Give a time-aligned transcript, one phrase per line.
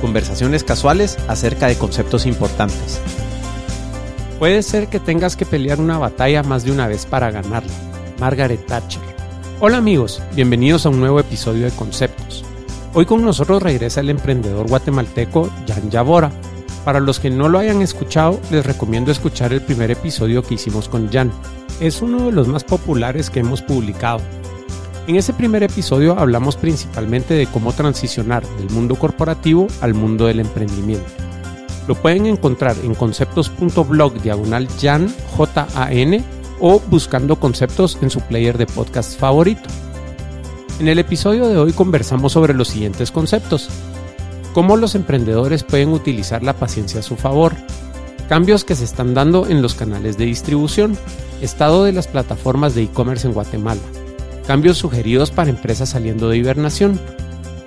[0.00, 3.00] conversaciones casuales acerca de conceptos importantes.
[4.38, 7.72] Puede ser que tengas que pelear una batalla más de una vez para ganarla.
[8.18, 9.02] Margaret Thatcher.
[9.60, 12.44] Hola amigos, bienvenidos a un nuevo episodio de Conceptos.
[12.94, 16.32] Hoy con nosotros regresa el emprendedor guatemalteco Jan Yabora.
[16.84, 20.88] Para los que no lo hayan escuchado, les recomiendo escuchar el primer episodio que hicimos
[20.88, 21.30] con Jan.
[21.78, 24.20] Es uno de los más populares que hemos publicado.
[25.06, 30.40] En ese primer episodio hablamos principalmente de cómo transicionar del mundo corporativo al mundo del
[30.40, 31.10] emprendimiento.
[31.88, 36.22] Lo pueden encontrar en conceptos.blog diagonal Jan, J-A-N,
[36.60, 39.68] o buscando conceptos en su player de podcast favorito.
[40.78, 43.68] En el episodio de hoy conversamos sobre los siguientes conceptos.
[44.52, 47.54] Cómo los emprendedores pueden utilizar la paciencia a su favor.
[48.28, 50.96] Cambios que se están dando en los canales de distribución.
[51.40, 53.80] Estado de las plataformas de e-commerce en Guatemala.
[54.50, 56.98] Cambios sugeridos para empresas saliendo de hibernación.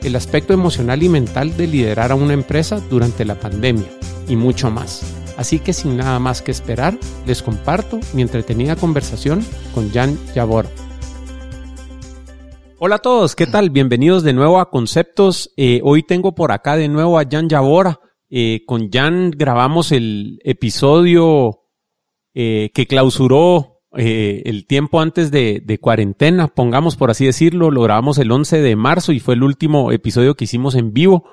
[0.04, 3.88] El aspecto emocional y mental de liderar a una empresa durante la pandemia.
[4.28, 5.02] Y mucho más.
[5.38, 10.66] Así que sin nada más que esperar, les comparto mi entretenida conversación con Jan Yabor.
[12.80, 13.70] Hola a todos, ¿qué tal?
[13.70, 15.54] Bienvenidos de nuevo a Conceptos.
[15.56, 18.02] Eh, hoy tengo por acá de nuevo a Jan Yabora.
[18.30, 21.62] Eh, con Jan grabamos el episodio
[22.34, 27.72] eh, que clausuró eh, el tiempo antes de, de, cuarentena, pongamos por así decirlo.
[27.72, 31.26] Lo grabamos el 11 de marzo y fue el último episodio que hicimos en vivo.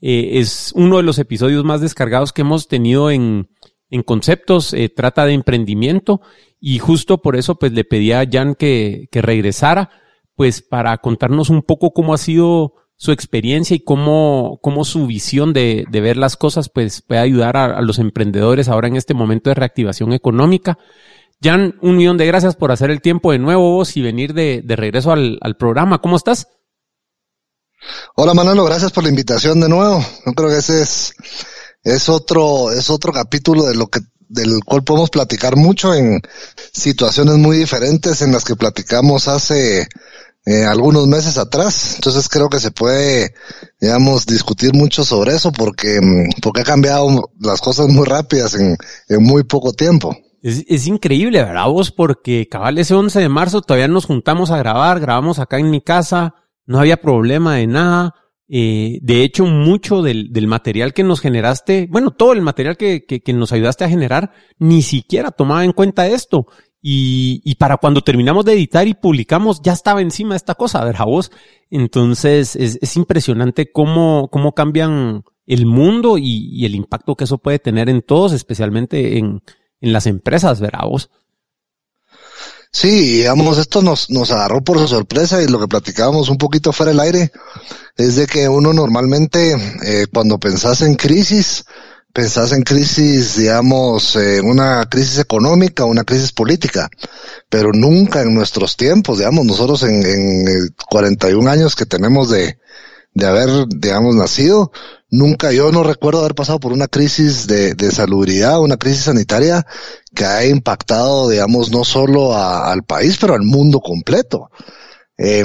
[0.00, 3.48] Eh, es uno de los episodios más descargados que hemos tenido en,
[3.90, 4.72] en Conceptos.
[4.74, 6.20] Eh, trata de emprendimiento
[6.60, 9.90] y justo por eso pues le pedí a Jan que, que regresara
[10.34, 15.52] pues para contarnos un poco cómo ha sido su experiencia y cómo, cómo su visión
[15.52, 19.54] de, ver las cosas pues puede ayudar a, los emprendedores ahora en este momento de
[19.54, 20.78] reactivación económica.
[21.40, 24.76] Jan, un millón de gracias por hacer el tiempo de nuevo y venir de, de
[24.76, 26.00] regreso al, al, programa.
[26.00, 26.48] ¿Cómo estás?
[28.16, 30.04] Hola Manolo, gracias por la invitación de nuevo.
[30.26, 31.14] Yo creo que ese es,
[31.84, 36.20] es otro, es otro capítulo de lo que del cual podemos platicar mucho en
[36.72, 39.88] situaciones muy diferentes en las que platicamos hace
[40.44, 41.94] eh, algunos meses atrás.
[41.94, 43.32] Entonces creo que se puede,
[43.80, 48.76] digamos, discutir mucho sobre eso porque, mm, porque ha cambiado las cosas muy rápidas en,
[49.08, 50.14] en muy poco tiempo.
[50.42, 51.90] Es, es, increíble, ¿verdad vos?
[51.90, 55.80] Porque cabal ese 11 de marzo todavía nos juntamos a grabar, grabamos acá en mi
[55.80, 56.34] casa,
[56.66, 58.14] no había problema de nada.
[58.50, 63.04] Eh, de hecho, mucho del, del, material que nos generaste, bueno, todo el material que,
[63.04, 66.46] que, que, nos ayudaste a generar, ni siquiera tomaba en cuenta esto.
[66.80, 71.04] Y, y, para cuando terminamos de editar y publicamos, ya estaba encima esta cosa, ¿verdad
[71.04, 71.30] vos?
[71.70, 77.38] Entonces, es, es impresionante cómo, cómo cambian el mundo y, y, el impacto que eso
[77.38, 79.42] puede tener en todos, especialmente en,
[79.80, 81.10] en las empresas, ¿verdad vos?
[82.70, 86.92] Sí, digamos, esto nos, nos agarró por sorpresa y lo que platicábamos un poquito fuera
[86.92, 87.32] del aire
[87.96, 91.64] es de que uno normalmente, eh, cuando pensás en crisis,
[92.12, 96.90] pensás en crisis, digamos, eh, una crisis económica, una crisis política,
[97.48, 102.58] pero nunca en nuestros tiempos, digamos, nosotros en, en 41 años que tenemos de,
[103.14, 104.72] de haber, digamos, nacido,
[105.10, 109.66] nunca, yo no recuerdo haber pasado por una crisis de, de salubridad, una crisis sanitaria
[110.14, 114.50] que ha impactado, digamos, no solo a, al país, pero al mundo completo.
[115.16, 115.44] Eh,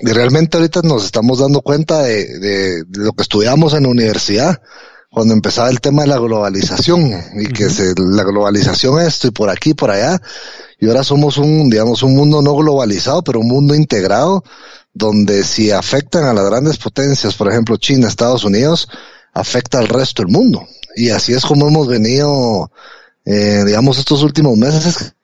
[0.00, 3.88] y realmente ahorita nos estamos dando cuenta de, de, de, lo que estudiamos en la
[3.88, 4.62] universidad
[5.10, 7.70] cuando empezaba el tema de la globalización y que uh -huh.
[7.70, 10.20] se, la globalización esto y por aquí, por allá.
[10.78, 14.44] Y ahora somos un, digamos, un mundo no globalizado, pero un mundo integrado
[14.92, 18.88] donde si afectan a las grandes potencias, por ejemplo China, Estados Unidos,
[19.32, 20.66] afecta al resto del mundo.
[20.96, 22.70] Y así es como hemos venido,
[23.24, 25.14] eh, digamos, estos últimos meses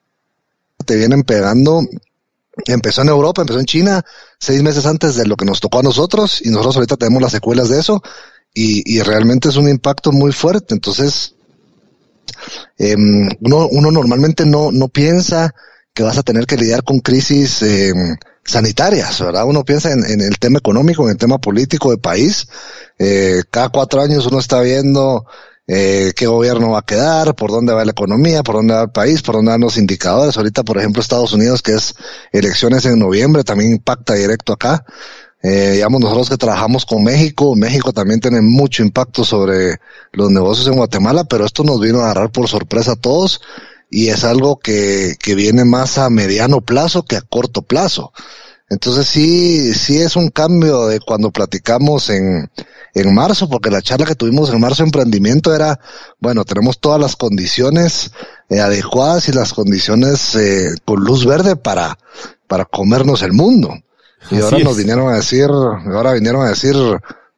[0.85, 1.81] te vienen pegando.
[2.67, 4.05] Empezó en Europa, empezó en China,
[4.39, 7.33] seis meses antes de lo que nos tocó a nosotros, y nosotros ahorita tenemos las
[7.33, 8.01] secuelas de eso,
[8.53, 10.73] y, y realmente es un impacto muy fuerte.
[10.73, 11.35] Entonces,
[12.77, 12.95] eh,
[13.41, 15.53] uno, uno normalmente no, no piensa
[15.95, 17.93] que vas a tener que lidiar con crisis eh,
[18.43, 19.45] sanitarias, ¿verdad?
[19.45, 22.47] Uno piensa en, en, el tema económico, en el tema político de país.
[22.99, 25.25] Eh, cada cuatro años uno está viendo
[25.67, 28.91] eh, qué gobierno va a quedar, por dónde va la economía, por dónde va el
[28.91, 30.35] país, por dónde van los indicadores.
[30.35, 31.95] Ahorita, por ejemplo, Estados Unidos, que es
[32.33, 34.85] elecciones en noviembre, también impacta directo acá.
[35.41, 39.77] Eh, digamos, nosotros que trabajamos con México, México también tiene mucho impacto sobre
[40.11, 43.39] los negocios en Guatemala, pero esto nos vino a agarrar por sorpresa a todos
[43.89, 48.11] y es algo que, que viene más a mediano plazo que a corto plazo.
[48.69, 52.49] Entonces sí, sí es un cambio de cuando platicamos en,
[52.95, 55.79] en marzo, porque la charla que tuvimos en marzo de emprendimiento era,
[56.19, 58.11] bueno, tenemos todas las condiciones
[58.49, 61.99] eh, adecuadas y las condiciones eh, con luz verde para,
[62.47, 63.75] para comernos el mundo.
[64.31, 66.75] Y ahora nos vinieron a decir, ahora vinieron a decir,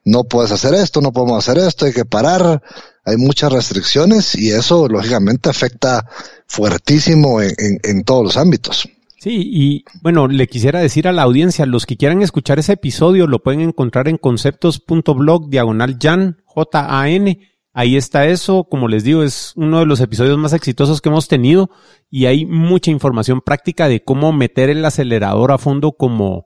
[0.05, 2.61] no puedes hacer esto, no podemos hacer esto, hay que parar,
[3.07, 6.05] hay muchas restricciones y eso lógicamente afecta
[6.45, 8.89] fuertísimo en, todos los ámbitos.
[9.17, 13.25] Sí, y bueno, le quisiera decir a la audiencia, los que quieran escuchar ese episodio
[13.25, 17.39] lo pueden encontrar en conceptos.blog diagonal Jan, J-A-N.
[17.71, 21.29] Ahí está eso, como les digo, es uno de los episodios más exitosos que hemos
[21.29, 21.69] tenido
[22.09, 26.45] y hay mucha información práctica de cómo meter el acelerador a fondo como,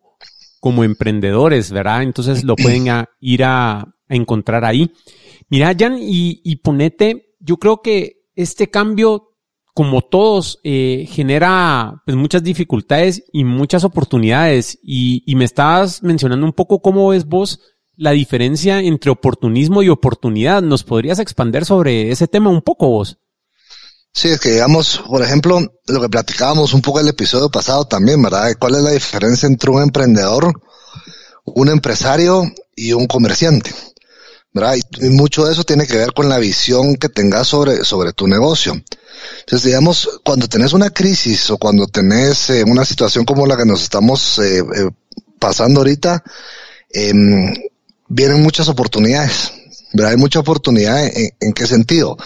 [0.59, 2.03] como emprendedores, ¿verdad?
[2.03, 2.85] Entonces lo pueden
[3.19, 4.91] ir a, encontrar ahí.
[5.49, 9.31] Mira, Jan, y, y ponete, yo creo que este cambio
[9.73, 14.77] como todos, eh, genera pues, muchas dificultades y muchas oportunidades.
[14.83, 17.61] Y, y, me estabas mencionando un poco cómo ves vos
[17.95, 20.61] la diferencia entre oportunismo y oportunidad.
[20.61, 23.17] ¿Nos podrías expander sobre ese tema un poco vos?
[24.13, 28.21] Sí, es que digamos, por ejemplo, lo que platicábamos un poco el episodio pasado también,
[28.21, 28.51] ¿verdad?
[28.59, 30.51] ¿Cuál es la diferencia entre un emprendedor,
[31.45, 32.43] un empresario
[32.75, 33.71] y un comerciante?
[34.53, 38.27] Y, mucho de eso tiene que ver con la visión que tengas sobre, sobre tu
[38.27, 38.73] negocio.
[39.39, 43.65] Entonces, digamos, cuando tenés una crisis o cuando tenés eh, una situación como la que
[43.65, 44.89] nos estamos eh, eh,
[45.39, 46.23] pasando ahorita,
[46.89, 47.53] em,
[48.09, 49.53] vienen muchas oportunidades.
[49.93, 50.11] ¿verdad?
[50.11, 52.17] Hay mucha oportunidad en qué sentido.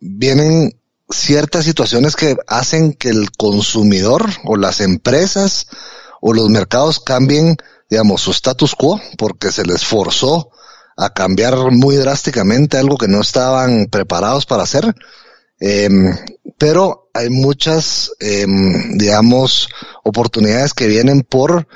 [0.00, 0.76] vienen
[1.08, 5.68] ciertas situaciones que hacen que el consumidor o las empresas
[6.20, 7.56] o los mercados cambien,
[7.88, 10.50] digamos, su status quo porque se les forzó
[10.96, 14.94] a cambiar muy drásticamente algo que no estaban preparados para hacer.
[15.60, 16.16] Em,
[16.58, 19.68] pero hay muchas, em, digamos,
[20.04, 21.66] oportunidades que vienen por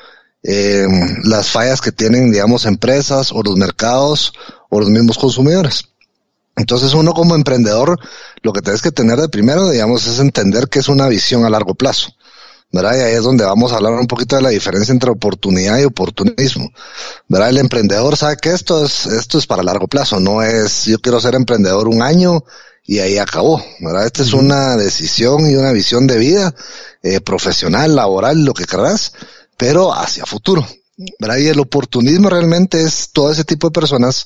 [0.43, 4.33] em, las fallas que tienen, digamos, empresas o los mercados
[4.69, 5.83] o los mismos consumidores.
[6.55, 7.99] Entonces uno como emprendedor,
[8.41, 11.49] lo que tienes que tener de primero, digamos, es entender que es una visión a
[11.49, 12.15] largo plazo.
[12.71, 12.95] ¿Verdad?
[12.97, 15.83] Y ahí es donde vamos a hablar un poquito de la diferencia entre oportunidad y
[15.83, 16.71] oportunismo,
[17.27, 17.49] ¿verdad?
[17.49, 21.19] El emprendedor sabe que esto es, esto es para largo plazo, no es yo quiero
[21.19, 22.43] ser emprendedor un año
[22.85, 24.05] y ahí acabó, ¿verdad?
[24.05, 26.55] Esta es una decisión y una visión de vida,
[27.03, 29.13] eh, profesional, laboral, lo que querrás,
[29.57, 30.65] pero hacia futuro,
[31.19, 31.37] ¿verdad?
[31.37, 34.25] Y el oportunismo realmente es todo ese tipo de personas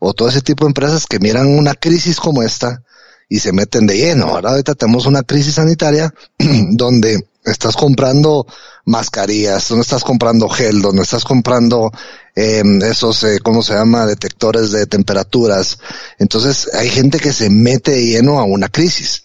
[0.00, 2.82] o todo ese tipo de empresas que miran una crisis como esta
[3.28, 4.52] y se meten de lleno, ¿verdad?
[4.52, 6.12] Ahorita tenemos una crisis sanitaria
[6.72, 8.46] donde estás comprando
[8.86, 11.90] mascarillas, donde estás comprando gel, donde estás comprando
[12.34, 15.78] eh, esos, eh, ¿cómo se llama?, detectores de temperaturas.
[16.18, 19.24] Entonces hay gente que se mete lleno a una crisis.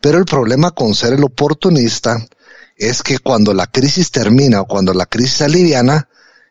[0.00, 2.24] Pero el problema con ser el oportunista
[2.76, 6.08] es que cuando la crisis termina o cuando la crisis aliviana,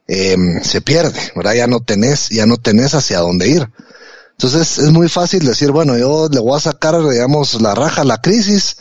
[0.07, 1.53] eh, se pierde, ¿verdad?
[1.53, 3.69] Ya no tenés, ya no tenés hacia dónde ir.
[4.37, 8.05] Entonces es muy fácil decir, bueno, yo le voy a sacar, digamos, la raja a
[8.05, 8.75] la crisis,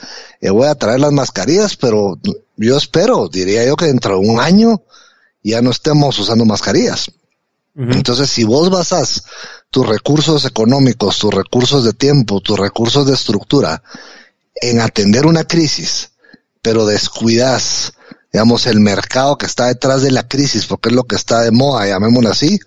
[0.44, 2.18] y voy a traer las mascarillas, pero
[2.58, 4.82] yo espero, diría yo que dentro de un año
[5.42, 7.10] ya no estemos usando mascarillas.
[7.74, 9.24] Entonces, si vos basas
[9.70, 13.82] tus recursos económicos, tus recursos de tiempo, tus recursos de estructura
[14.54, 16.10] en atender una crisis,
[16.60, 17.94] pero descuidas,
[18.30, 21.52] digamos, el mercado que está detrás de la crisis, porque es lo que está de
[21.52, 22.60] moda, llamémoslo así,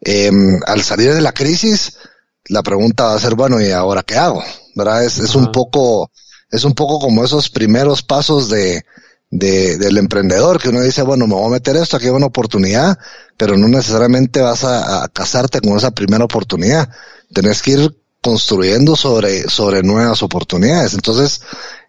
[0.00, 0.32] eh,
[0.66, 1.98] al salir de la crisis,
[2.46, 4.42] la pregunta va a ser, bueno, ¿y ahora qué hago?
[4.74, 5.04] ¿Verdad?
[5.04, 6.10] Es, es un poco,
[6.50, 8.84] es un poco como esos primeros pasos de,
[9.30, 12.26] de, del emprendedor, que uno dice, bueno, me voy a meter esto, aquí hay una
[12.26, 12.98] oportunidad,
[13.36, 16.88] pero no necesariamente vas a, casarte con esa primera oportunidad.
[17.32, 20.94] Tenés que ir construyendo sobre, sobre nuevas oportunidades.
[20.94, 21.42] Entonces,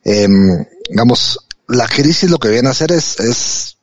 [0.03, 0.27] eh,
[0.89, 3.77] digamos, la crisis lo que viene a hacer es, es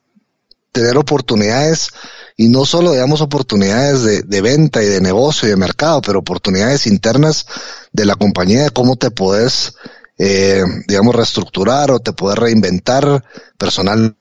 [0.72, 1.88] tener oportunidades
[2.36, 6.18] y no solo, digamos, oportunidades de, de, venta y de negocio y de mercado, pero
[6.18, 7.46] oportunidades internas
[7.92, 9.74] de la compañía de cómo te puedes,
[10.18, 13.24] eh, digamos, reestructurar o te puedes reinventar
[13.58, 14.16] personalmente.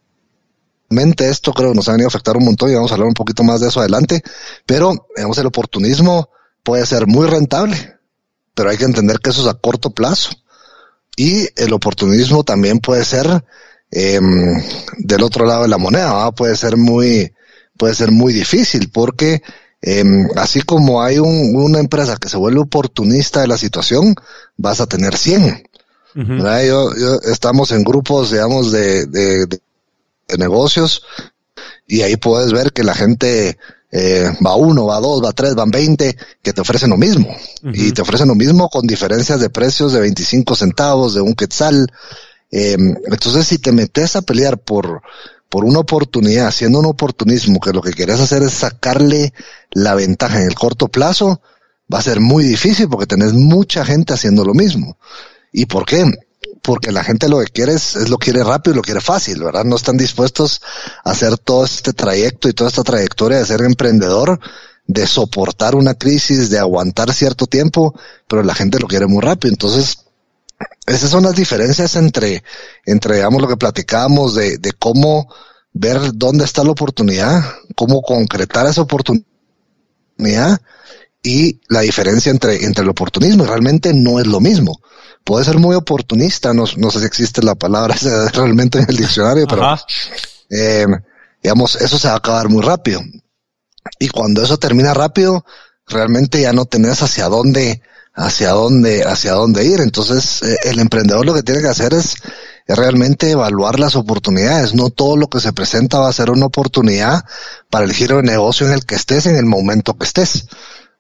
[1.20, 3.14] Esto creo que nos ha venido a afectar un montón y vamos a hablar un
[3.14, 4.22] poquito más de eso adelante,
[4.66, 6.30] pero, digamos, el oportunismo
[6.64, 7.98] puede ser muy rentable,
[8.54, 10.32] pero hay que entender que eso es a corto plazo.
[11.18, 13.46] Y el oportunismo también puede ser
[13.92, 14.20] eh,
[14.98, 17.34] del otro lado de la moneda, puede ser muy,
[17.78, 19.42] puede ser muy difícil porque
[19.82, 20.04] eh,
[20.36, 24.16] así como hay un, una empresa que se vuelve oportunista de la situación,
[24.58, 25.64] vas a tener 100.
[26.16, 29.60] Yo, yo, estamos en grupos, digamos, de, de, de,
[30.38, 31.04] negocios
[31.88, 33.58] y ahí puedes ver que la gente
[33.92, 37.28] eh, va uno, va dos, va tres, van veinte, que te ofrecen lo mismo.
[37.74, 41.88] Y te ofrecen lo mismo con diferencias de precios de 25 centavos, de un quetzal.
[42.52, 45.02] Eh, entonces, si te metes a pelear por,
[45.50, 49.34] por una oportunidad, haciendo un oportunismo, que lo que quieres hacer es sacarle
[49.72, 51.42] la ventaja en el corto plazo,
[51.94, 54.98] va a ser muy difícil porque tenés mucha gente haciendo lo mismo.
[55.58, 56.04] ¿Y por qué?
[56.66, 59.64] porque la gente lo que quiere es, lo quiere rápido lo quiere fácil, ¿verdad?
[59.66, 60.62] No están dispuestos
[61.04, 64.40] a hacer todo este trayecto y toda esta trayectoria de ser emprendedor,
[64.88, 67.94] de soportar una crisis, de aguantar cierto tiempo,
[68.28, 69.54] pero la gente lo quiere muy rápido.
[69.54, 70.06] Entonces,
[70.88, 72.44] esas son las diferencias entre,
[72.86, 75.32] entre, digamos, lo que platicábamos de, de cómo
[75.72, 77.44] ver dónde está la oportunidad,
[77.76, 79.26] cómo concretar esa oportunidad
[81.22, 83.46] y la diferencia entre, entre el oportunismo.
[83.46, 84.80] Realmente no es lo mismo
[85.26, 87.96] puede ser muy oportunista, no, no sé si existe la palabra
[88.34, 89.76] realmente en el diccionario, pero
[90.50, 90.86] eh,
[91.44, 93.02] digamos, eso se va a acabar muy rápido.
[94.00, 95.46] Y cuando eso termina rápido,
[95.88, 97.82] realmente ya no tenés hacia dónde,
[98.14, 99.82] hacia dónde, hacia dónde ir.
[99.82, 102.16] Entonces, eh, el emprendedor lo que tiene que hacer es,
[102.68, 104.74] es realmente evaluar las oportunidades.
[104.74, 107.24] No todo lo que se presenta va a ser una oportunidad
[107.70, 110.48] para el giro de negocio en el que estés en el momento que estés.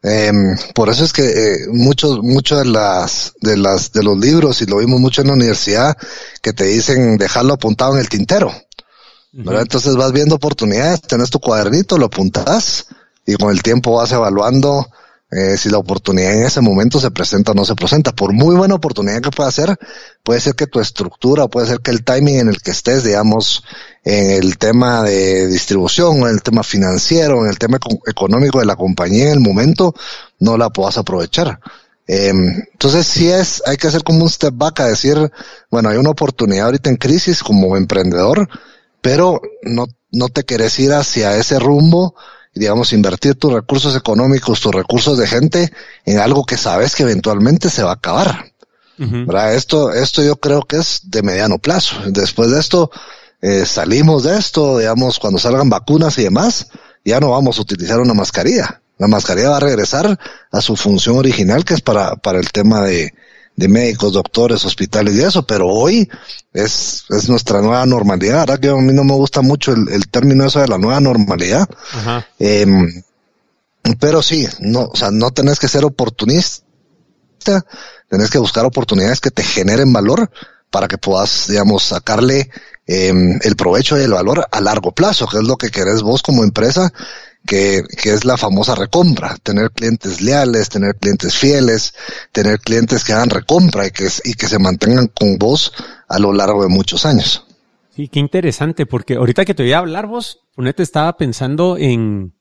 [0.07, 0.31] Eh,
[0.75, 4.67] por eso es que eh, muchos, muchos de las, de las, de los libros, y
[4.67, 5.97] lo vimos mucho en la universidad,
[6.43, 8.51] que te dicen dejarlo apuntado en el tintero.
[9.33, 12.85] Entonces vas viendo oportunidades, tenés tu cuadernito, lo apuntas
[13.25, 14.87] y con el tiempo vas evaluando
[15.35, 18.13] eh, si la oportunidad en ese momento se presenta o no se presenta.
[18.13, 19.75] Por muy buena oportunidad que pueda ser,
[20.23, 23.65] puede ser que tu estructura, puede ser que el timing en el que estés, digamos,
[24.05, 28.77] en el tema de distribución, en el tema financiero, en el tema económico de la
[28.77, 29.93] compañía en el momento,
[30.39, 31.59] no la puedas aprovechar.
[32.07, 35.17] Eh, entonces sí es, hay que hacer como un step back a decir,
[35.69, 38.47] bueno, hay una oportunidad ahorita en crisis como emprendedor,
[39.01, 42.15] pero no, no te querés ir hacia ese rumbo
[42.55, 45.71] digamos, invertir tus recursos económicos, tus recursos de gente
[46.05, 48.45] en algo que sabes que eventualmente se va a acabar.
[49.53, 51.97] Esto, esto yo creo que es de mediano plazo.
[52.07, 52.89] Después de esto,
[53.41, 56.67] eh, salimos de esto, digamos, cuando salgan vacunas y demás,
[57.03, 58.81] ya no vamos a utilizar una mascarilla.
[58.97, 60.17] La mascarilla va a regresar
[60.49, 63.13] a su función original, que es para, para el tema de,
[63.55, 66.09] de médicos, doctores, hospitales y eso, pero hoy
[66.53, 68.59] es, es nuestra nueva normalidad.
[68.59, 71.67] Que a mí no me gusta mucho el, el término eso de la nueva normalidad.
[72.39, 72.65] Eh,
[73.99, 76.63] pero sí, no, o sea, no tenés que ser oportunista,
[78.09, 80.31] tenés que buscar oportunidades que te generen valor
[80.71, 82.49] para que puedas, digamos, sacarle
[82.87, 86.21] eh, el provecho y el valor a largo plazo, que es lo que querés vos
[86.23, 86.91] como empresa
[87.45, 91.93] que, que es la famosa recompra, tener clientes leales, tener clientes fieles,
[92.31, 95.73] tener clientes que hagan recompra y que, y que se mantengan con vos
[96.07, 97.45] a lo largo de muchos años.
[97.95, 102.33] Sí, qué interesante, porque ahorita que te voy a hablar vos, ponete, estaba pensando en,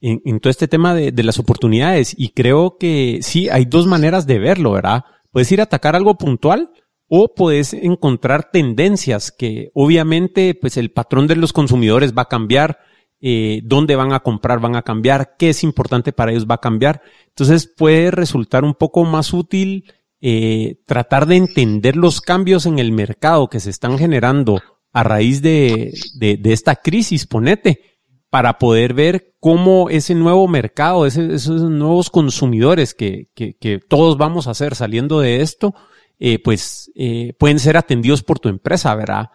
[0.00, 3.86] en, en, todo este tema de, de las oportunidades y creo que sí, hay dos
[3.86, 5.04] maneras de verlo, ¿verdad?
[5.30, 6.70] Puedes ir a atacar algo puntual
[7.14, 12.78] o puedes encontrar tendencias que obviamente pues el patrón de los consumidores va a cambiar,
[13.22, 16.60] eh, dónde van a comprar, van a cambiar, qué es importante para ellos va a
[16.60, 17.00] cambiar.
[17.28, 19.84] Entonces puede resultar un poco más útil
[20.20, 24.60] eh, tratar de entender los cambios en el mercado que se están generando
[24.92, 27.80] a raíz de, de, de esta crisis, ponete,
[28.28, 34.46] para poder ver cómo ese nuevo mercado, esos nuevos consumidores que, que, que, todos vamos
[34.46, 35.74] a hacer saliendo de esto,
[36.18, 39.30] eh, pues eh, pueden ser atendidos por tu empresa, ¿verdad?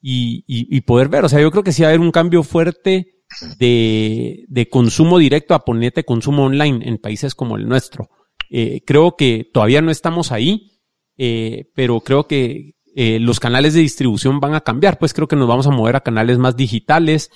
[0.00, 2.12] Y, y, y, poder ver, o sea, yo creo que sí va a haber un
[2.12, 3.17] cambio fuerte
[3.58, 8.08] de, de consumo directo a ponerte consumo online en países como el nuestro.
[8.50, 10.80] Eh, creo que todavía no estamos ahí,
[11.16, 15.36] eh, pero creo que eh, los canales de distribución van a cambiar, pues creo que
[15.36, 17.30] nos vamos a mover a canales más digitales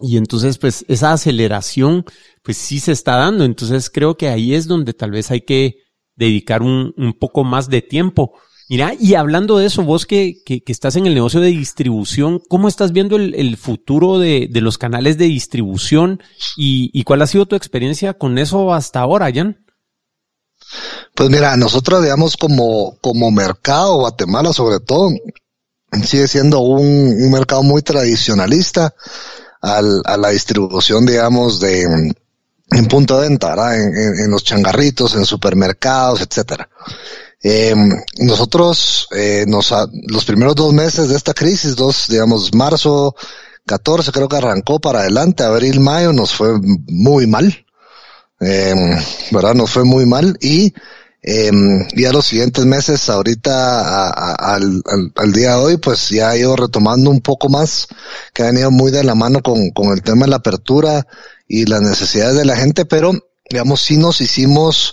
[0.00, 2.04] y entonces pues esa aceleración
[2.42, 5.78] pues sí se está dando, entonces creo que ahí es donde tal vez hay que
[6.14, 10.62] dedicar un, un poco más de tiempo Mira, y hablando de eso, vos que, que,
[10.66, 14.76] estás en el negocio de distribución, ¿cómo estás viendo el, el futuro de, de, los
[14.76, 16.22] canales de distribución
[16.54, 19.64] y, y, cuál ha sido tu experiencia con eso hasta ahora, Jan?
[21.14, 25.08] Pues mira, nosotros, digamos, como, como mercado, Guatemala sobre todo,
[26.04, 28.94] sigue siendo un, un mercado muy tradicionalista
[29.62, 32.12] al, a la distribución, digamos, de
[32.70, 36.68] en punto de venta, en, en, en, los changarritos, en supermercados, etcétera.
[37.42, 37.74] Eh,
[38.18, 39.72] nosotros, eh, nos,
[40.08, 43.14] los primeros dos meses de esta crisis, dos, digamos, marzo
[43.66, 47.64] 14 creo que arrancó para adelante, abril, mayo nos fue muy mal,
[48.40, 48.74] eh,
[49.30, 49.54] ¿verdad?
[49.54, 50.72] Nos fue muy mal y
[51.20, 51.50] Eh,
[51.96, 54.82] ya los siguientes meses, ahorita al,
[55.16, 57.88] al, día de hoy, pues ya ha ido retomando un poco más,
[58.32, 61.06] que ha venido muy de la mano con, con el tema de la apertura
[61.48, 63.12] y las necesidades de la gente, pero
[63.50, 64.92] digamos, sí nos hicimos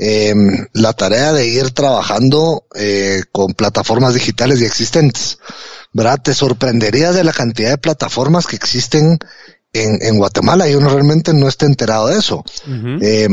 [0.00, 0.34] eh,
[0.72, 5.38] la tarea de ir trabajando eh, con plataformas digitales y existentes.
[5.92, 6.20] ¿Verdad?
[6.22, 9.18] Te sorprenderías de la cantidad de plataformas que existen
[9.72, 12.44] en, en Guatemala y uno realmente no está enterado de eso.
[13.02, 13.28] eh,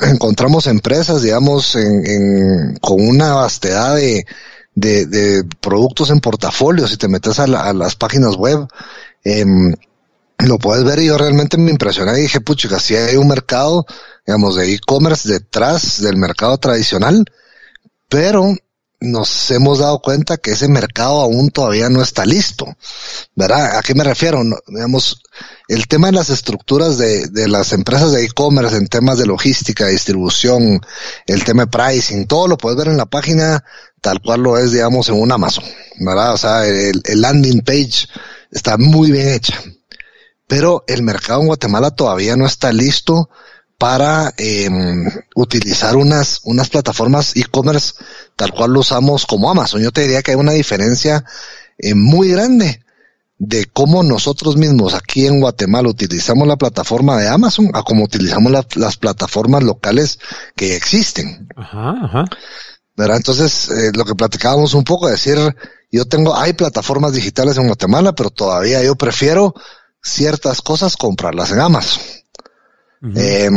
[0.00, 4.26] encontramos empresas, digamos, en, en, con una vastedad de,
[4.74, 6.88] de, de, productos en portafolio.
[6.88, 8.66] Si te metes a, la, a las páginas web,
[9.24, 9.44] eh,
[10.46, 13.84] lo puedes ver y yo realmente me impresioné y dije, pucha, si hay un mercado,
[14.26, 17.24] digamos, de e-commerce detrás del mercado tradicional,
[18.08, 18.54] pero
[19.00, 22.66] nos hemos dado cuenta que ese mercado aún todavía no está listo.
[23.34, 23.78] ¿Verdad?
[23.78, 24.42] ¿A qué me refiero?
[24.66, 25.22] digamos,
[25.68, 29.86] el tema de las estructuras de, de las empresas de e-commerce en temas de logística,
[29.86, 30.80] distribución,
[31.26, 33.64] el tema de pricing, todo lo puedes ver en la página
[34.00, 35.64] tal cual lo es, digamos, en un Amazon.
[35.98, 36.34] ¿Verdad?
[36.34, 38.06] O sea, el, el landing page
[38.50, 39.60] está muy bien hecha
[40.48, 43.30] pero el mercado en Guatemala todavía no está listo
[43.76, 44.68] para eh,
[45.36, 47.94] utilizar unas, unas plataformas e-commerce
[48.34, 49.80] tal cual lo usamos como Amazon.
[49.80, 51.24] Yo te diría que hay una diferencia
[51.78, 52.82] eh, muy grande
[53.38, 58.50] de cómo nosotros mismos aquí en Guatemala utilizamos la plataforma de Amazon a cómo utilizamos
[58.50, 60.18] la, las plataformas locales
[60.56, 61.46] que existen.
[61.56, 62.24] Ajá, ajá.
[62.96, 63.18] ¿Verdad?
[63.18, 65.38] Entonces, eh, lo que platicábamos un poco, decir,
[65.92, 69.54] yo tengo, hay plataformas digitales en Guatemala, pero todavía yo prefiero
[70.08, 72.02] ciertas cosas, comprarlas en Amazon.
[73.00, 73.12] Uh -huh.
[73.16, 73.50] eh,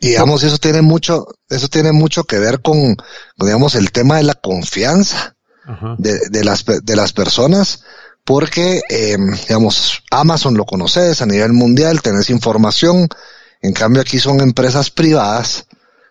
[0.00, 4.16] y digamos, eso tiene mucho, eso tiene mucho que ver con, con digamos, el tema
[4.16, 5.36] de la confianza
[5.66, 5.96] uh -huh.
[5.98, 7.82] de, de, las, de las personas,
[8.24, 9.16] porque, eh,
[9.48, 13.08] digamos, Amazon lo conoces a nivel mundial, tenés información,
[13.60, 15.66] en cambio aquí son empresas privadas,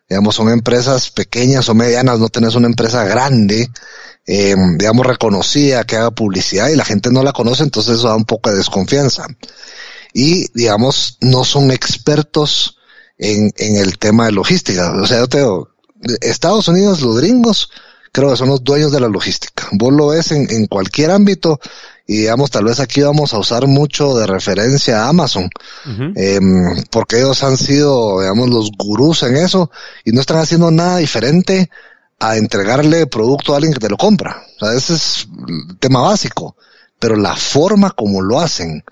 [0.08, 3.70] digamos, son empresas pequeñas o medianas, no tenés una empresa grande,
[4.32, 8.16] eh, digamos, reconocida, que haga publicidad y la gente no la conoce, entonces eso da
[8.16, 9.26] un poco de desconfianza.
[10.14, 12.78] Y, digamos, no son expertos
[13.18, 14.92] en, en el tema de logística.
[14.92, 15.70] O sea, yo te digo,
[16.22, 17.72] Estados Unidos, los gringos,
[18.12, 19.68] creo que son los dueños de la logística.
[19.72, 21.60] Vos lo ves en, en cualquier ámbito
[22.06, 25.50] y digamos, tal vez aquí vamos a usar mucho de referencia a Amazon,
[25.86, 26.14] uh -huh.
[26.16, 29.72] eh, porque ellos han sido, digamos, los gurús en eso
[30.06, 31.70] y no están haciendo nada diferente
[32.20, 34.44] a entregarle producto a alguien que te lo compra.
[34.60, 36.56] O sea, ese es el tema básico.
[37.00, 38.84] Pero la forma como lo hacen,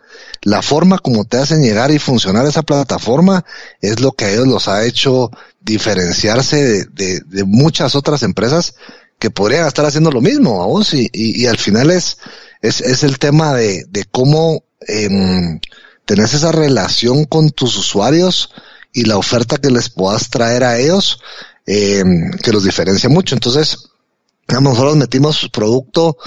[0.44, 3.44] la forma como te hacen llegar y funcionar esa plataforma
[3.82, 8.76] es lo que a ellos los ha hecho diferenciarse de, de, de muchas otras empresas
[9.20, 12.18] que podrían estar haciendo lo mismo, vos, y, y, y, al final es,
[12.62, 15.60] es, es el tema de, de cómo eh,
[16.06, 18.52] tenés esa relación con tus usuarios
[18.94, 21.20] y la oferta que les puedas traer a ellos
[21.68, 22.04] eh,
[22.42, 23.36] que los diferencia mucho.
[23.36, 23.90] Entonces,
[24.48, 26.18] nosotros metimos producto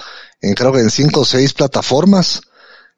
[0.40, 2.42] en creo que en cinco o seis plataformas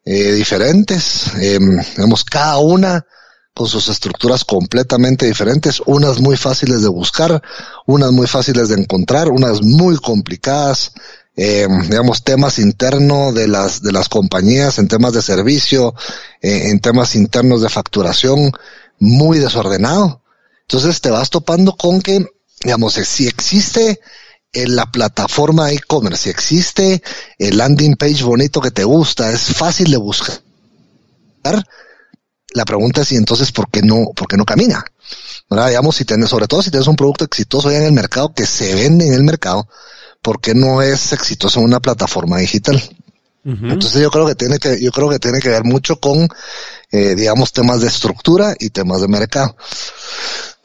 [0.05, 1.59] eh, diferentes, eh,
[1.95, 3.05] digamos, cada una
[3.53, 7.41] con sus estructuras completamente diferentes, unas muy fáciles de buscar,
[7.85, 10.93] unas muy fáciles de encontrar, unas muy complicadas,
[11.35, 15.93] eh, digamos, temas internos de las, de las compañías, en temas de servicio,
[16.41, 18.51] eh, en temas internos de facturación,
[18.99, 20.22] muy desordenado.
[20.67, 22.25] Entonces te vas topando con que,
[22.61, 23.99] digamos, si existe
[24.53, 27.01] en la plataforma e-commerce, si existe
[27.37, 30.41] el landing page bonito que te gusta, es fácil de buscar.
[32.53, 34.85] La pregunta es, ¿y entonces por qué no, por qué no camina?
[35.49, 35.69] ¿Verdad?
[35.69, 38.45] Digamos, si tienes, sobre todo si tienes un producto exitoso ya en el mercado, que
[38.45, 39.67] se vende en el mercado,
[40.21, 42.81] ¿por qué no es exitoso en una plataforma digital?
[43.43, 43.73] Uh -huh.
[43.73, 46.29] Entonces yo creo que tiene que, yo creo que tiene que ver mucho con,
[46.91, 49.55] eh, digamos, temas de estructura y temas de mercado.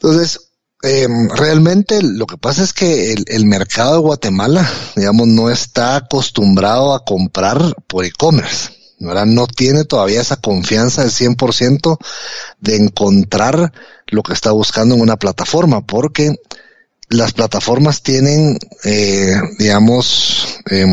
[0.01, 0.49] Entonces,
[0.81, 6.93] eh, realmente lo que pasa es que el, mercado de Guatemala, digamos, no está acostumbrado
[6.93, 8.69] a comprar por e-commerce.
[8.99, 11.97] No tiene todavía esa confianza del 100%
[12.59, 13.73] de encontrar
[14.07, 16.35] lo que está buscando en una plataforma, porque
[17.09, 20.85] las plataformas tienen, eh, digamos, eh,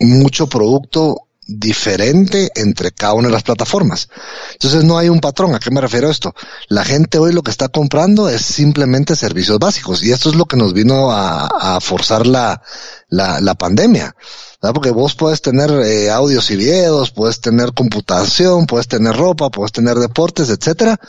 [0.00, 4.08] mucho producto diferente entre cada una de las plataformas.
[4.52, 5.54] Entonces no hay un patrón.
[5.54, 6.34] ¿A qué me refiero esto?
[6.68, 10.46] La gente hoy lo que está comprando es simplemente servicios básicos y esto es lo
[10.46, 12.62] que nos vino a, a forzar la,
[13.08, 14.14] la, la pandemia.
[14.62, 14.74] ¿verdad?
[14.74, 19.72] Porque vos puedes tener eh, audios y videos, puedes tener computación, puedes tener ropa, puedes
[19.72, 21.00] tener deportes, etcétera,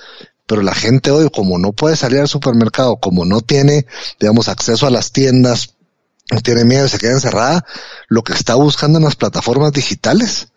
[0.47, 3.86] pero la gente hoy, como no puede salir al supermercado, como no tiene,
[4.19, 5.75] digamos, acceso a las tiendas,
[6.43, 7.65] tiene miedo y se queda encerrada,
[8.07, 10.47] lo que está buscando en las plataformas digitales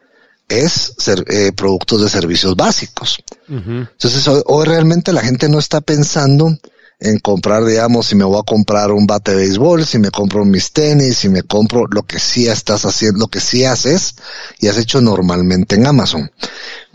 [0.48, 3.18] es ser, eh, productos de servicios básicos.
[3.48, 3.90] Uh -huh.
[3.90, 6.56] Entonces hoy, hoy, realmente la gente no está pensando
[7.00, 10.44] en comprar, digamos, si me voy a comprar un bate de béisbol, si me compro
[10.44, 14.14] mis tenis, si me compro lo que sí estás haciendo, lo que sí haces
[14.58, 16.30] y has hecho normalmente en Amazon.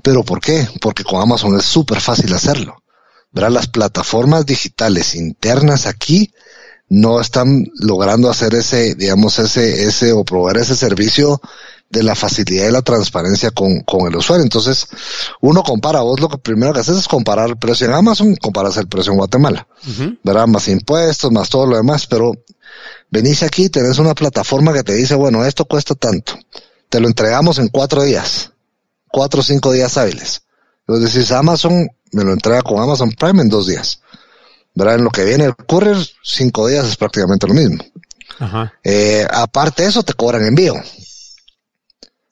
[0.02, 0.68] ¿Pero por qué?
[0.80, 2.82] Porque con Amazon es súper fácil hacerlo.
[3.32, 3.52] ¿Verdad?
[3.52, 6.34] Las plataformas digitales internas aquí
[6.90, 11.40] no están logrando hacer ese, digamos, ese, ese o proveer ese servicio
[11.90, 14.44] de la facilidad y la transparencia con, con el usuario.
[14.44, 14.88] Entonces,
[15.42, 18.78] uno compara, vos lo que primero que haces es comparar el precio en Amazon, comparas
[18.78, 19.68] el precio en Guatemala,
[20.24, 20.48] ¿verdad?
[20.48, 22.32] Más impuestos, más todo lo demás, pero
[23.10, 26.34] venís aquí, tenés una plataforma que te dice, bueno, esto cuesta tanto,
[26.90, 28.52] te lo entregamos en cuatro días,
[29.12, 30.44] cuatro o cinco días hábiles.
[30.88, 34.02] Entonces decís, Amazon me lo entrega con Amazon Prime en dos días.
[34.74, 34.96] ¿Verdad?
[34.96, 37.84] En lo que viene el courier, cinco días es prácticamente lo mismo.
[38.40, 38.74] Ajá.
[38.84, 40.76] Eh, aparte de eso, te cobran envío.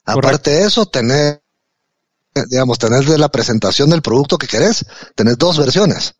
[0.04, 1.42] Aparte de eso, tener,
[2.48, 6.14] digamos, tener de la presentación del producto que querés, tenés dos versiones.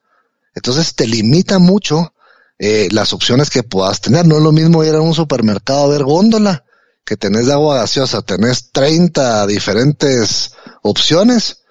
[0.55, 2.13] Entonces te limita mucho
[2.59, 4.27] eh, las opciones que puedas tener.
[4.27, 6.65] No es lo mismo ir a un supermercado a ver góndola,
[7.05, 10.53] que tenés de agua gaseosa, tenés 30 diferentes
[10.83, 11.63] opciones,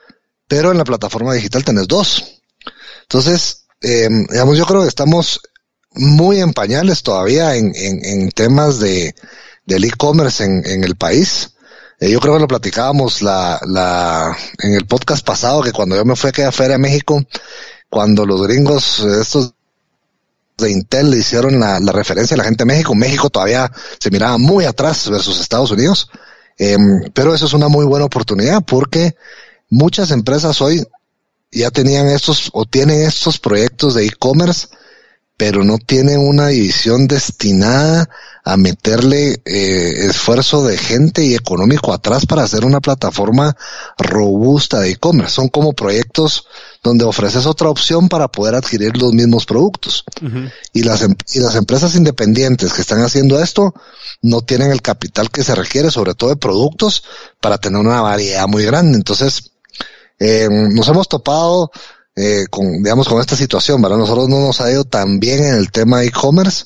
[0.48, 2.42] pero en la plataforma digital tenés dos.
[3.04, 5.42] Entonces, eh, digamos, yo creo que estamos
[5.94, 9.16] muy en pañales todavía en, en, temas de,
[9.66, 11.52] del e-commerce en, en el país.
[12.00, 16.06] Eh, yo creo que lo platicábamos la, la, en el podcast pasado, que cuando yo
[16.06, 17.24] me fui a aquella feria a México,
[17.90, 19.54] cuando los gringos, estos
[20.58, 24.38] de Intel le hicieron la, referencia a la gente de México, México todavía se miraba
[24.38, 26.10] muy atrás versus Estados Unidos,
[26.58, 26.78] eh,
[27.14, 29.16] pero eso es una muy buena oportunidad porque
[29.70, 30.84] muchas empresas hoy
[31.52, 34.68] ya tenían estos o tienen estos proyectos de e-commerce
[35.38, 38.10] pero no tiene una división destinada
[38.44, 43.56] a meterle eh, esfuerzo de gente y económico atrás para hacer una plataforma
[44.00, 45.36] robusta de e-commerce.
[45.36, 46.48] Son como proyectos
[46.82, 50.04] donde ofreces otra opción para poder adquirir los mismos productos.
[50.74, 53.76] y, las, em, y las empresas independientes que están haciendo esto
[54.24, 57.04] no tienen el capital que se requiere, sobre todo de productos,
[57.40, 58.98] para tener una variedad muy grande.
[58.98, 59.52] Entonces,
[60.20, 61.72] eh, nos hemos topado
[62.16, 63.98] eh, con, digamos, con esta situación, ¿verdad?
[63.98, 66.66] Nosotros no nos ha ido tan bien en el tema e-commerce,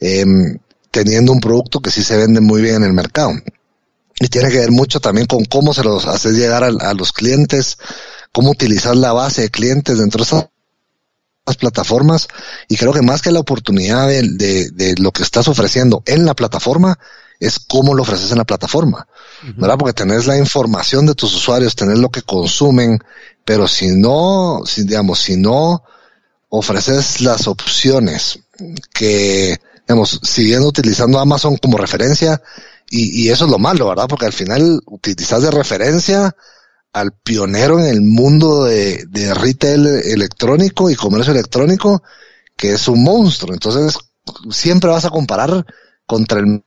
[0.00, 0.58] em,
[0.90, 3.32] teniendo un producto que sí se vende muy bien en el mercado.
[4.18, 7.76] Y tiene que ver mucho también con cómo se los haces llegar a, los clientes,
[8.32, 10.48] cómo utilizar la base de clientes dentro de
[11.44, 12.28] estas plataformas.
[12.66, 16.98] Y creo que más que la oportunidad de lo que estás ofreciendo en la plataforma,
[17.38, 19.06] es cómo lo ofreces en la plataforma,
[19.56, 19.76] ¿verdad?
[19.78, 22.98] Porque tenés la información de tus usuarios, tenés lo que consumen,
[23.44, 25.82] pero si no, si, digamos, si no
[26.48, 28.38] ofreces las opciones
[28.92, 32.40] que, digamos, siguiendo utilizando Amazon como referencia,
[32.88, 34.06] y, y eso es lo malo, ¿verdad?
[34.08, 36.34] Porque al final utilizas de referencia
[36.92, 42.02] al pionero en el mundo de, de retail electrónico y comercio electrónico,
[42.56, 43.52] que es un monstruo.
[43.52, 43.98] Entonces,
[44.50, 45.66] siempre vas a comparar
[46.06, 46.64] contra el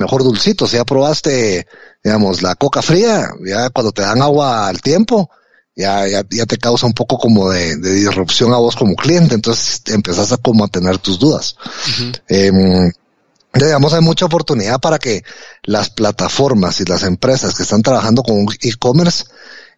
[0.00, 0.66] mejor dulcito.
[0.66, 1.66] Si ya probaste,
[2.02, 5.30] digamos, la coca fría, ya cuando te dan agua al tiempo,
[5.76, 9.34] ya, ya, ya te causa un poco como de, de, disrupción a vos como cliente,
[9.34, 11.54] entonces empezás a como a tener tus dudas.
[12.28, 12.50] eh,
[13.52, 15.22] digamos, hay mucha oportunidad para que
[15.62, 19.24] las plataformas y las empresas que están trabajando con e-commerce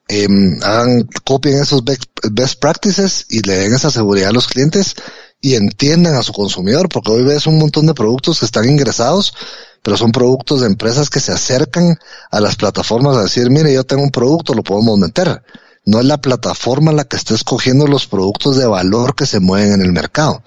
[0.09, 0.29] eh,
[0.63, 4.95] hagan, copien esos best practices y le den esa seguridad a los clientes
[5.41, 9.35] y entiendan a su consumidor, porque hoy ves un montón de productos que están ingresados,
[9.83, 11.99] pero son productos de empresas que se acercan
[12.31, 15.43] a las plataformas a decir, mire, yo tengo un producto, lo podemos meter
[15.85, 19.73] no es la plataforma la que está escogiendo los productos de valor que se mueven
[19.73, 20.43] en el mercado.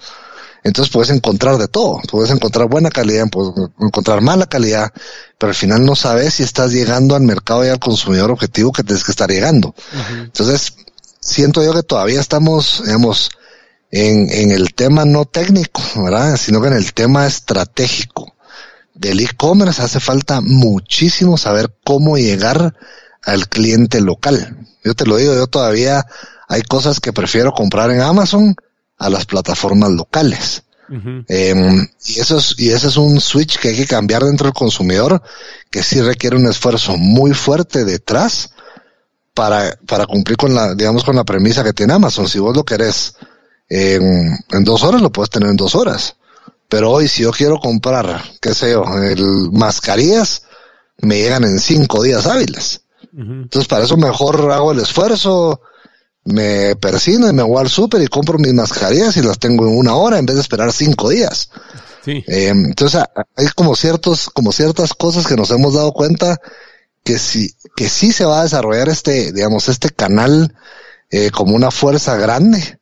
[0.64, 4.92] Entonces puedes encontrar de todo, puedes encontrar buena calidad, puedes encontrar mala calidad,
[5.38, 8.82] pero al final no sabes si estás llegando al mercado y al consumidor objetivo que
[8.82, 9.74] tienes que estar llegando.
[10.24, 10.74] Entonces,
[11.20, 13.30] siento yo que todavía estamos, digamos,
[13.92, 16.36] en, en el tema no técnico, ¿verdad?
[16.36, 18.35] Sino que en el tema estratégico
[18.96, 22.74] del e-commerce hace falta muchísimo saber cómo llegar
[23.22, 24.66] al cliente local.
[24.82, 26.06] Yo te lo digo, yo todavía
[26.48, 28.56] hay cosas que prefiero comprar en Amazon
[28.98, 30.62] a las plataformas locales.
[31.28, 34.54] eh, y eso es, y ese es un switch que hay que cambiar dentro del
[34.54, 35.20] consumidor,
[35.70, 38.50] que sí requiere un esfuerzo muy fuerte detrás
[39.34, 42.28] para, para cumplir con la, digamos, con la premisa que tiene Amazon.
[42.28, 43.16] Si vos lo querés
[43.68, 46.16] en, en dos horas, lo puedes tener en dos horas.
[46.68, 50.42] Pero hoy, si yo quiero comprar, qué sé yo, el mascarillas,
[50.98, 52.82] me llegan en cinco días hábiles.
[53.16, 55.62] Entonces, para eso mejor hago el esfuerzo,
[56.24, 59.76] me persino y me voy al súper y compro mis mascarillas y las tengo en
[59.76, 61.50] una hora en vez de esperar cinco días.
[62.04, 62.22] Sí.
[62.26, 63.02] Eh, entonces,
[63.36, 66.38] hay como ciertos, como ciertas cosas que nos hemos dado cuenta
[67.04, 70.54] que sí, que sí se va a desarrollar este, digamos, este canal
[71.10, 72.80] eh, como una fuerza grande.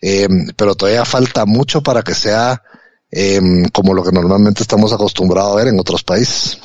[0.00, 2.62] em, pero todavía falta mucho para que sea
[3.10, 6.60] em, como lo que normalmente estamos acostumbrados a ver en otros países.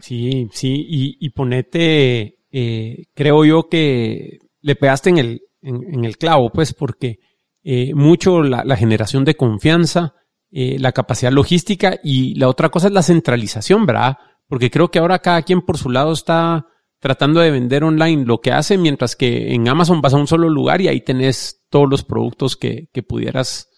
[0.00, 0.86] Sí, sí,
[1.20, 7.18] y, ponete, eh, creo yo que le pegaste en el, en, el clavo, pues, porque
[7.62, 10.14] eh, mucho la, generación de confianza,
[10.50, 14.16] eh, la capacidad logística y la otra cosa es la centralización, ¿verdad?
[14.48, 16.66] Porque creo que ahora cada quien por su lado está
[16.98, 20.48] tratando de vender online lo que hace, mientras que en Amazon vas a un solo
[20.48, 23.68] lugar y ahí tenés todos los productos que, que pudieras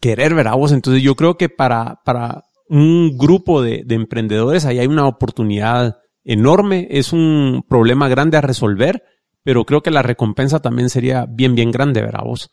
[0.00, 0.56] querer, ¿verdad?
[0.56, 0.72] Vos?
[0.72, 5.98] Entonces yo creo que para, para un grupo de, de emprendedores ahí hay una oportunidad
[6.24, 9.02] enorme, es un problema grande a resolver,
[9.42, 12.50] pero creo que la recompensa también sería bien, bien grande, ¿verdad vos?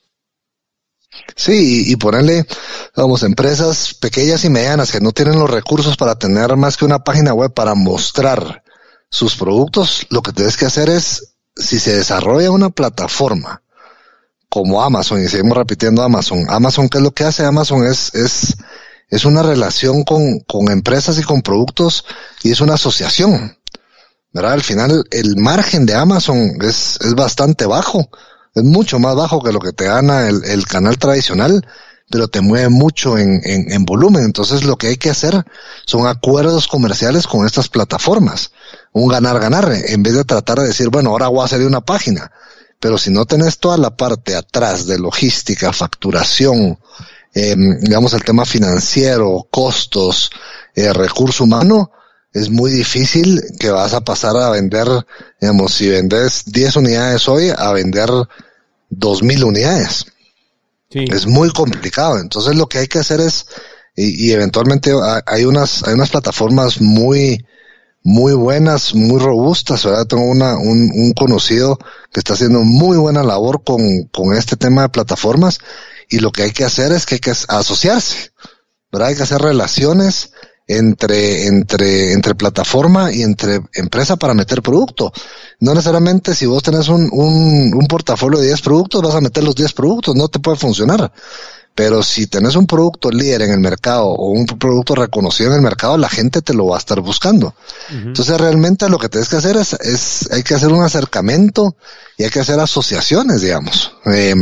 [1.35, 2.45] Sí, y, ponerle,
[2.95, 7.03] vamos, empresas pequeñas y medianas que no tienen los recursos para tener más que una
[7.03, 8.63] página web para mostrar
[9.09, 13.63] sus productos, lo que tienes que hacer es, si se desarrolla una plataforma
[14.49, 17.45] como Amazon, y seguimos repitiendo Amazon, Amazon, ¿qué es lo que hace?
[17.45, 18.55] Amazon es, es,
[19.09, 22.05] es una relación con, con empresas y con productos
[22.43, 23.57] y es una asociación.
[24.33, 24.53] ¿verdad?
[24.53, 28.09] Al final el margen de Amazon es, es bastante bajo,
[28.55, 31.65] es mucho más bajo que lo que te gana el, el canal tradicional,
[32.09, 34.23] pero te mueve mucho en, en, en, volumen.
[34.23, 35.45] Entonces lo que hay que hacer
[35.85, 38.51] son acuerdos comerciales con estas plataformas,
[38.93, 42.31] un ganar-ganar, en vez de tratar de decir, bueno, ahora voy a hacer una página.
[42.79, 46.77] Pero si no tenés toda la parte atrás de logística, facturación,
[47.33, 50.29] eh, digamos el tema financiero, costos,
[50.75, 51.91] eh, recurso humano,
[52.33, 54.87] es muy difícil que vas a pasar a vender,
[55.41, 58.09] digamos, si vendes 10 unidades hoy, a vender
[58.89, 60.05] 2000 unidades.
[60.89, 62.19] Es muy complicado.
[62.19, 63.47] Entonces lo que hay que hacer es,
[63.95, 64.91] y, eventualmente
[65.25, 67.45] hay unas, hay unas plataformas muy,
[68.07, 69.85] muy buenas, muy robustas.
[69.85, 71.77] Ahora tengo una, un, un, conocido
[72.13, 73.81] que está haciendo muy buena labor con,
[74.13, 75.59] con este tema de plataformas
[76.09, 78.31] y lo que hay que hacer es que hay que asociarse,
[78.93, 79.09] ¿verdad?
[79.09, 80.31] Hay que hacer relaciones
[80.67, 85.11] entre, entre, entre plataforma y entre empresa para meter producto.
[85.59, 89.43] No necesariamente si vos tenés un, un, un portafolio de 10 productos, vas a meter
[89.43, 91.11] los 10 productos, no te puede funcionar.
[91.77, 95.61] Pero si tenés un producto líder en el mercado o un producto reconocido en el
[95.61, 97.53] mercado, la gente te lo va a estar buscando.
[97.91, 101.75] Entonces realmente lo que tienes que hacer es, es, hay que hacer un acercamiento
[102.17, 104.33] y hay que hacer asociaciones, digamos, eh,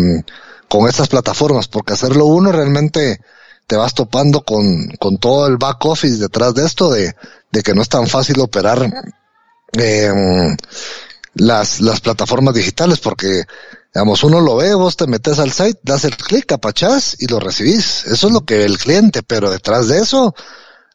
[0.69, 3.19] con estas plataformas, porque hacerlo uno realmente
[3.67, 7.17] te vas topando con, con todo el back office detrás de esto, de,
[7.51, 8.89] de que no es tan fácil operar
[9.73, 10.55] eh,
[11.33, 13.43] las, las plataformas digitales, porque,
[13.95, 17.39] digamos, uno lo ve, vos te metes al site, das el clic, apachás y lo
[17.39, 18.03] recibís.
[18.05, 20.35] Eso es lo que ve el cliente, pero detrás de eso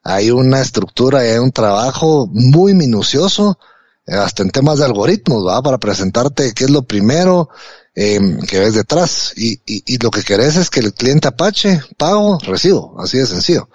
[0.05, 3.59] hay una estructura y hay un trabajo muy minucioso,
[4.07, 5.63] eh, hasta en temas de algoritmos, ¿va?
[5.63, 7.49] Para presentarte qué es lo primero,
[7.95, 9.33] eh, que ves detrás.
[9.35, 13.71] Y, y, lo que querés es que el cliente apache, pago, recibo, así de sencillo.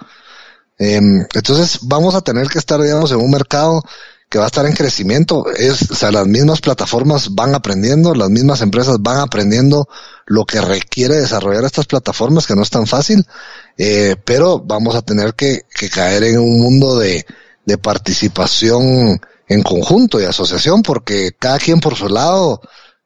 [0.77, 1.01] Eh,
[1.33, 3.81] entonces vamos a tener que estar, digamos, en un mercado
[4.29, 5.45] que va a estar en crecimiento.
[5.51, 9.87] Es, o sea, las mismas plataformas van aprendiendo, las mismas empresas van aprendiendo
[10.25, 13.25] lo que requiere desarrollar estas plataformas, que no es tan fácil,
[13.77, 17.25] eh, pero vamos a tener que, que caer en un mundo de,
[17.65, 22.61] de participación en conjunto y asociación, porque cada quien por su lado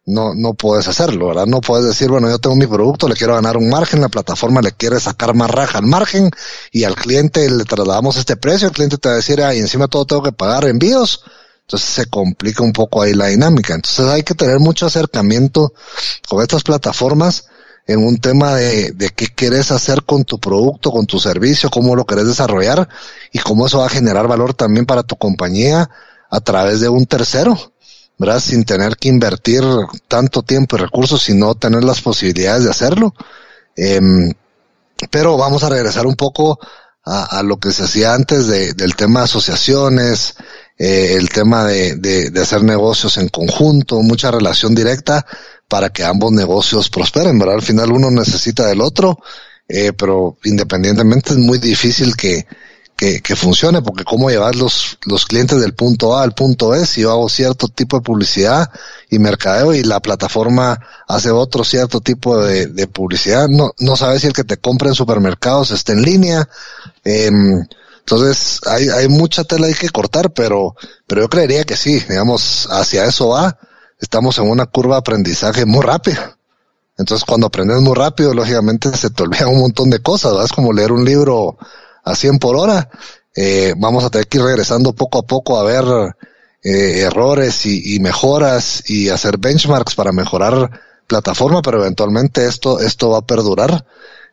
[0.09, 1.45] no, no puedes hacerlo, ¿verdad?
[1.45, 4.59] No puedes decir, bueno, yo tengo mi producto, le quiero ganar un margen, la plataforma
[4.59, 6.31] le quiere sacar más raja al margen
[6.71, 9.59] y al cliente le trasladamos este precio, el cliente te va a decir, ah, y
[9.59, 11.23] encima todo tengo que pagar envíos.
[11.61, 13.75] Entonces se complica un poco ahí la dinámica.
[13.75, 15.73] Entonces hay que tener mucho acercamiento
[16.27, 17.45] con estas plataformas
[17.85, 21.95] en un tema de, de qué quieres hacer con tu producto, con tu servicio, cómo
[21.95, 22.89] lo querés desarrollar
[23.31, 25.91] y cómo eso va a generar valor también para tu compañía
[26.31, 27.73] a través de un tercero
[28.41, 29.63] Sin tener que invertir
[30.07, 33.13] tanto tiempo y recursos, sino tener las posibilidades de hacerlo.
[33.77, 34.33] Em,
[35.09, 36.59] pero vamos a regresar un poco
[37.05, 40.35] a, lo que se hacía antes de, del tema de asociaciones,
[40.77, 45.25] eh, el tema de, de, hacer negocios en conjunto, mucha relación directa
[45.67, 47.55] para que ambos negocios prosperen, ¿verdad?
[47.55, 49.17] Al final uno necesita del otro,
[49.67, 52.45] eh, pero independientemente es muy difícil que,
[52.99, 56.85] que, que, funcione, porque cómo llevar los, los clientes del punto A al punto B
[56.85, 58.69] si yo hago cierto tipo de publicidad
[59.09, 64.19] y mercadeo y la plataforma hace otro cierto tipo de, de publicidad, no, no sabes
[64.19, 66.49] si el que te compra en supermercados está en línea.
[67.05, 67.31] Eh,
[67.99, 70.75] entonces hay, hay mucha tela hay que cortar, pero,
[71.07, 73.57] pero yo creería que sí, digamos, hacia eso va.
[73.97, 76.37] Estamos en una curva de aprendizaje muy rápida.
[76.97, 80.73] Entonces cuando aprendes muy rápido, lógicamente se te olvidan un montón de cosas, es como
[80.73, 81.57] leer un libro
[82.09, 82.89] a 100 por hora.
[83.35, 85.85] Eh, vamos a tener que ir regresando poco a poco a ver
[86.63, 93.19] eh, errores y, mejoras y hacer benchmarks para mejorar plataforma, pero eventualmente esto, esto va
[93.19, 93.85] a perdurar.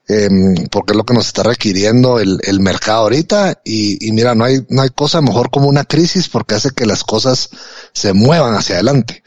[0.08, 4.44] Em, porque es lo que nos está requiriendo el, mercado ahorita y, y, mira, no
[4.44, 7.50] hay, no hay cosa mejor como una crisis porque hace que las cosas
[7.92, 9.24] se muevan hacia adelante.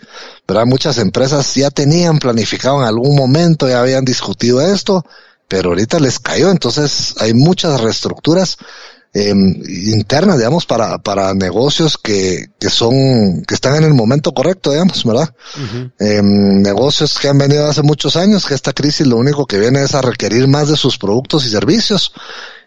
[0.48, 0.66] ¿verdad?
[0.66, 5.06] Muchas empresas ya tenían planificado en algún momento, ya habían discutido esto,
[5.50, 8.58] pero ahorita les cayó, entonces hay muchas reestructuras
[9.12, 14.72] eh, internas, digamos, para, para negocios que, que son, que están en el momento correcto,
[14.72, 15.34] digamos, ¿verdad?
[15.98, 19.82] eh, negocios que han venido hace muchos años, que esta crisis lo único que viene
[19.82, 22.14] es a requerir más de sus productos y servicios,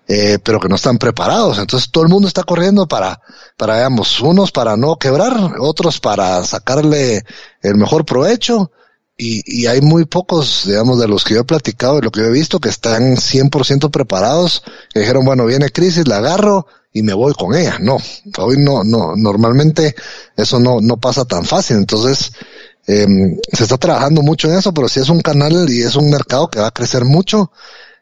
[0.09, 1.61] eh, pero que no están preparados.
[1.61, 3.21] Entonces todo el mundo está corriendo para,
[3.57, 7.25] para, digamos, unos para no quebrar, otros para sacarle
[7.63, 8.73] el mejor provecho,
[9.23, 12.21] y, y, hay muy pocos, digamos, de los que yo he platicado, de lo que
[12.21, 17.03] yo he visto, que están 100% preparados, que dijeron, bueno, viene crisis, la agarro y
[17.03, 17.79] me voy con ella.
[17.81, 17.99] No,
[18.39, 19.95] hoy no, no, normalmente
[20.37, 21.77] eso no, no pasa tan fácil.
[21.77, 22.33] Entonces,
[22.89, 23.07] eh,
[23.53, 26.51] se está trabajando mucho en eso, pero si es un canal y es un mercado
[26.51, 27.53] que va a crecer mucho,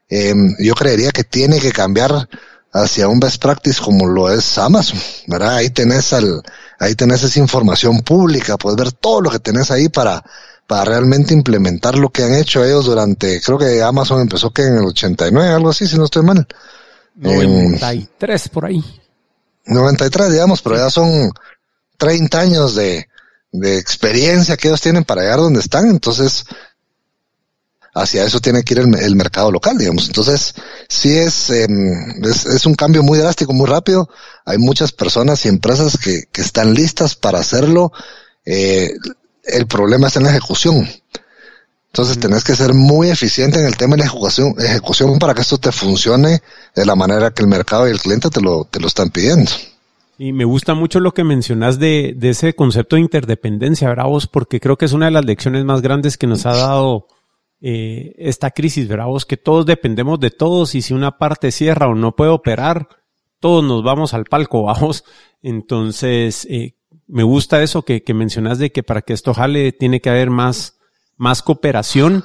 [0.08, 2.28] eh, yo creería que tiene que cambiar
[2.72, 5.56] hacia un best practice como lo es Amazon, ¿verdad?
[5.56, 6.42] Ahí tenés al,
[6.78, 10.24] ahí tenés esa información pública, puedes ver todo lo que tenés ahí para,
[10.70, 14.74] para realmente implementar lo que han hecho ellos durante, creo que Amazon empezó que en
[14.74, 16.46] el 89, algo así, si no estoy mal.
[17.16, 18.80] 93 por ahí.
[19.66, 21.32] 93, digamos, pero ya son
[21.96, 23.08] 30 años de,
[23.50, 26.44] de experiencia que ellos tienen para llegar donde están, entonces
[27.92, 30.06] hacia eso tiene que ir el, el mercado local, digamos.
[30.06, 30.54] Entonces,
[30.88, 31.66] sí es, eh,
[32.22, 34.08] es, es, un cambio muy drástico, muy rápido.
[34.44, 37.90] Hay muchas personas y empresas que, que están listas para hacerlo.
[38.44, 38.92] Eh,
[39.52, 40.88] el problema está en la ejecución.
[41.86, 42.20] Entonces mm.
[42.20, 45.58] tenés que ser muy eficiente en el tema de la ejecución, ejecución para que esto
[45.58, 46.40] te funcione
[46.74, 49.50] de la manera que el mercado y el cliente te lo, te lo están pidiendo.
[50.18, 54.26] Y me gusta mucho lo que mencionas de, de ese concepto de interdependencia, ¿verdad vos?
[54.26, 57.06] Porque creo que es una de las lecciones más grandes que nos ha dado
[57.62, 59.26] eh, esta crisis, ¿verdad vos?
[59.26, 62.88] Que todos dependemos de todos y si una parte cierra o no puede operar,
[63.38, 65.04] todos nos vamos al palco, vamos.
[65.42, 66.74] Entonces, eh,
[67.10, 70.30] me gusta eso que, que mencionas de que para que esto jale tiene que haber
[70.30, 70.78] más,
[71.16, 72.24] más cooperación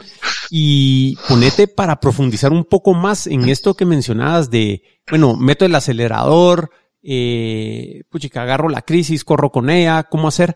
[0.49, 5.75] y ponete para profundizar un poco más en esto que mencionabas de, bueno, meto el
[5.75, 6.69] acelerador,
[7.01, 10.55] eh, puchica, agarro la crisis, corro con ella, cómo hacer.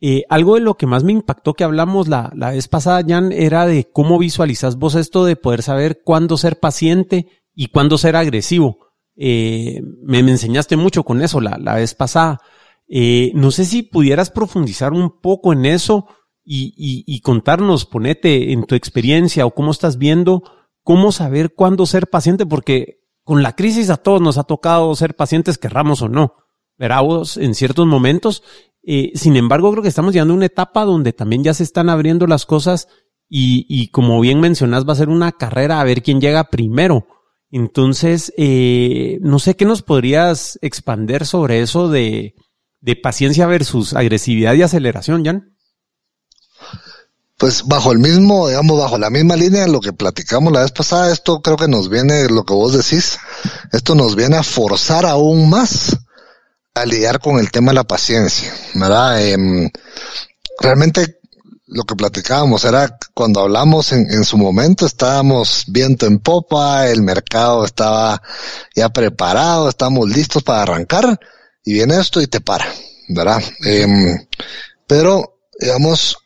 [0.00, 3.32] Eh, algo de lo que más me impactó que hablamos la, la vez pasada, Jan,
[3.32, 8.16] era de cómo visualizas vos esto de poder saber cuándo ser paciente y cuándo ser
[8.16, 8.78] agresivo.
[9.16, 12.40] Eh, me, me, enseñaste mucho con eso la, la vez pasada.
[12.88, 16.06] Eh, no sé si pudieras profundizar un poco en eso
[16.44, 20.44] y, y, y, contarnos, ponete en tu experiencia o cómo estás viendo,
[20.84, 25.16] cómo saber cuándo ser paciente, porque con la crisis a todos nos ha tocado ser
[25.16, 26.34] pacientes, querramos o no,
[26.78, 28.44] vos en ciertos momentos.
[28.84, 31.88] Eh, sin embargo, creo que estamos llegando a una etapa donde también ya se están
[31.88, 32.86] abriendo las cosas
[33.28, 37.08] y, y como bien mencionas, va a ser una carrera a ver quién llega primero.
[37.50, 42.34] Entonces, eh, no sé qué nos podrías expander sobre eso de,
[42.80, 45.56] de paciencia versus agresividad y aceleración, Jan?
[47.38, 50.72] Pues bajo el mismo, digamos, bajo la misma línea de lo que platicamos la vez
[50.72, 53.18] pasada, esto creo que nos viene, lo que vos decís,
[53.72, 55.98] esto nos viene a forzar aún más
[56.74, 59.22] a lidiar con el tema de la paciencia, ¿verdad?
[59.22, 59.70] Eh,
[60.60, 61.20] realmente
[61.66, 67.02] lo que platicábamos era cuando hablamos en, en, su momento estábamos viento en popa, el
[67.02, 68.22] mercado estaba
[68.74, 71.18] ya preparado, estábamos listos para arrancar
[71.66, 72.64] y viene esto y te para,
[73.08, 73.42] ¿verdad?
[73.64, 73.86] Eh,
[74.86, 76.16] pero, digamos,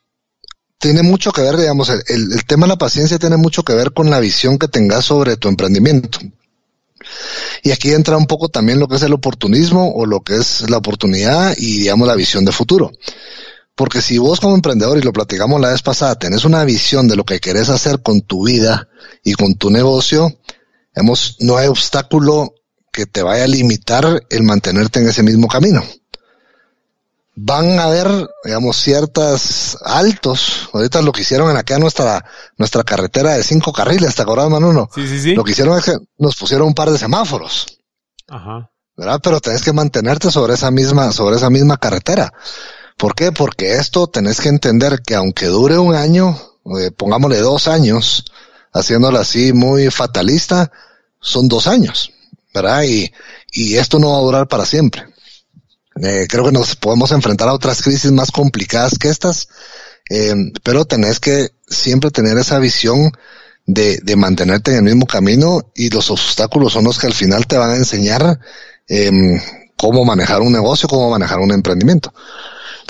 [0.78, 3.92] tiene mucho que ver, digamos, el, el, tema de la paciencia tiene mucho que ver
[3.92, 6.18] con la visión que tengas sobre tu emprendimiento.
[7.62, 10.68] Y aquí entra un poco también lo que es el oportunismo o lo que es
[10.68, 12.92] la oportunidad y, digamos, la visión de futuro.
[13.74, 17.16] Porque si vos como emprendedor, y lo platicamos la vez pasada, tenés una visión de
[17.16, 18.88] lo que querés hacer con tu vida
[19.24, 20.36] y con tu negocio,
[20.94, 22.56] digamos, no hay obstáculo
[22.90, 25.82] que te vaya a limitar el mantenerte en ese mismo camino.
[27.34, 28.08] Van a haber,
[28.44, 30.68] digamos, ciertas altos.
[30.72, 32.24] Ahorita lo que hicieron en acá nuestra,
[32.58, 34.90] nuestra carretera de cinco carriles, ¿te acordás, Manuno?
[34.94, 35.34] Sí, sí, sí.
[35.34, 37.78] Lo que hicieron es que nos pusieron un par de semáforos.
[38.28, 38.70] Ajá.
[38.96, 39.20] ¿Verdad?
[39.22, 42.32] Pero tenés que mantenerte sobre esa misma, sobre esa misma carretera.
[42.98, 43.32] ¿Por qué?
[43.32, 46.38] Porque esto tenés que entender que aunque dure un año,
[46.78, 48.26] eh, pongámosle dos años,
[48.74, 50.70] haciéndolo así muy fatalista,
[51.20, 52.12] son dos años.
[52.54, 52.82] ¿Verdad?
[52.84, 53.12] Y,
[53.52, 55.04] y esto no va a durar para siempre.
[56.02, 59.48] Eh, creo que nos podemos enfrentar a otras crisis más complicadas que estas,
[60.08, 63.12] eh, pero tenés que siempre tener esa visión
[63.66, 67.46] de, de, mantenerte en el mismo camino y los obstáculos son los que al final
[67.46, 68.40] te van a enseñar
[68.88, 69.10] eh,
[69.76, 72.12] cómo manejar un negocio, cómo manejar un emprendimiento.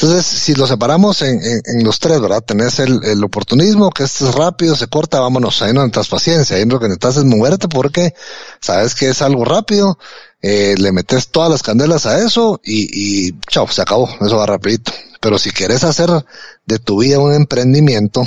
[0.03, 2.43] Entonces, si lo separamos en, en, los tres, ¿verdad?
[2.43, 6.57] Tenés el, el, oportunismo, que esto es rápido, se corta, vámonos, ahí no necesitas paciencia,
[6.57, 8.15] ahí lo que necesitas es moverte porque
[8.63, 9.99] sabes que es algo rápido,
[10.41, 14.47] eh, le metes todas las candelas a eso y, y chao, se acabó, eso va
[14.47, 14.91] rapidito.
[15.21, 16.09] Pero si quieres hacer
[16.65, 18.27] de tu vida un emprendimiento,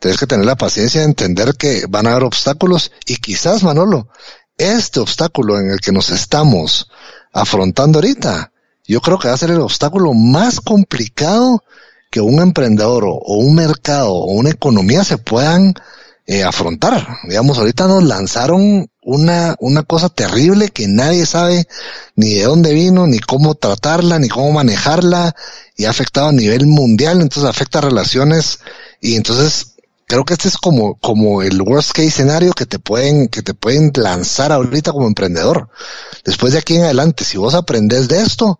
[0.00, 4.08] tienes que tener la paciencia de entender que van a haber obstáculos y quizás, Manolo,
[4.58, 6.90] este obstáculo en el que nos estamos
[7.32, 8.52] afrontando ahorita,
[8.88, 11.62] yo creo que va a ser el obstáculo más complicado
[12.10, 15.74] que un emprendedor o, un mercado o una economía se puedan
[16.26, 17.06] eh, afrontar.
[17.28, 21.66] Digamos, ahorita nos lanzaron una, una cosa terrible que nadie sabe
[22.16, 25.34] ni de dónde vino, ni cómo tratarla, ni cómo manejarla,
[25.76, 28.60] y ha afectado a nivel mundial, entonces afecta relaciones,
[29.00, 29.76] y entonces
[30.06, 33.54] creo que este es como, como el worst case escenario que te pueden, que te
[33.54, 35.68] pueden lanzar ahorita como emprendedor.
[36.24, 38.58] Después de aquí en adelante, si vos aprendes de esto,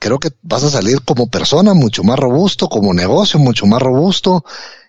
[0.00, 4.44] creo que vas a salir como persona mucho más robusto, como negocio mucho más robusto.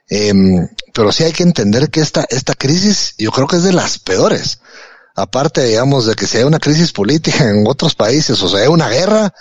[0.09, 3.73] Em, pero sí hay que entender que esta, esta crisis, yo creo que es de
[3.73, 4.59] las peores.
[5.15, 8.67] Aparte, digamos, de que si hay una crisis política en otros países, o sea, hay
[8.67, 9.33] una guerra,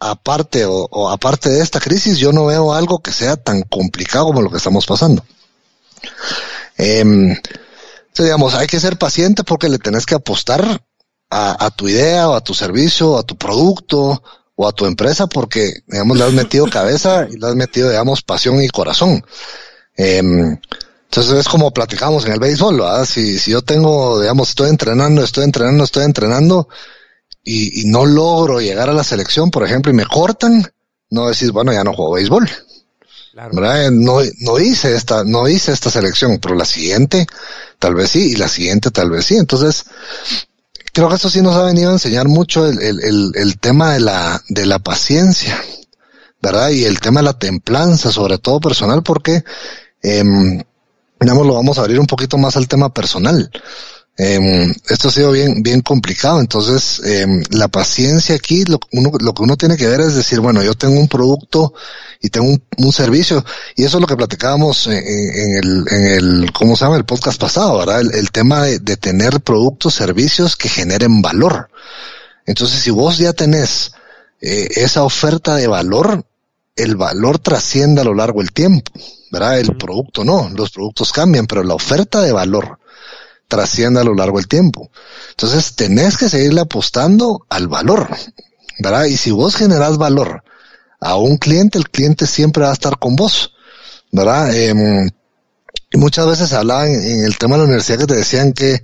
[0.00, 4.26] aparte o, o aparte de esta crisis, yo no veo algo que sea tan complicado
[4.26, 5.24] como lo que estamos pasando.
[6.76, 7.04] Eh,
[8.18, 10.82] digamos, hay que ser paciente porque le tenés que apostar
[11.34, 14.22] a, tu idea o a tu servicio a tu producto
[14.54, 18.22] o a tu empresa porque, digamos, le has metido cabeza y le has metido, digamos,
[18.22, 19.24] pasión y corazón.
[19.96, 20.58] Em,
[21.04, 23.04] entonces es como platicamos en el béisbol, ¿verdad?
[23.04, 26.68] Si, si yo tengo, digamos, estoy entrenando, estoy entrenando, estoy entrenando
[27.42, 30.66] y, y no logro llegar a la selección, por ejemplo, y me cortan,
[31.10, 32.48] no decís, bueno, ya no juego béisbol.
[33.92, 37.26] No, no hice esta, no hice esta selección, pero la siguiente
[37.78, 39.36] tal vez sí, y la siguiente tal vez sí.
[39.36, 39.84] Entonces,
[40.92, 44.00] creo que eso sí nos ha venido a enseñar mucho el, el, el, tema de
[44.00, 45.58] la, de la paciencia,
[46.40, 46.70] ¿verdad?
[46.70, 49.42] Y el tema de la templanza, sobre todo personal, porque,
[50.02, 50.22] eh,
[51.20, 53.50] digamos, lo vamos a abrir un poquito más al tema personal.
[54.18, 56.40] Eh, esto ha sido bien, bien complicado.
[56.40, 60.40] Entonces, eh, la paciencia aquí, lo, uno, lo que uno tiene que ver es decir,
[60.40, 61.72] bueno, yo tengo un producto
[62.20, 63.44] y tengo un, un servicio,
[63.74, 66.96] y eso es lo que platicábamos en, en, el, en el, ¿cómo se llama?
[66.96, 68.00] El podcast pasado, ¿verdad?
[68.00, 71.70] El, el tema de, de, tener productos, servicios que generen valor.
[72.46, 73.92] Entonces, si vos ya tenés
[74.40, 76.24] eh, esa oferta de valor,
[76.76, 78.92] el valor trasciende a lo largo del tiempo,
[79.30, 79.58] ¿verdad?
[79.58, 82.78] El producto no, los productos cambian, pero la oferta de valor
[83.52, 84.90] trascienda a lo largo del tiempo.
[85.32, 88.08] Entonces tenés que seguirle apostando al valor,
[88.78, 89.04] ¿verdad?
[89.04, 90.42] Y si vos generás valor
[91.00, 93.52] a un cliente, el cliente siempre va a estar con vos,
[94.10, 94.54] ¿verdad?
[94.54, 95.06] Eh,
[95.90, 98.82] y muchas veces hablaban en, el tema de la universidad que te decían que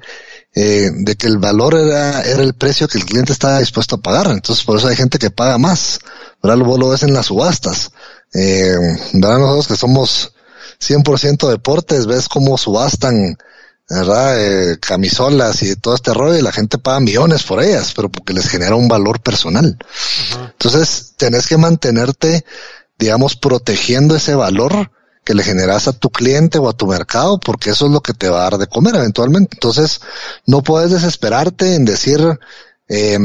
[0.54, 4.02] eh, de que el valor era, era el precio que el cliente estaba dispuesto a
[4.02, 4.26] pagar.
[4.26, 5.98] Entonces por eso hay gente que paga más,
[6.42, 6.58] ¿verdad?
[6.62, 7.90] Vos lo ves en las subastas.
[8.34, 8.76] Eh,
[9.14, 9.38] ¿verdad?
[9.38, 10.34] Nosotros que somos
[10.78, 13.38] 100% deportes, ves cómo subastan
[13.88, 14.72] ¿verdad?
[14.72, 18.34] Eh, camisolas y todo este rollo y la gente paga millones por ellas, pero porque
[18.34, 19.78] les genera un valor personal.
[20.40, 22.44] Entonces, tenés que mantenerte,
[22.98, 24.90] digamos, protegiendo ese valor
[25.24, 28.14] que le generas a tu cliente o a tu mercado, porque eso es lo que
[28.14, 29.56] te va a dar de comer eventualmente.
[29.56, 30.00] Entonces,
[30.46, 32.20] no puedes desesperarte en decir,
[32.88, 33.18] eh,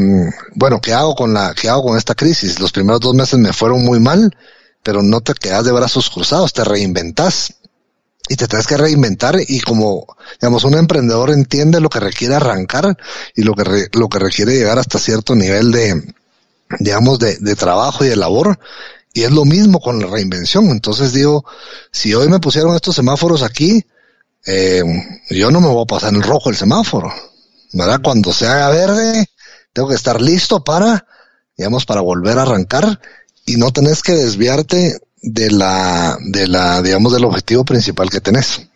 [0.55, 2.59] bueno, ¿qué hago con la, qué hago con esta crisis?
[2.59, 4.35] Los primeros dos meses me fueron muy mal,
[4.81, 7.55] pero no te quedas de brazos cruzados, te reinventas
[8.29, 10.05] y te tienes que reinventar y como,
[10.39, 12.97] digamos, un emprendedor entiende lo que requiere arrancar
[13.35, 16.13] y lo que, lo que requiere llegar hasta cierto nivel de,
[16.79, 18.59] digamos, de, de trabajo y de labor.
[19.13, 20.69] Y es lo mismo con la reinvención.
[20.69, 21.45] Entonces digo,
[21.91, 23.85] si hoy me pusieron estos semáforos aquí,
[24.45, 24.83] eh,
[25.29, 27.13] yo no me voy a pasar en rojo el semáforo.
[27.73, 28.01] ¿Verdad?
[28.03, 29.25] Cuando se haga verde,
[29.73, 31.05] tengo que estar listo para,
[31.57, 32.99] digamos, para volver a arrancar
[33.45, 38.67] y no tenés que desviarte de la, de la, digamos, del objetivo principal que tenés.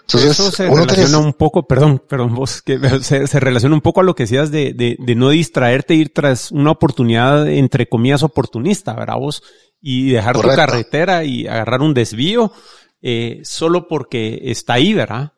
[0.00, 4.00] Entonces, Eso se relaciona un poco, perdón, perdón, vos, que se, se, relaciona un poco
[4.00, 8.24] a lo que decías de, de, de no distraerte, ir tras una oportunidad, entre comillas,
[8.24, 9.44] oportunista, ¿verdad vos?
[9.80, 12.52] Y dejar tu carretera y agarrar un desvío,
[13.00, 15.32] eh, solo porque está ahí, ¿verdad?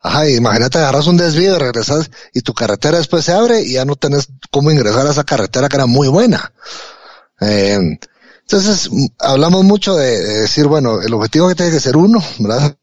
[0.00, 3.94] Ajá, imagínate, agarras un desvío, regresas y tu carretera después se abre y ya no
[3.94, 6.52] tenés cómo ingresar a esa carretera que era muy buena.
[7.40, 7.98] Eh,
[8.48, 8.88] entonces,
[9.18, 12.76] hablamos mucho de, decir, bueno, el objetivo que tiene que ser uno, ¿verdad?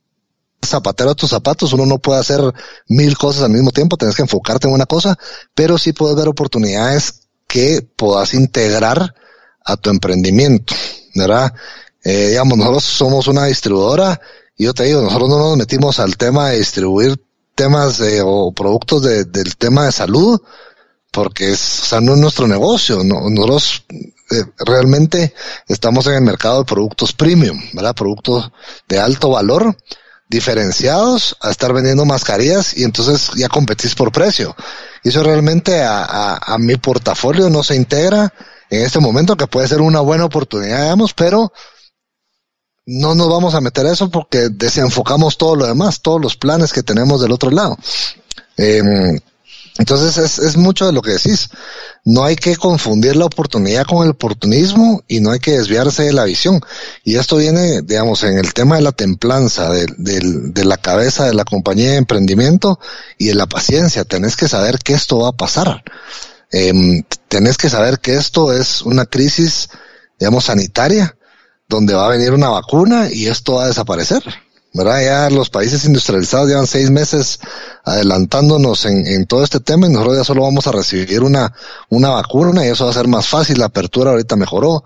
[0.65, 2.41] Zapatero a tus zapatos, uno no puede hacer
[2.87, 5.17] mil cosas al mismo tiempo, tienes que enfocarte en una cosa,
[5.55, 9.15] pero sí puedes ver oportunidades que puedas integrar
[9.63, 10.75] a tu emprendimiento,
[11.15, 11.53] ¿verdad?
[12.03, 14.19] Eh, digamos, nosotros somos una distribuidora
[14.57, 17.23] y yo te digo, nosotros no nos metimos al tema de distribuir
[17.55, 20.41] temas o productos de, del tema de salud,
[21.09, 24.13] porque es, o sea, no es nuestro negocio, nosotros eh,
[24.57, 25.33] realmente
[25.67, 27.95] estamos en el mercado de productos premium, ¿verdad?
[27.95, 28.51] Productos
[28.87, 29.75] de alto valor,
[30.29, 34.55] diferenciados a estar vendiendo mascarillas y entonces ya competís por precio.
[35.03, 38.33] Y eso realmente a, a, mi portafolio no se integra
[38.69, 41.53] en este momento, que puede ser una buena oportunidad, digamos, pero
[42.85, 46.73] no nos vamos a meter a eso porque desenfocamos todo lo demás, todos los planes
[46.73, 47.77] que tenemos del otro lado.
[48.57, 49.19] Eh,
[49.79, 51.49] entonces es, es mucho de lo que decís.
[52.05, 56.13] No hay que confundir la oportunidad con el oportunismo y no hay que desviarse de
[56.13, 56.61] la visión.
[57.03, 61.33] Y esto viene, digamos, en el tema de la templanza, de, de, la cabeza de
[61.33, 62.79] la compañía de emprendimiento
[63.17, 64.03] y de la paciencia.
[64.03, 65.83] Tenés que saber que esto va a pasar.
[66.51, 69.69] Eh, tenés que saber que esto es una crisis,
[70.19, 71.17] digamos, sanitaria,
[71.67, 74.23] donde va a venir una vacuna y esto va a desaparecer.
[74.73, 75.03] ¿Verdad?
[75.03, 77.39] Ya los países industrializados llevan seis meses
[77.83, 81.53] adelantándonos en, en, todo este tema y nosotros ya solo vamos a recibir una,
[81.89, 83.59] una vacuna y eso va a ser más fácil.
[83.59, 84.83] La apertura ahorita mejoró.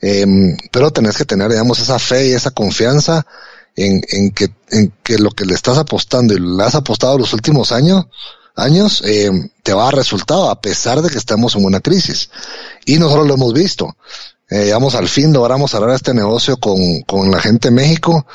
[0.00, 0.26] Eh,
[0.72, 3.26] pero tenés que tener, digamos, esa fe y esa confianza
[3.76, 7.32] en, en, que, en que lo que le estás apostando y le has apostado los
[7.32, 8.06] últimos años,
[8.54, 9.30] años, eh,
[9.62, 12.30] te va a dar resultado a pesar de que estamos en una crisis.
[12.86, 13.96] Y nosotros lo hemos visto.
[14.48, 18.26] Eh, digamos, al fin logramos cerrar este negocio con, con la gente de México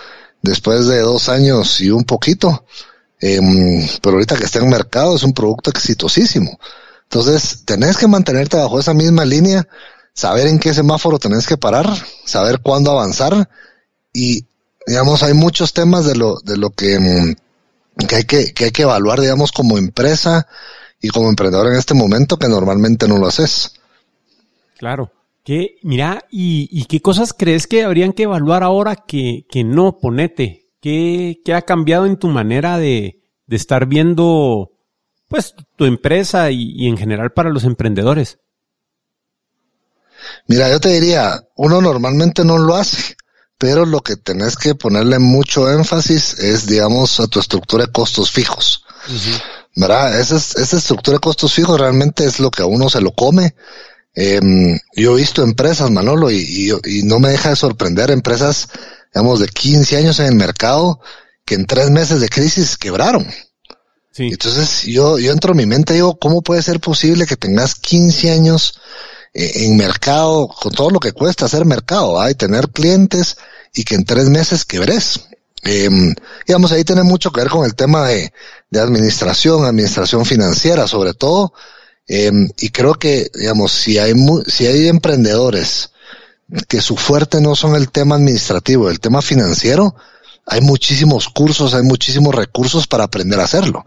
[0.42, 2.66] después de dos años y un poquito.
[3.20, 6.60] Em, pero ahorita que está en mercado es un producto exitosísimo.
[7.04, 9.68] Entonces, tenés que mantenerte bajo esa misma línea,
[10.14, 11.88] saber en qué semáforo tenés que parar,
[12.26, 13.50] saber cuándo avanzar
[14.14, 14.46] y,
[14.88, 17.36] digamos, hay muchos temas de lo, de lo que, em,
[18.08, 20.48] que hay que, que hay que evaluar, digamos, como empresa
[21.00, 23.74] y como emprendedor en este momento que normalmente no lo haces.
[24.78, 25.12] Claro.
[25.44, 29.98] ¿Qué, mira, y, y, qué cosas crees que habrían que evaluar ahora que, que no,
[29.98, 30.70] ponete?
[30.80, 34.72] ¿Qué, ¿Qué, ha cambiado en tu manera de, de estar viendo,
[35.28, 38.38] pues, tu empresa y, y, en general para los emprendedores?
[40.48, 43.16] Mira, yo te diría, uno normalmente no lo hace,
[43.58, 48.30] pero lo que tenés que ponerle mucho énfasis es, digamos, a tu estructura de costos
[48.30, 48.86] fijos.
[49.76, 50.20] ¿Verdad?
[50.20, 53.56] Esa, esa estructura de costos fijos realmente es lo que a uno se lo come
[54.16, 58.68] eh, yo he visto empresas, Manolo, y, y, no me deja de sorprender empresas,
[59.14, 61.00] digamos, de 15 años en el mercado
[61.46, 63.28] que en tres meses de crisis quebraron.
[64.12, 64.28] Sí.
[64.28, 67.76] Entonces yo, yo entro en mi mente y digo, ¿cómo puede ser posible que tengas
[67.76, 68.82] 15 años
[69.34, 73.38] eh, en mercado con todo lo que cuesta hacer mercado hay y tener clientes
[73.74, 75.22] y que en tres meses quebres?
[75.64, 75.90] Eh,
[76.46, 78.34] digamos, ahí tiene mucho que ver con el tema de,
[78.70, 81.54] de administración, administración financiera, sobre todo,
[82.14, 84.14] Em, y creo que, digamos, si hay,
[84.46, 85.92] si hay emprendedores
[86.68, 89.96] que su fuerte no son el tema administrativo, el tema financiero,
[90.46, 93.86] hay muchísimos cursos, hay muchísimos recursos para aprender a hacerlo.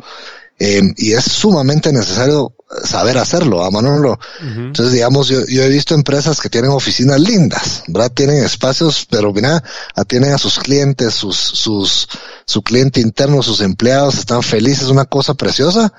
[0.58, 4.18] Em, y es sumamente necesario saber hacerlo, a Manolo.
[4.40, 8.10] Entonces, digamos, yo, yo, he visto empresas que tienen oficinas lindas, ¿verdad?
[8.10, 9.62] Tienen espacios, pero mira,
[9.94, 12.08] atienden a sus clientes, sus, sus,
[12.46, 15.92] su cliente interno, sus empleados, están felices, una cosa preciosa,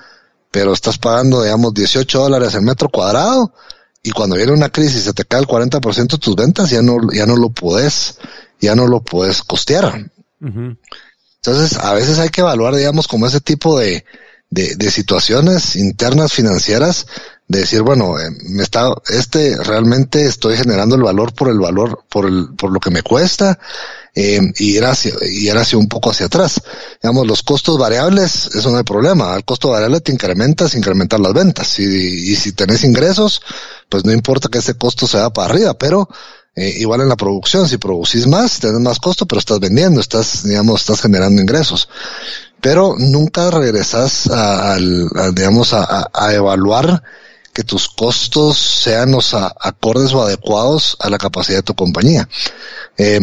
[0.56, 3.52] pero estás pagando, digamos, 18 dólares el metro cuadrado
[4.02, 6.96] y cuando viene una crisis se te cae el 40% de tus ventas, ya no,
[7.12, 8.16] ya no lo puedes,
[8.58, 10.10] ya no lo puedes costear.
[10.40, 14.06] Entonces, a veces hay que evaluar, digamos, como ese tipo de,
[14.48, 17.06] de, de situaciones internas financieras,
[17.48, 22.02] de decir, bueno, eh, me está, este realmente estoy generando el valor por el valor,
[22.08, 23.58] por el, por lo que me cuesta,
[24.18, 26.62] eh, y, ir hacia, y ir hacia un poco hacia atrás.
[27.02, 29.36] Digamos, los costos variables, eso no hay problema.
[29.36, 31.78] El costo variable te incrementa sin incrementar las ventas.
[31.78, 33.42] Y, si tenés ingresos,
[33.90, 36.08] pues no importa que ese costo sea para arriba, pero
[36.54, 40.44] eh, igual en la producción, si producís más, tenés más costo, pero estás vendiendo, estás,
[40.44, 41.86] digamos, estás generando ingresos.
[42.62, 44.78] Pero nunca regresas a,
[45.34, 47.02] digamos, a, evaluar
[47.52, 52.26] que tus costos sean los acordes o adecuados a la capacidad de tu compañía.
[52.96, 53.20] Eh,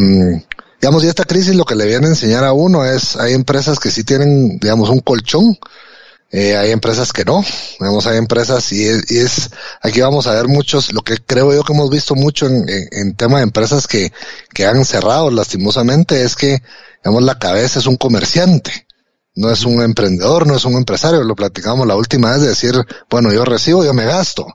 [0.84, 3.80] digamos, y esta crisis lo que le viene a enseñar a uno es, hay empresas
[3.80, 5.58] que sí tienen, digamos, un colchón,
[6.30, 7.42] eh, hay empresas que no,
[7.80, 11.54] digamos, hay empresas y es, y es, aquí vamos a ver muchos, lo que creo
[11.54, 14.12] yo que hemos visto mucho en, en, tema de empresas que,
[14.54, 16.62] que han cerrado lastimosamente es que,
[17.02, 18.86] digamos, la cabeza es un comerciante,
[19.36, 22.76] no es un emprendedor, no es un empresario, lo platicamos la última vez de decir,
[23.10, 24.48] bueno, yo recibo, yo me gasto,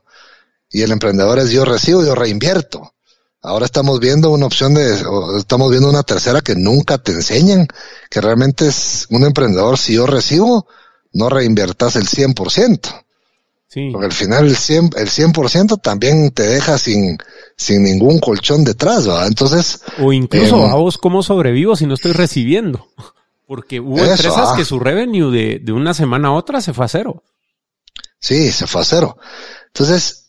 [0.68, 2.92] y el emprendedor es yo recibo, yo reinvierto.
[3.48, 5.00] Ahora estamos viendo una opción de,
[5.38, 7.66] estamos viendo una tercera que nunca te enseñan,
[8.10, 10.66] que realmente es un emprendedor, si yo recibo,
[11.14, 13.04] no reinviertas el 100%.
[13.66, 13.88] Sí.
[13.90, 17.16] Porque al final el 100%, el 100 también te deja sin,
[17.56, 19.28] sin ningún colchón detrás, ¿verdad?
[19.28, 19.80] Entonces.
[19.98, 22.88] O incluso, eh, vos, ¿cómo sobrevivo si no estoy recibiendo?
[23.46, 24.54] Porque hubo empresas ah.
[24.58, 27.22] que su revenue de, de una semana a otra se fue a cero.
[28.20, 29.16] Sí, se fue a cero.
[29.68, 30.27] Entonces,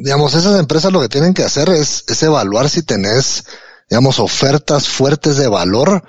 [0.00, 3.44] digamos, esas empresas lo que tienen que hacer es, es evaluar si tenés,
[3.88, 6.02] digamos, ofertas fuertes de valor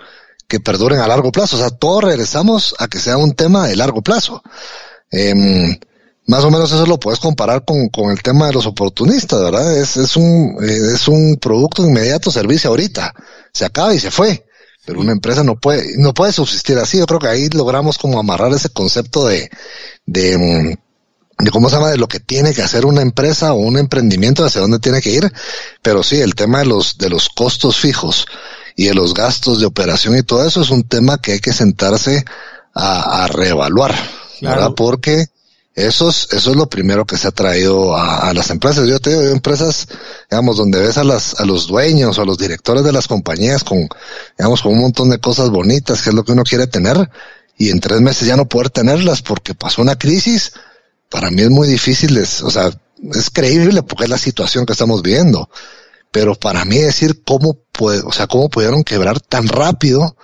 [0.48, 1.58] que perduren a largo plazo.
[1.58, 4.42] O sea, todos regresamos a que sea un tema de largo plazo.
[5.12, 5.80] Eh,
[6.30, 9.76] más o menos eso lo puedes comparar con, con el tema de los oportunistas, ¿verdad?
[9.76, 13.14] Es, es un, eh, es un producto inmediato servicio ahorita.
[13.52, 14.46] Se acaba y se fue.
[14.86, 17.00] Pero una empresa no puede, no puede subsistir así.
[17.00, 19.50] Yo creo que ahí logramos como amarrar ese concepto de,
[20.06, 20.89] de, mm,
[21.40, 24.44] de cómo se llama, de lo que tiene que hacer una empresa o un emprendimiento,
[24.44, 25.32] hacia dónde tiene que ir.
[25.82, 28.26] Pero sí, el tema de los, de los costos fijos
[28.76, 31.54] y de los gastos de operación y todo eso es un tema que hay que
[31.54, 32.26] sentarse
[32.74, 33.96] a, a reevaluar,
[34.42, 34.72] ¿verdad?
[34.76, 35.28] Porque
[35.80, 38.86] eso es, eso es lo primero que se ha traído a, las empresas.
[38.86, 39.88] Yo te digo, empresas,
[40.30, 43.64] digamos, donde ves a las, a los dueños o a los directores de las compañías
[43.64, 43.88] con,
[44.38, 47.10] digamos, con un montón de cosas bonitas, que es lo que uno quiere tener,
[47.58, 50.52] y en tres meses ya no poder tenerlas porque pasó una crisis,
[51.10, 52.72] para mí es muy difícil, es, o sea,
[53.14, 55.50] es creíble porque es la situación que estamos viendo.
[56.12, 60.16] Pero para mí decir cómo puede, o sea, cómo pudieron quebrar tan rápido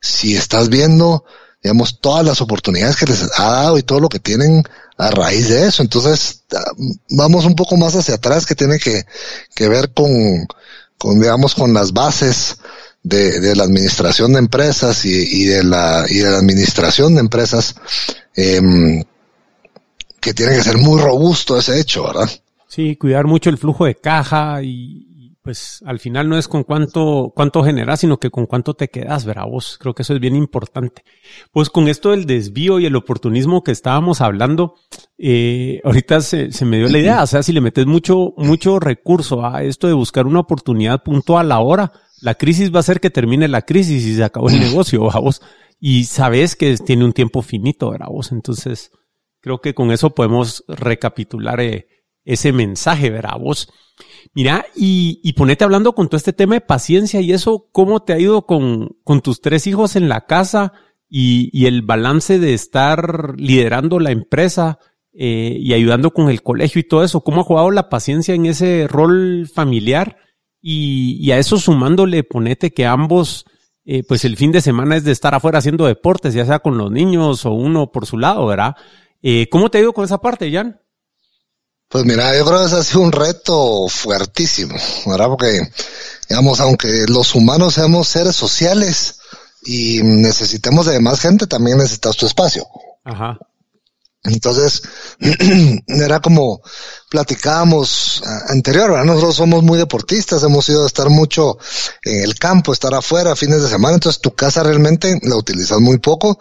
[0.00, 1.24] si estás viendo,
[1.62, 4.62] digamos, todas las oportunidades que les ha dado y todo lo que tienen
[4.98, 5.82] a raíz de eso.
[5.82, 6.72] Entonces, ah,
[7.10, 9.04] vamos un poco más hacia atrás que tiene que,
[9.54, 10.46] que ver con,
[10.96, 12.58] con, digamos, con las bases
[13.02, 17.20] de, de la administración de empresas y, y, de la, y de la administración de
[17.20, 17.74] empresas,
[18.36, 19.04] eh,
[20.26, 22.28] que tiene que ser muy robusto ese hecho, ¿verdad?
[22.66, 27.32] Sí, cuidar mucho el flujo de caja y, pues al final no es con cuánto,
[27.32, 29.44] cuánto generas, sino que con cuánto te quedas, ¿verdad?
[29.48, 31.04] Vos creo que eso es bien importante.
[31.52, 34.74] Pues con esto del desvío y el oportunismo que estábamos hablando,
[35.16, 38.80] eh, ahorita se, se, me dio la idea, o sea, si le metes mucho, mucho
[38.80, 43.10] recurso a esto de buscar una oportunidad puntual ahora, la crisis va a hacer que
[43.10, 45.20] termine la crisis y se acabó el negocio, ¿verdad?
[45.20, 45.40] Vos?
[45.78, 48.08] Y sabes que tiene un tiempo finito, ¿verdad?
[48.10, 48.32] Vos?
[48.32, 48.90] Entonces,
[49.46, 51.86] creo que con eso podemos recapitular eh,
[52.24, 53.38] ese mensaje, ¿verdad?
[53.38, 53.68] Vos.
[54.34, 58.12] Mira, y, y ponete hablando con todo este tema de paciencia y eso, ¿cómo te
[58.12, 60.72] ha ido con, tus tres hijos en la casa
[61.08, 64.80] y, el balance de estar liderando la empresa
[65.12, 67.20] eh, y ayudando con el colegio y todo eso?
[67.20, 70.16] ¿Cómo ha jugado la paciencia en ese rol familiar?
[70.60, 73.46] Y, y a eso sumándole, ponete que ambos,
[73.84, 76.76] eh, pues el fin de semana es de estar afuera haciendo deportes, ya sea con
[76.76, 78.74] los niños o uno por su lado, ¿verdad?
[79.22, 80.80] Eh, ¿Cómo te ha ido con esa parte, Jan?
[81.88, 84.74] Pues mira, yo creo que ese ha sido un reto fuertísimo,
[85.06, 85.28] ¿verdad?
[85.28, 85.60] Porque,
[86.28, 89.18] digamos, aunque los humanos seamos seres sociales
[89.62, 92.66] y necesitemos de más gente, también necesitas tu espacio.
[93.04, 93.38] Ajá.
[94.24, 94.82] Entonces,
[95.86, 96.60] era como
[97.08, 99.04] platicábamos anterior, ¿verdad?
[99.04, 101.58] Nosotros somos muy deportistas, hemos ido a estar mucho
[102.02, 105.98] en el campo, estar afuera fines de semana, entonces tu casa realmente la utilizas muy
[105.98, 106.38] poco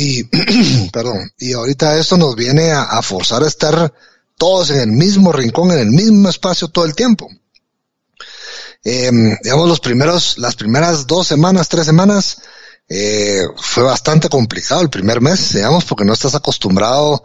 [0.00, 0.24] y,
[0.92, 3.92] perdón, y ahorita esto nos viene a, forzar a estar
[4.38, 7.28] todos en el mismo rincón, en el mismo espacio todo el tiempo.
[8.82, 9.10] Eh,
[9.42, 12.38] digamos, los primeros, las primeras dos semanas, tres semanas,
[12.88, 17.22] eh, fue bastante complicado el primer mes, digamos, porque no estás acostumbrado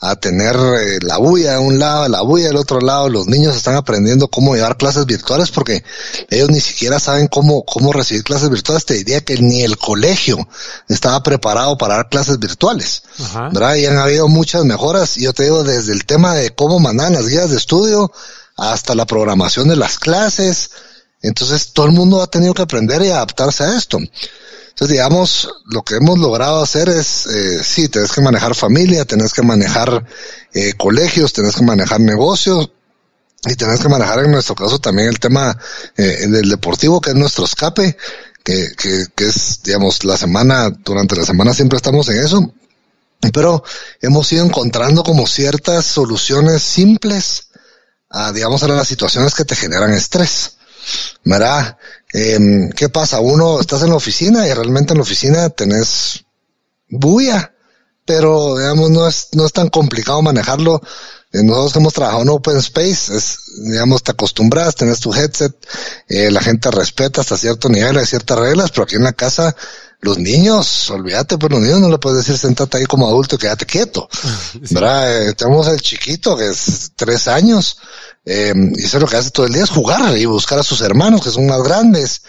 [0.00, 3.08] a tener eh, la bulla de un lado, la bulla del otro lado.
[3.08, 5.82] Los niños están aprendiendo cómo llevar clases virtuales porque
[6.30, 8.86] ellos ni siquiera saben cómo, cómo recibir clases virtuales.
[8.86, 10.48] Te diría que ni el colegio
[10.88, 13.02] estaba preparado para dar clases virtuales.
[13.52, 13.74] ¿verdad?
[13.74, 15.16] Y han habido muchas mejoras.
[15.18, 18.12] Y yo te digo, desde el tema de cómo mandan las guías de estudio
[18.56, 20.70] hasta la programación de las clases.
[21.22, 23.98] Entonces todo el mundo ha tenido que aprender y adaptarse a esto.
[24.78, 29.32] Entonces, digamos, lo que hemos logrado hacer es, eh, sí, tenés que manejar familia, tenés
[29.32, 30.06] que manejar
[30.54, 32.70] eh, colegios, tenés que manejar negocios,
[33.44, 35.58] y tenés que manejar en nuestro caso también el tema
[35.96, 37.96] eh, del deportivo, que es nuestro escape,
[38.44, 42.54] que, que, que es, digamos, la semana, durante la semana siempre estamos en eso,
[43.32, 43.64] pero
[44.00, 47.48] hemos ido encontrando como ciertas soluciones simples
[48.10, 50.57] a, digamos, a las situaciones que te generan estrés.
[51.24, 51.78] ¿Verdad?
[52.12, 53.20] Eh, ¿Qué pasa?
[53.20, 56.24] Uno, estás en la oficina y realmente en la oficina tenés
[56.88, 57.54] bulla,
[58.04, 60.80] pero digamos, no es, no es tan complicado manejarlo.
[61.32, 65.54] Eh, nosotros hemos trabajado en open space, es, digamos, te acostumbras, tenés tu headset,
[66.08, 69.54] eh, la gente respeta hasta cierto nivel, hay ciertas reglas, pero aquí en la casa,
[70.00, 73.38] los niños, olvídate, pues los niños no le puedes decir sentate ahí como adulto y
[73.38, 74.08] quédate quieto.
[74.70, 75.28] ¿Verdad?
[75.28, 77.78] Eh, tenemos el chiquito que es tres años,
[78.24, 80.62] eh, y eso es lo que hace todo el día, es jugar y buscar a
[80.62, 82.22] sus hermanos que son más grandes.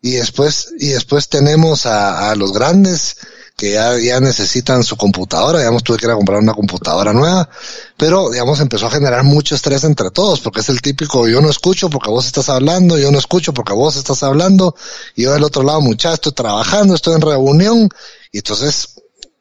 [0.00, 3.16] Y después, y después tenemos a, a los grandes
[3.56, 7.48] que ya, ya necesitan su computadora, digamos, tuve que ir a comprar una computadora nueva,
[7.96, 11.50] pero digamos empezó a generar mucho estrés entre todos, porque es el típico yo no
[11.50, 14.74] escucho porque vos estás hablando, yo no escucho porque vos estás hablando,
[15.14, 17.88] y yo del otro lado, muchacho, estoy trabajando, estoy en reunión,
[18.32, 18.94] y entonces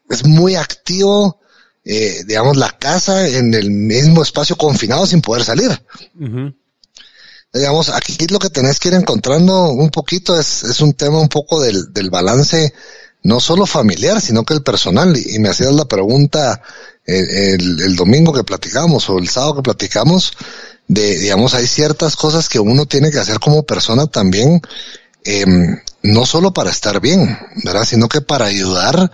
[0.09, 1.41] es muy activo
[1.83, 5.71] eh, digamos, la casa en el mismo espacio confinado sin poder salir.
[7.53, 11.27] Digamos, aquí lo que tenés que ir encontrando un poquito es, es un tema un
[11.27, 12.73] poco del, del balance,
[13.23, 15.15] no solo familiar, sino que el personal.
[15.17, 16.61] Y, me hacías la pregunta
[17.05, 20.33] eh, el, el, domingo que platicamos o el sábado que platicamos,
[20.87, 24.61] de, digamos, hay ciertas cosas que uno tiene que hacer como persona también,
[25.23, 25.45] eh,
[26.03, 27.85] no solo para estar bien, ¿verdad?
[27.85, 29.11] Sino que para ayudar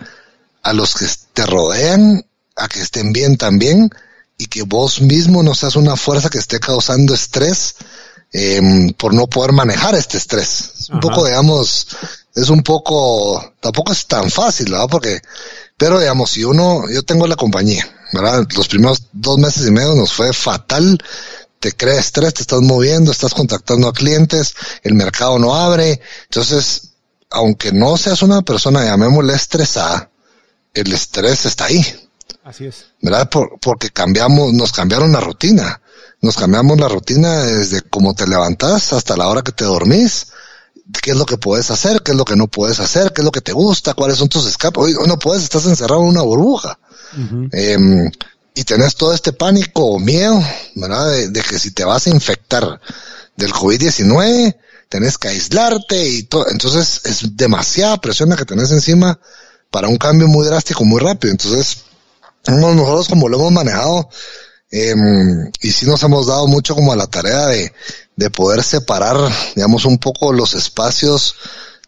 [0.62, 2.24] a los que te rodean
[2.56, 3.90] a que estén bien también
[4.36, 7.76] y que vos mismo no seas una fuerza que esté causando estrés
[8.32, 10.88] eh, por no poder manejar este estrés.
[10.92, 11.88] Un poco, digamos,
[12.40, 14.86] es un poco, tampoco es tan fácil, ¿verdad?
[14.90, 15.20] Porque,
[15.76, 18.46] pero digamos, si uno, yo tengo la compañía, ¿verdad?
[18.54, 20.98] Los primeros dos meses y medio nos fue fatal,
[21.58, 26.92] te crea estrés, te estás moviendo, estás contactando a clientes, el mercado no abre, entonces,
[27.30, 30.10] aunque no seas una persona, llamémosle estresada,
[30.74, 31.84] el estrés está ahí.
[32.44, 32.86] Así es.
[33.02, 33.28] ¿Verdad?
[33.60, 35.82] porque cambiamos, nos cambiaron la rutina.
[36.20, 40.28] Nos cambiamos la rutina desde cómo te levantás hasta la hora que te dormís.
[41.02, 42.02] ¿Qué es lo que puedes hacer?
[42.02, 43.12] ¿Qué es lo que no puedes hacer?
[43.12, 43.94] ¿Qué es lo que te gusta?
[43.94, 44.82] ¿Cuáles son tus escapes?
[44.82, 46.78] Hoy, no puedes, estás encerrado en una burbuja.
[47.52, 48.10] Em,
[48.54, 50.42] y tenés todo este pánico o miedo,
[50.74, 51.10] ¿verdad?
[51.10, 52.80] De, de, que si te vas a infectar
[53.36, 54.56] del COVID-19,
[54.88, 56.46] tenés que aislarte y todo.
[56.50, 59.18] Entonces es demasiada presión la que tenés encima
[59.70, 61.32] para un cambio muy drástico, muy rápido.
[61.32, 61.82] Entonces,
[62.46, 64.08] nosotros como lo hemos manejado,
[64.70, 64.94] eh,
[65.60, 67.72] y sí nos hemos dado mucho como a la tarea de,
[68.16, 69.16] de poder separar,
[69.54, 71.36] digamos, un poco los espacios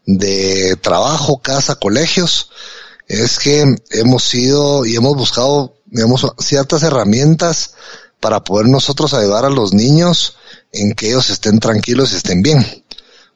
[0.07, 2.51] de trabajo, casa, colegios,
[3.07, 7.75] es que hemos ido y hemos buscado, digamos, ciertas herramientas
[8.21, 10.37] para poder nosotros ayudar a los niños
[10.73, 12.65] en que ellos estén tranquilos y estén bien.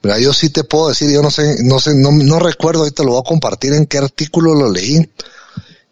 [0.00, 3.02] Pero yo sí te puedo decir, yo no sé, no sé, no, no recuerdo, ahorita
[3.02, 5.10] lo voy a compartir en qué artículo lo leí,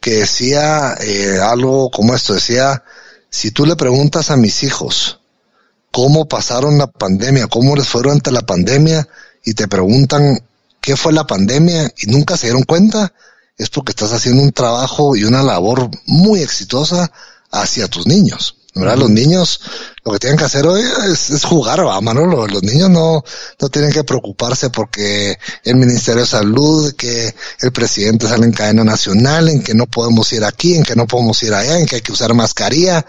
[0.00, 2.84] que decía eh, algo como esto, decía,
[3.32, 5.18] si tú le preguntas a mis hijos
[5.90, 9.08] cómo pasaron la pandemia, cómo les fueron ante la pandemia,
[9.44, 10.38] y te preguntan
[10.80, 13.12] qué fue la pandemia y nunca se dieron cuenta,
[13.56, 17.10] es porque estás haciendo un trabajo y una labor muy exitosa
[17.50, 18.56] hacia tus niños.
[18.74, 19.60] Los niños
[20.02, 22.00] lo que tienen que hacer hoy es, jugar, va.
[22.00, 23.22] Los niños no,
[23.60, 28.82] no tienen que preocuparse porque el Ministerio de Salud, que el presidente sale en cadena
[28.82, 31.96] nacional, en que no podemos ir aquí, en que no podemos ir allá, en que
[31.96, 33.04] hay que usar mascarilla.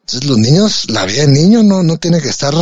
[0.00, 2.54] Entonces los niños, la vida del niño no, no tiene que estar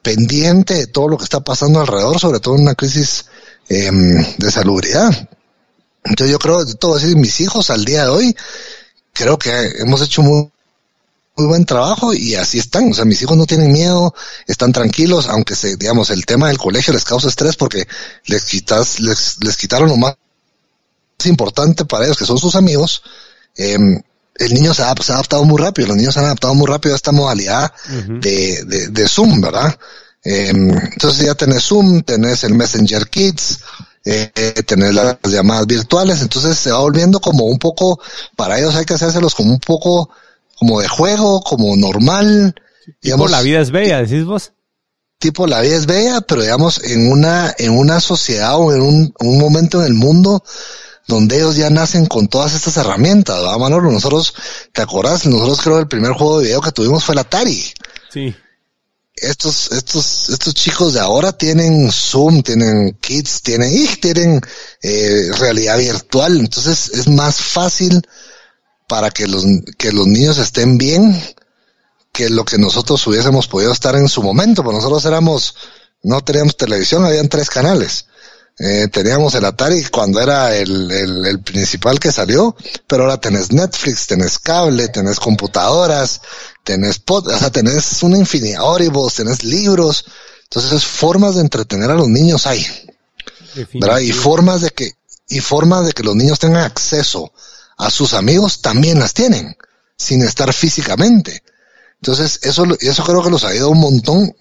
[0.00, 3.26] pendiente de todo lo que está pasando alrededor, sobre todo en una crisis
[3.68, 3.90] eh,
[4.38, 5.28] de salubridad.
[6.04, 8.36] Entonces yo creo, todo decir, mis hijos al día de hoy,
[9.12, 10.50] creo que hemos hecho muy
[11.38, 12.90] muy buen trabajo y así están.
[12.90, 14.14] O sea, mis hijos no tienen miedo,
[14.46, 17.86] están tranquilos, aunque se, digamos, el tema del colegio les causa estrés porque
[18.26, 20.16] les quitas, les, les quitaron lo más
[21.24, 23.02] importante para ellos, que son sus amigos.
[23.56, 23.78] Eh,
[24.34, 26.66] el niño se ha, se ha, adaptado muy rápido, los niños se han adaptado muy
[26.66, 29.76] rápido a esta modalidad de, de, de, Zoom, ¿verdad?
[30.24, 33.60] Eh, entonces ya tenés Zoom, tenés el Messenger Kids,
[34.04, 34.30] eh,
[34.64, 38.00] tenés las llamadas virtuales, entonces se va volviendo como un poco,
[38.36, 40.08] para ellos hay que hacérselos como un poco
[40.58, 42.54] como de juego, como normal.
[43.02, 44.52] Digamos, la vida es bella, decís vos.
[45.18, 49.14] Tipo la vida es bella, pero digamos en una, en una sociedad o en un,
[49.18, 50.44] un momento en el mundo
[51.08, 53.90] donde ellos ya nacen con todas estas herramientas, ¿verdad, Manolo?
[53.90, 54.34] Nosotros,
[54.72, 55.26] ¿te acordás?
[55.26, 57.64] Nosotros creo que el primer juego de video que tuvimos fue el Atari.
[58.12, 58.34] Sí.
[59.16, 64.40] Estos, estos, estos chicos de ahora tienen Zoom, tienen Kids, tienen, tienen
[64.82, 68.02] eh, realidad virtual, entonces es más fácil
[68.88, 69.44] para que los,
[69.76, 71.22] que los niños estén bien
[72.12, 75.54] que lo que nosotros hubiésemos podido estar en su momento, porque nosotros éramos,
[76.02, 78.06] no teníamos televisión, habían tres canales.
[78.58, 82.56] Eh, teníamos el Atari cuando era el, el, el, principal que salió,
[82.88, 86.20] pero ahora tenés Netflix, tenés cable, tenés computadoras,
[86.64, 90.04] tenés pod, o sea, tenés una infinidad, Audibles, tenés libros.
[90.42, 92.66] Entonces, formas de entretener a los niños hay.
[93.74, 94.00] ¿verdad?
[94.00, 94.90] Y formas de que,
[95.28, 97.32] y formas de que los niños tengan acceso
[97.78, 99.56] a sus amigos también las tienen,
[99.96, 101.42] sin estar físicamente.
[102.02, 104.34] Entonces, eso, eso creo que los ha ido un montón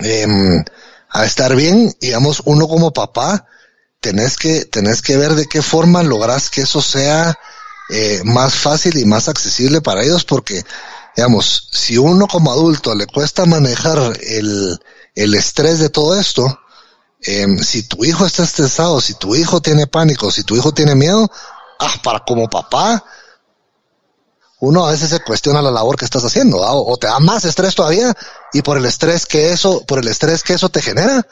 [0.00, 0.64] eh,
[1.10, 1.94] a estar bien.
[2.00, 3.46] Digamos, uno como papá,
[4.00, 7.38] tenés que, tenés que ver de qué forma logras que eso sea
[7.90, 10.64] eh, más fácil y más accesible para ellos, porque,
[11.16, 14.78] digamos, si uno como adulto le cuesta manejar el,
[15.14, 16.60] el estrés de todo esto,
[17.26, 20.94] eh, si tu hijo está estresado, si tu hijo tiene pánico, si tu hijo tiene
[20.94, 21.30] miedo,
[21.86, 23.04] ah, para como papá,
[24.60, 27.74] uno a veces se cuestiona la labor que estás haciendo, o, te da más estrés
[27.74, 28.14] todavía,
[28.52, 31.26] y por el estrés que eso, por el estrés que eso te genera,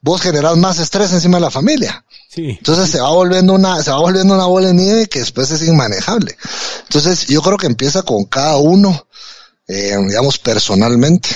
[0.00, 2.04] vos generas más estrés encima de la familia.
[2.28, 2.56] Sí.
[2.58, 5.62] Entonces se va volviendo una, se va volviendo una bola de nieve que después es
[5.62, 6.36] inmanejable.
[6.84, 9.06] Entonces yo creo que empieza con cada uno,
[9.68, 11.28] eh, digamos personalmente,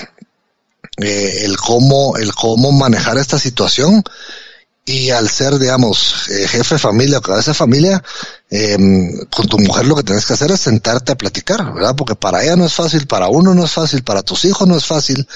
[0.99, 4.03] eh, el cómo, el cómo manejar esta situación
[4.89, 8.03] y al ser, digamos, eh, jefe de familia o cabeza de familia,
[8.49, 8.79] eh,
[9.35, 11.97] con tu mujer lo que tienes que hacer es sentarte a platicar, ¿verdad?
[11.97, 14.77] Porque para ella no es fácil, para uno no es fácil, para tus hijos no
[14.77, 15.27] es fácil,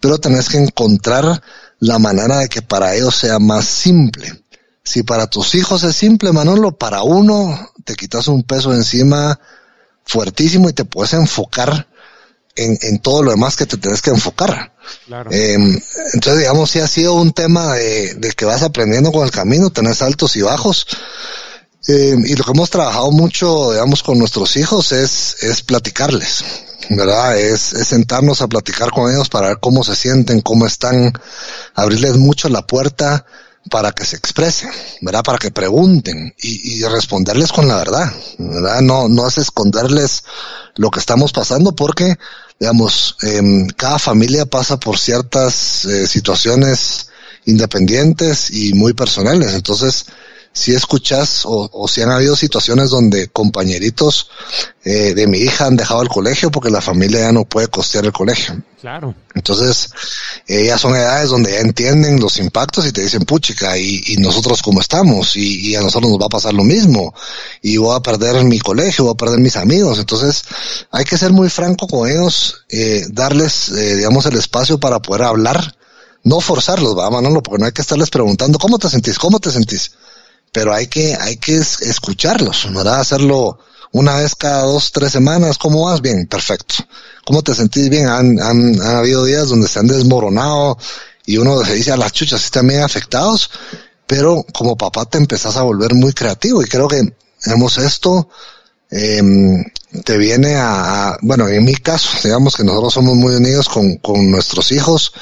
[0.00, 1.42] pero tenés que encontrar
[1.80, 4.42] la manera de que para ellos sea más simple.
[4.82, 9.38] Si para tus hijos es simple, Manolo, para uno te quitas un peso encima
[10.06, 11.88] fuertísimo y te puedes enfocar
[12.56, 14.73] en, en todo lo demás que te tienes que enfocar.
[15.30, 19.70] Eh, entonces, digamos, sí ha sido un tema de, que vas aprendiendo con el camino,
[19.70, 20.86] tenés altos y bajos.
[21.86, 26.44] Eh, y lo que hemos trabajado mucho, digamos, con nuestros hijos es, es platicarles,
[26.90, 27.38] ¿verdad?
[27.38, 31.12] Es, es sentarnos a platicar con ellos para ver cómo se sienten, cómo están,
[31.74, 33.26] abrirles mucho la puerta
[33.70, 34.70] para que se expresen,
[35.00, 35.22] ¿verdad?
[35.22, 38.80] Para que pregunten y, y responderles con la verdad, ¿verdad?
[38.80, 40.24] No, no es esconderles
[40.76, 42.18] lo que estamos pasando porque
[42.64, 43.42] digamos, eh,
[43.76, 47.08] cada familia pasa por ciertas eh, situaciones
[47.44, 49.52] independientes y muy personales.
[49.52, 50.06] Entonces,
[50.54, 54.30] si escuchas o, o, si han habido situaciones donde compañeritos
[54.84, 58.04] eh, de mi hija han dejado el colegio porque la familia ya no puede costear
[58.04, 58.62] el colegio.
[58.80, 59.16] Claro.
[59.34, 59.90] Entonces,
[60.46, 64.62] ellas son edades donde ya entienden los impactos y te dicen, puchica, y, y nosotros
[64.62, 67.12] cómo estamos, y, y, a nosotros nos va a pasar lo mismo,
[67.60, 69.98] y voy a perder mi colegio, voy a perder mis amigos.
[69.98, 70.44] Entonces,
[70.92, 75.22] hay que ser muy franco con ellos, eh, darles, eh, digamos, el espacio para poder
[75.24, 75.74] hablar,
[76.22, 79.18] no forzarlos, va, Manolo, porque no hay que estarles preguntando, ¿cómo te sentís?
[79.18, 79.92] ¿Cómo te sentís?
[80.54, 83.00] Pero hay que, hay que escucharlos, ¿verdad?
[83.00, 83.58] Hacerlo
[83.90, 86.00] una vez cada dos, tres semanas, ¿cómo vas?
[86.00, 86.76] Bien, perfecto.
[87.24, 88.06] ¿Cómo te sentís bien?
[88.06, 90.78] Han, han, han habido días donde se han desmoronado
[91.26, 93.50] y uno se dice a las chuchas, están bien afectados,
[94.06, 97.02] pero como papá te empezás a volver muy creativo y creo que,
[97.44, 98.28] digamos, esto,
[98.92, 99.20] eh,
[100.04, 103.96] te viene a, a, bueno, en mi caso, digamos que nosotros somos muy unidos con,
[103.96, 105.14] con nuestros hijos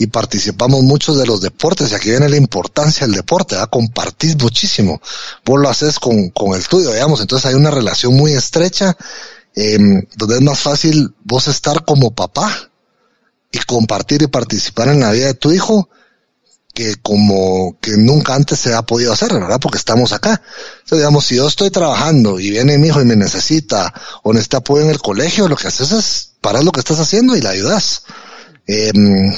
[0.00, 3.68] y participamos muchos de los deportes y aquí viene la importancia del deporte, ¿verdad?
[3.68, 4.98] compartís muchísimo,
[5.44, 8.96] vos lo haces con, con el tuyo, digamos, entonces hay una relación muy estrecha
[9.54, 9.78] eh,
[10.16, 12.50] donde es más fácil vos estar como papá
[13.52, 15.90] y compartir y participar en la vida de tu hijo
[16.72, 19.60] que como que nunca antes se ha podido hacer, ¿verdad?
[19.60, 20.40] Porque estamos acá.
[20.76, 23.92] Entonces, digamos, si yo estoy trabajando y viene mi hijo y me necesita
[24.22, 27.36] o necesita apoyo en el colegio, lo que haces es parar lo que estás haciendo
[27.36, 28.04] y le ayudas
[28.72, 28.92] eh,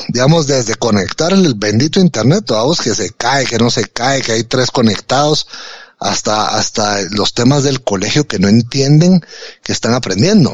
[0.08, 4.32] digamos, desde conectar el bendito internet, vamos, que se cae, que no se cae, que
[4.32, 5.46] hay tres conectados,
[5.98, 9.24] hasta, hasta los temas del colegio que no entienden,
[9.62, 10.52] que están aprendiendo.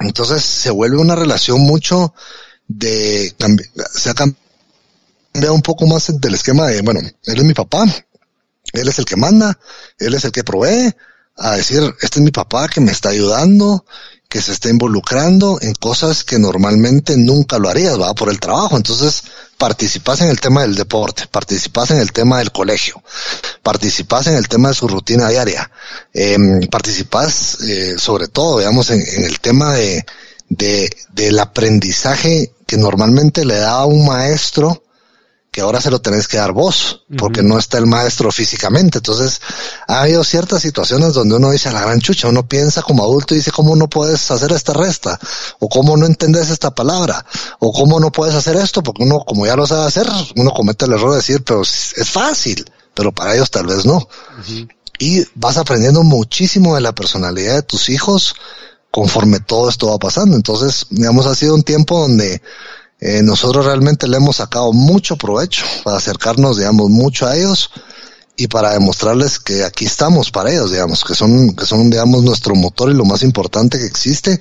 [0.00, 2.12] Entonces se vuelve una relación mucho
[2.66, 3.34] de,
[3.94, 7.86] se ha un poco más del esquema de, bueno, él es mi papá,
[8.74, 9.58] él es el que manda,
[9.98, 10.94] él es el que provee,
[11.36, 13.86] a decir, este es mi papá que me está ayudando,
[14.28, 18.76] que se está involucrando en cosas que normalmente nunca lo harías, va por el trabajo.
[18.76, 19.22] Entonces,
[19.56, 23.02] participas en el tema del deporte, participas en el tema del colegio,
[23.62, 25.70] participas en el tema de su rutina diaria,
[26.12, 26.36] eh,
[26.70, 30.04] participas eh, sobre todo, digamos, en, en el tema de,
[30.50, 34.82] de, del aprendizaje que normalmente le da a un maestro
[35.58, 37.48] que ahora se lo tenés que dar vos, porque uh -huh.
[37.48, 38.98] no está el maestro físicamente.
[38.98, 39.40] Entonces,
[39.88, 43.34] ha habido ciertas situaciones donde uno dice a la gran chucha, uno piensa como adulto
[43.34, 45.18] y dice, ¿cómo no puedes hacer esta resta?
[45.58, 47.26] O ¿cómo no entendés esta palabra?
[47.58, 48.84] O ¿cómo no puedes hacer esto?
[48.84, 52.08] Porque uno, como ya lo sabe hacer, uno comete el error de decir, pero es
[52.08, 53.96] fácil, pero para ellos tal vez no.
[53.96, 54.06] Uh
[54.46, 54.68] -huh.
[55.00, 58.36] Y vas aprendiendo muchísimo de la personalidad de tus hijos
[58.92, 60.36] conforme todo esto va pasando.
[60.36, 62.42] Entonces, digamos, ha sido un tiempo donde
[63.00, 67.70] eh, nosotros realmente le hemos sacado mucho provecho para acercarnos, digamos, mucho a ellos
[68.36, 72.54] y para demostrarles que aquí estamos para ellos, digamos, que son, que son, digamos, nuestro
[72.54, 74.38] motor y lo más importante que existe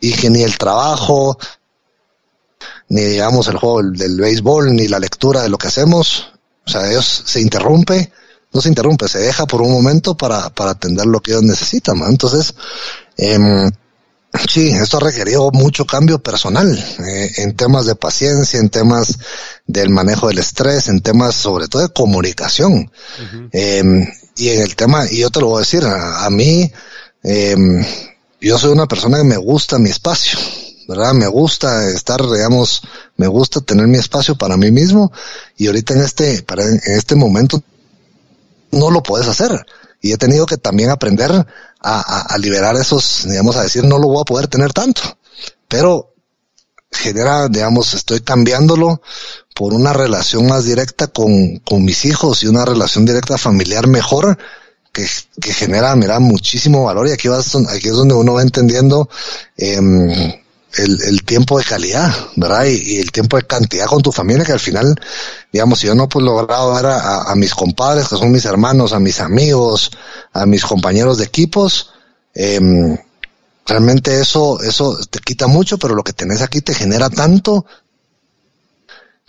[0.00, 1.38] y que ni el trabajo,
[2.88, 6.32] ni digamos el juego del, béisbol, ni la lectura de lo que hacemos,
[6.66, 8.12] o sea, ellos se interrumpe,
[8.52, 11.98] no se interrumpe, se deja por un momento para, para atender lo que ellos necesitan,
[11.98, 12.08] ¿no?
[12.08, 12.54] Entonces,
[13.16, 13.70] eh,
[14.48, 16.76] Sí, esto ha requerido mucho cambio personal
[17.06, 19.18] eh, en temas de paciencia, en temas
[19.66, 22.72] del manejo del estrés, en temas sobre todo de comunicación.
[22.74, 23.48] Uh -huh.
[23.52, 26.70] eh, y en el tema, y yo te lo voy a decir, a, a mí,
[27.22, 27.56] eh,
[28.40, 30.38] yo soy una persona que me gusta mi espacio,
[30.88, 31.14] ¿verdad?
[31.14, 32.82] Me gusta estar, digamos,
[33.16, 35.10] me gusta tener mi espacio para mí mismo
[35.56, 37.62] y ahorita en este, para, en este momento
[38.70, 39.64] no lo puedes hacer
[40.00, 41.46] y he tenido que también aprender
[41.88, 45.02] a, liberar esos, digamos, a decir, no lo voy a poder tener tanto,
[45.68, 46.14] pero
[46.90, 49.00] genera, digamos, estoy cambiándolo
[49.54, 54.36] por una relación más directa con, con mis hijos y una relación directa familiar mejor
[55.40, 57.08] que, genera, mira, muchísimo valor.
[57.08, 59.08] Y aquí, vas, aquí es donde uno va entendiendo
[59.56, 60.42] eh,
[60.74, 62.66] el, el, tiempo de calidad, ¿verdad?
[62.66, 64.94] Y, el tiempo de cantidad con tu familia, que al final,
[65.52, 68.92] digamos, si yo no pues logrado ver a, a, mis compadres, que son mis hermanos,
[68.92, 69.90] a mis amigos,
[70.32, 71.92] a mis compañeros de equipos,
[72.34, 72.60] eh,
[73.66, 77.66] realmente eso, eso te quita mucho, pero lo que tenés aquí te genera tanto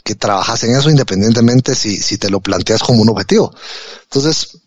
[0.04, 3.54] que trabajas en eso independientemente si, si te lo planteas como un objetivo.
[4.04, 4.60] Entonces,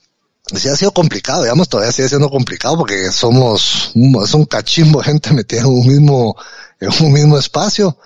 [0.59, 5.07] sí ha sido complicado, digamos, todavía sigue siendo complicado porque somos, es un cachimbo de
[5.07, 6.37] gente metida en un mismo,
[6.81, 7.97] en un mismo espacio,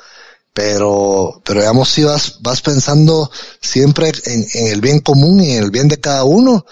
[0.53, 3.31] pero, pero digamos, si vas, vas pensando
[3.61, 6.65] siempre en, en el bien común y en el bien de cada uno,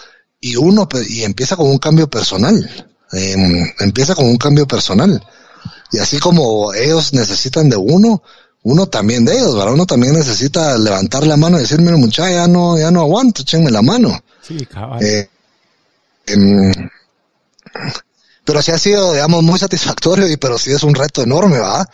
[0.42, 2.68] y uno, y empieza con un cambio personal,
[3.12, 3.36] eh,
[3.78, 5.24] empieza con un cambio personal.
[5.92, 8.22] Y así como ellos necesitan de uno,
[8.64, 9.72] uno también de ellos, ¿verdad?
[9.72, 13.70] Uno también necesita levantar la mano y decirme, muchacha, ya no, ya no aguanto, échenme
[13.70, 14.18] la mano.
[14.42, 15.02] Sí, cabal.
[15.04, 15.30] Eh,
[16.26, 16.88] eh,
[18.44, 21.88] pero sí ha sido, digamos, muy satisfactorio y pero sí es un reto enorme, ¿va?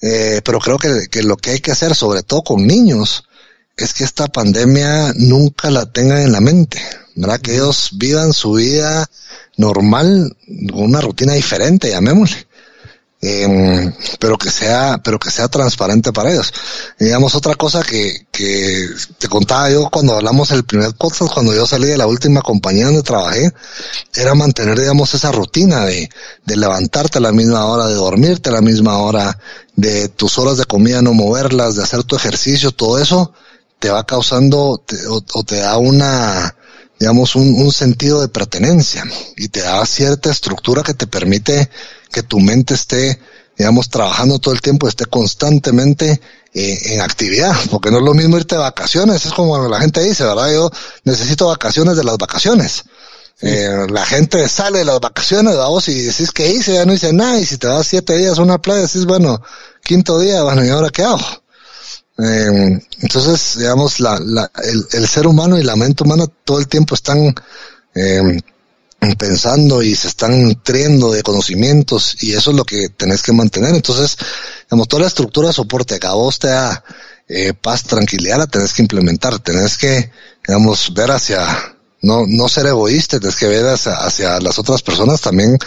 [0.00, 3.24] Eh, pero creo que, que lo que hay que hacer, sobre todo con niños,
[3.76, 6.82] es que esta pandemia nunca la tengan en la mente,
[7.14, 7.40] ¿verdad?
[7.40, 9.08] Que ellos vivan su vida
[9.56, 10.36] normal,
[10.70, 12.47] con una rutina diferente, llamémosle.
[13.20, 16.52] Eh, pero que sea, pero que sea transparente para ellos.
[16.98, 18.86] Digamos, otra cosa que, que
[19.18, 22.86] te contaba yo cuando hablamos el primer podcast, cuando yo salí de la última compañía
[22.86, 23.50] donde trabajé,
[24.14, 26.08] era mantener, digamos, esa rutina de,
[26.44, 29.36] de levantarte a la misma hora, de dormirte a la misma hora,
[29.74, 33.32] de tus horas de comida no moverlas, de hacer tu ejercicio, todo eso
[33.78, 36.54] te va causando te, o, o te da una,
[36.98, 39.04] digamos, un, un, sentido de pertenencia
[39.36, 41.70] y te da cierta estructura que te permite
[42.10, 43.18] que tu mente esté,
[43.56, 46.20] digamos, trabajando todo el tiempo, esté constantemente
[46.54, 50.02] eh, en actividad, porque no es lo mismo irte de vacaciones, es como la gente
[50.02, 50.52] dice, ¿verdad?
[50.52, 50.70] Yo
[51.04, 52.84] necesito vacaciones de las vacaciones.
[53.40, 57.12] Eh, la gente sale de las vacaciones, vamos, y decís que hice, ya no hice
[57.12, 59.40] nada, y si te vas siete días a una playa, decís, bueno,
[59.82, 61.20] quinto día, bueno, ¿y ahora qué hago?
[62.18, 66.66] Eh, entonces, digamos, la, la, el, el, ser humano y la mente humana todo el
[66.66, 67.32] tiempo están
[67.94, 68.40] eh,
[69.16, 73.74] pensando y se están nutriendo de conocimientos y eso es lo que tenés que mantener.
[73.74, 74.16] Entonces,
[74.68, 76.82] digamos, toda la estructura de soporte que a vos te da
[77.28, 79.38] eh, paz, tranquilidad, la tenés que implementar.
[79.38, 80.10] Tenés que,
[80.46, 81.46] digamos, ver hacia,
[82.00, 85.58] no, no ser egoísta, tenés que ver hacia, hacia las otras personas también,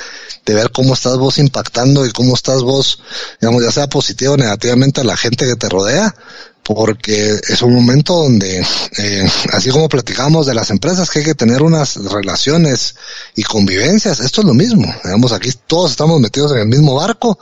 [0.45, 2.99] de ver cómo estás vos impactando y cómo estás vos,
[3.39, 6.15] digamos, ya sea positivo o negativamente a la gente que te rodea,
[6.63, 8.59] porque es un momento donde,
[8.97, 12.95] eh, así como platicamos de las empresas, que hay que tener unas relaciones
[13.35, 17.39] y convivencias, esto es lo mismo, digamos, aquí todos estamos metidos en el mismo barco,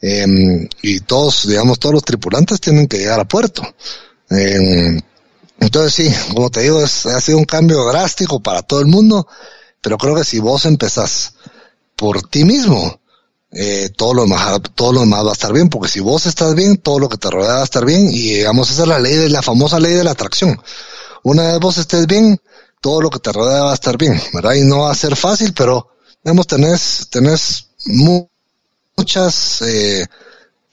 [0.00, 3.62] eh, y todos, digamos, todos los tripulantes tienen que llegar a puerto.
[4.30, 5.00] Eh,
[5.58, 9.26] entonces sí, como te digo, es, ha sido un cambio drástico para todo el mundo,
[9.80, 11.34] pero creo que si vos empezás
[11.96, 13.00] por ti mismo,
[13.52, 16.54] eh, todo lo demás, todo lo demás va a estar bien, porque si vos estás
[16.54, 18.98] bien, todo lo que te rodea va a estar bien, y digamos, esa es la
[18.98, 20.60] ley de la famosa ley de la atracción.
[21.22, 22.40] Una vez vos estés bien,
[22.80, 24.54] todo lo que te rodea va a estar bien, ¿verdad?
[24.54, 25.90] Y no va a ser fácil, pero,
[26.22, 28.28] digamos, tenés, tenés mu
[28.96, 30.06] muchas, eh,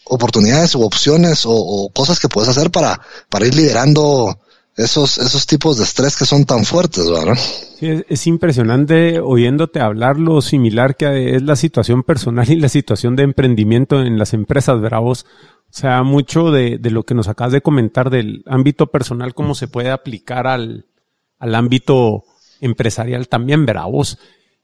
[0.06, 3.00] oportunidades u opciones o, cosas que puedes hacer para,
[3.30, 4.40] para ir liberando
[4.76, 7.36] esos, esos tipos de estrés que son tan fuertes, ¿verdad?
[7.36, 12.70] Sí, es, es, impresionante oyéndote hablar lo similar que es la situación personal y la
[12.70, 15.26] situación de emprendimiento en las empresas, bravos.
[15.70, 19.56] O sea, mucho de, de lo que nos acabas de comentar del ámbito personal, cómo
[19.56, 20.86] se puede aplicar al,
[21.40, 22.24] al ámbito
[22.62, 24.18] empresarial también, bravos.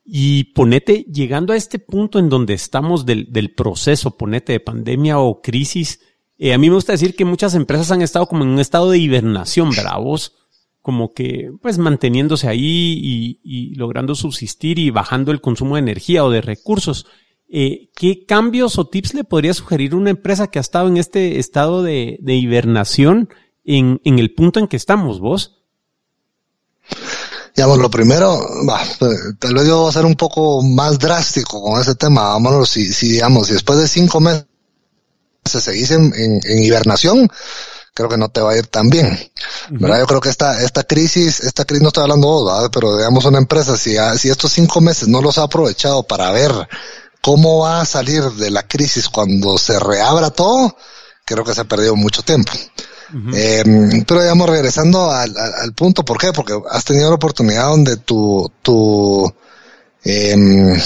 [0.03, 5.19] Y ponete, llegando a este punto en donde estamos del, del proceso, ponete de pandemia
[5.19, 5.99] o crisis,
[6.41, 8.89] eh, a mí me gusta decir que muchas empresas han estado como en un estado
[8.89, 10.37] de hibernación, bravos,
[10.81, 16.29] como que pues manteniéndose ahí y, logrando subsistir y bajando el consumo de energía o
[16.31, 17.05] de recursos.
[17.49, 21.39] Eh, ¿Qué cambios o tips le podría sugerir una empresa que ha estado en este
[21.39, 23.27] estado de, hibernación
[23.65, 25.57] en, el punto en que estamos vos?
[27.53, 28.85] Digamos, lo primero, bah,
[29.39, 32.29] tal vez yo voy a ser un poco más drástico con ese tema.
[32.29, 34.48] Vámonos, si, si digamos, después de cinco meses
[35.49, 37.29] se seguís en, en, en, hibernación,
[37.93, 39.07] creo que no te va a ir tan bien.
[39.69, 39.89] ¿verdad?
[39.89, 39.99] Uh -huh.
[39.99, 42.69] Yo creo que esta, esta crisis, esta crisis no estoy hablando vos, ¿verdad?
[42.71, 46.51] pero digamos una empresa, si, si estos cinco meses no los ha aprovechado para ver
[47.21, 50.75] cómo va a salir de la crisis cuando se reabra todo,
[51.25, 52.51] creo que se ha perdido mucho tiempo.
[53.11, 53.33] Uh -huh.
[53.35, 56.31] eh, pero digamos, regresando al, al, al, punto, ¿por qué?
[56.31, 59.33] Porque has tenido la oportunidad donde tu, tu,
[60.03, 60.77] eh,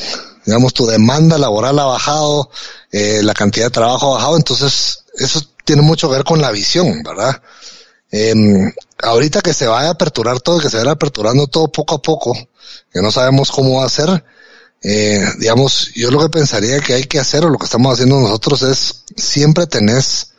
[0.45, 2.49] digamos, tu demanda laboral ha bajado,
[2.91, 6.51] eh, la cantidad de trabajo ha bajado, entonces eso tiene mucho que ver con la
[6.51, 7.41] visión, ¿verdad?
[8.11, 8.71] Em,
[9.01, 12.33] ahorita que se vaya a aperturar todo, que se vaya aperturando todo poco a poco,
[12.91, 14.23] que no sabemos cómo va a ser,
[14.83, 18.19] eh, digamos, yo lo que pensaría que hay que hacer o lo que estamos haciendo
[18.19, 20.33] nosotros es siempre tenés,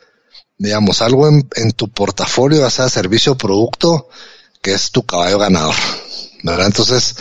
[0.57, 4.07] digamos, algo en, en tu portafolio, ya sea servicio o producto,
[4.61, 5.75] que es tu caballo ganador,
[6.43, 6.67] ¿verdad?
[6.67, 7.15] Entonces,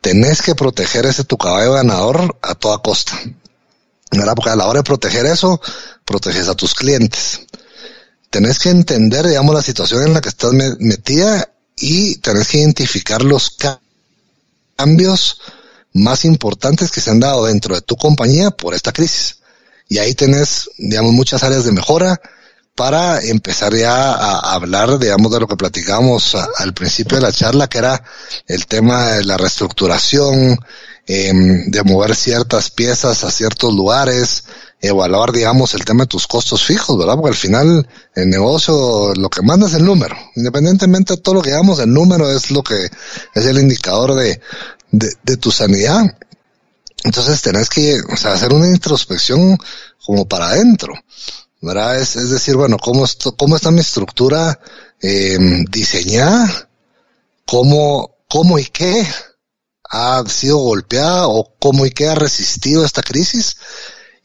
[0.00, 3.18] tenés que proteger ese tu caballo ganador a toda costa.
[4.10, 4.34] ¿verdad?
[4.34, 5.60] Porque a la hora de proteger eso,
[6.04, 7.40] proteges a tus clientes.
[8.30, 13.22] Tenés que entender, digamos, la situación en la que estás metida y tenés que identificar
[13.22, 13.56] los
[14.76, 15.40] cambios
[15.92, 19.38] más importantes que se han dado dentro de tu compañía por esta crisis.
[19.88, 22.20] Y ahí tenés, digamos, muchas áreas de mejora
[22.74, 27.68] para empezar ya a hablar, digamos, de lo que platicamos al principio de la charla,
[27.68, 28.02] que era
[28.46, 30.58] el tema de la reestructuración,
[31.06, 34.44] em, de mover ciertas piezas a ciertos lugares,
[34.80, 37.16] evaluar, digamos, el tema de tus costos fijos, ¿verdad?
[37.16, 40.16] Porque al final el negocio lo que manda es el número.
[40.36, 42.88] Independientemente de todo lo que hagamos, el número es lo que
[43.34, 44.40] es el indicador de,
[44.90, 46.16] de, de tu sanidad.
[47.04, 49.58] Entonces tenés que o sea, hacer una introspección
[50.04, 50.94] como para adentro.
[51.60, 52.00] ¿Verdad?
[52.00, 54.58] Es, es decir, bueno, ¿cómo, esto, cómo está mi estructura
[55.02, 55.38] eh,
[55.70, 56.68] diseñada?
[57.46, 59.06] ¿Cómo, ¿Cómo y qué
[59.90, 63.56] ha sido golpeada o cómo y qué ha resistido esta crisis?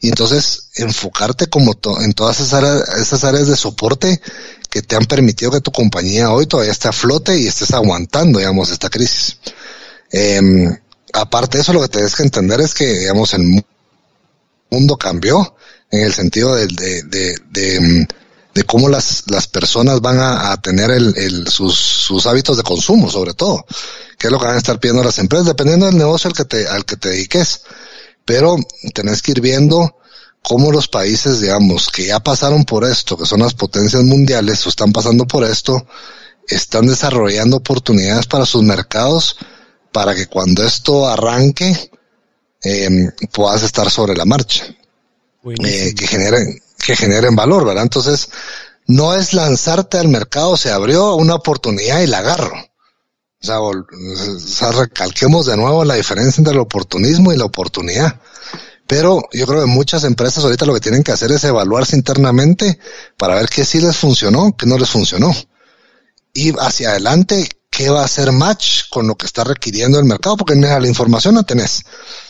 [0.00, 4.20] Y entonces enfocarte como en todas esas áreas, esas áreas de soporte
[4.70, 8.38] que te han permitido que tu compañía hoy todavía esté a flote y estés aguantando,
[8.38, 9.38] digamos, esta crisis.
[10.12, 10.40] Eh,
[11.12, 13.64] aparte de eso, lo que tienes que entender es que, digamos, el
[14.70, 15.56] mundo cambió
[15.96, 18.08] en el sentido de, de, de, de,
[18.54, 22.62] de cómo las, las personas van a, a tener el, el, sus, sus hábitos de
[22.62, 23.64] consumo, sobre todo,
[24.18, 26.44] que es lo que van a estar pidiendo las empresas, dependiendo del negocio al que
[26.44, 27.62] te, al que te dediques.
[28.24, 28.56] Pero
[28.94, 29.96] tenés que ir viendo
[30.42, 34.68] cómo los países, digamos, que ya pasaron por esto, que son las potencias mundiales o
[34.68, 35.86] están pasando por esto,
[36.48, 39.36] están desarrollando oportunidades para sus mercados
[39.92, 41.90] para que cuando esto arranque
[42.62, 44.66] eh, puedas estar sobre la marcha.
[45.46, 47.84] Eh, que generen, que generen valor, ¿verdad?
[47.84, 48.28] Entonces,
[48.86, 52.56] no es lanzarte al mercado, se abrió una oportunidad y la agarro.
[53.42, 58.20] O sea, recalquemos de nuevo la diferencia entre el oportunismo y la oportunidad.
[58.86, 62.78] Pero yo creo que muchas empresas ahorita lo que tienen que hacer es evaluarse internamente
[63.16, 65.34] para ver qué sí les funcionó, qué no les funcionó.
[66.32, 70.36] Y hacia adelante, qué va a hacer match con lo que está requiriendo el mercado,
[70.36, 71.82] porque mira, la información la tenés.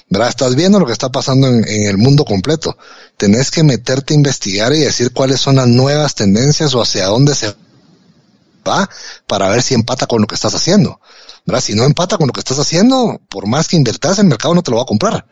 [0.08, 0.28] ¿Verdad?
[0.28, 2.76] Estás viendo lo que está pasando en, el mundo completo.
[3.16, 7.34] Tenés que meterte a investigar y decir cuáles son las nuevas tendencias o hacia dónde
[7.34, 7.54] se
[8.66, 8.88] va
[9.26, 11.00] para ver si empata con lo que estás haciendo.
[11.44, 11.62] ¿verdad?
[11.62, 14.62] Si no empata con lo que estás haciendo, por más que inviertas, el mercado no
[14.62, 15.26] te lo va a comprar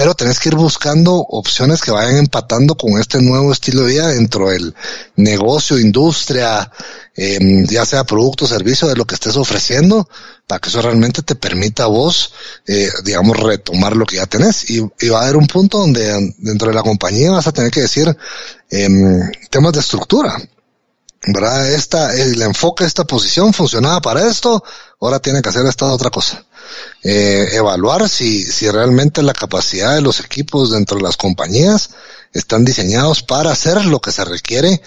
[0.00, 4.08] pero tenés que ir buscando opciones que vayan empatando con este nuevo estilo de vida
[4.08, 4.74] dentro del
[5.16, 6.72] negocio, industria,
[7.14, 10.08] eh, ya sea producto, servicio, de lo que estés ofreciendo,
[10.46, 12.32] para que eso realmente te permita a vos,
[12.66, 14.70] eh, digamos, retomar lo que ya tenés.
[14.70, 17.70] Y, y, va a haber un punto donde dentro de la compañía vas a tener
[17.70, 18.16] que decir
[18.70, 18.88] eh,
[19.50, 20.34] temas de estructura.
[21.26, 21.74] ¿Verdad?
[21.74, 24.64] Esta, el enfoque esta posición funcionaba para esto,
[24.98, 26.46] ahora tiene que hacer esta otra cosa
[27.02, 31.90] eh, evaluar si, si realmente la capacidad de los equipos dentro de las compañías
[32.32, 34.80] están diseñados para hacer lo que se requiere,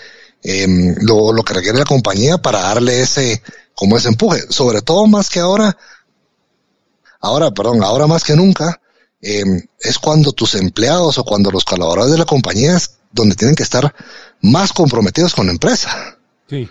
[0.44, 3.42] eh, lo, lo que requiere la compañía para darle ese,
[3.76, 4.42] como ese empuje.
[4.50, 5.78] Sobre todo más que ahora,
[7.20, 8.80] ahora, perdón, ahora más que nunca,
[9.22, 9.44] eh,
[9.80, 13.64] es cuando tus empleados o cuando los colaboradores de la compañía es donde tienen que
[13.64, 13.94] estar
[14.42, 16.18] más comprometidos con la empresa.
[16.50, 16.70] Sí.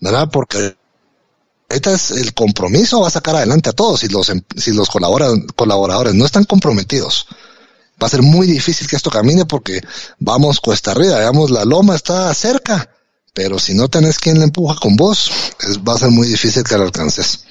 [0.00, 0.28] ¿Verdad?
[0.30, 0.76] Porque
[1.68, 4.88] este es el compromiso va a sacar adelante a todos si los, em, si los
[4.88, 7.26] colaboradores no están comprometidos.
[8.02, 9.80] Va a ser muy difícil que esto camine porque
[10.18, 12.90] vamos cuesta arriba, digamos, la loma está cerca,
[13.32, 15.30] pero si no tenés quien le empuja con vos,
[15.66, 17.44] es, va a ser muy difícil que lo alcances.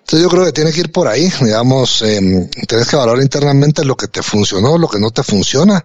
[0.00, 3.84] Entonces yo creo que tiene que ir por ahí, digamos, eh, tienes que valorar internamente
[3.84, 5.84] lo que te funcionó, lo que no te funciona.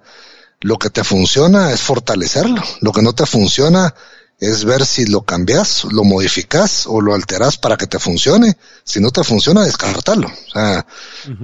[0.61, 3.93] Lo que te funciona es fortalecerlo, lo que no te funciona
[4.39, 8.55] es ver si lo cambias, lo modificas o lo alteras para que te funcione.
[8.83, 10.27] Si no te funciona, descartarlo.
[10.27, 10.85] O sea,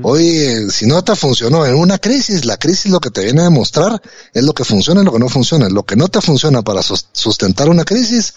[0.03, 3.45] hoy, si no te funcionó en una crisis, la crisis lo que te viene a
[3.45, 3.99] demostrar
[4.31, 5.69] es lo que funciona y lo que no funciona.
[5.69, 8.35] Lo que no te funciona para sustentar una crisis,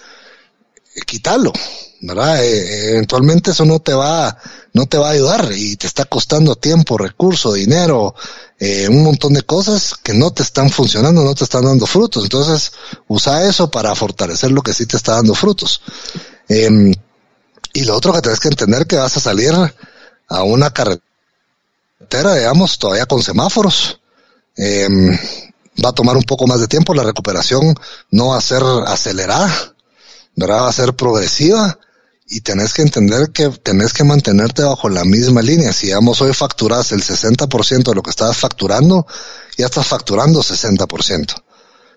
[1.07, 1.53] quítalo.
[2.01, 2.45] ¿Verdad?
[2.45, 4.37] Eh, eventualmente eso no te va,
[4.73, 8.15] no te va a ayudar y te está costando tiempo, recurso, dinero,
[8.59, 12.25] eh, un montón de cosas que no te están funcionando, no te están dando frutos.
[12.25, 12.73] Entonces,
[13.09, 15.83] usa eso para fortalecer lo que sí te está dando frutos.
[16.49, 16.93] Eh,
[17.73, 19.53] y lo otro que tienes que entender que vas a salir
[20.29, 24.01] a una carretera, digamos, todavía con semáforos.
[24.57, 24.89] Eh,
[25.85, 27.75] va a tomar un poco más de tiempo, la recuperación
[28.11, 29.75] no va a ser acelerada,
[30.35, 30.63] ¿verdad?
[30.63, 31.79] Va a ser progresiva
[32.29, 35.73] y tenés que entender que tenés que mantenerte bajo la misma línea.
[35.73, 39.07] Si digamos hoy facturas el 60% de lo que estabas facturando,
[39.57, 41.35] ya estás facturando 60%.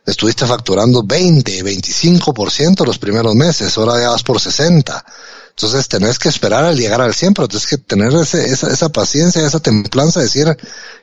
[0.05, 5.05] Estuviste facturando 20, 25% los primeros meses, ahora ya vas por 60.
[5.49, 8.89] Entonces tenés que esperar al llegar al 100, pero tienes que tener ese, esa, esa
[8.89, 10.57] paciencia, esa templanza, de decir,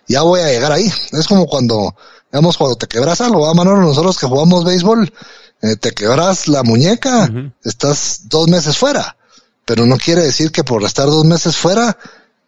[0.08, 0.90] ya voy a llegar ahí.
[1.12, 1.94] Es como cuando,
[2.32, 3.82] digamos, cuando te quebras algo, ¿va, Manolo?
[3.82, 5.12] Nosotros que jugamos béisbol,
[5.62, 7.30] eh, te quebras la muñeca,
[7.64, 9.16] estás dos meses fuera,
[9.64, 11.96] pero no quiere decir que por estar dos meses fuera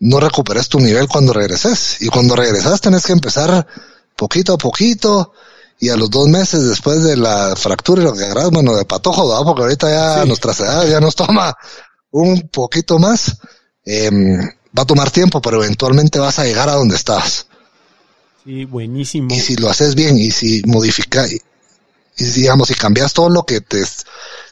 [0.00, 2.00] no recuperes tu nivel cuando regreses.
[2.00, 3.66] Y cuando regresas tenés que empezar
[4.16, 5.32] poquito a poquito
[5.80, 8.84] y a los dos meses después de la fractura y lo que agarras, bueno, de
[8.84, 9.44] patojo, ¿verdad?
[9.44, 11.56] porque ahorita ya nuestras edades ya nos toma
[12.10, 13.36] un poquito más.
[13.84, 14.38] Em,
[14.76, 17.46] va a tomar tiempo, pero eventualmente vas a llegar a donde estás.
[18.44, 19.34] Sí, buenísimo.
[19.34, 21.30] Y si lo haces bien y si modificas,
[22.18, 23.84] y digamos, si cambias todo lo que te,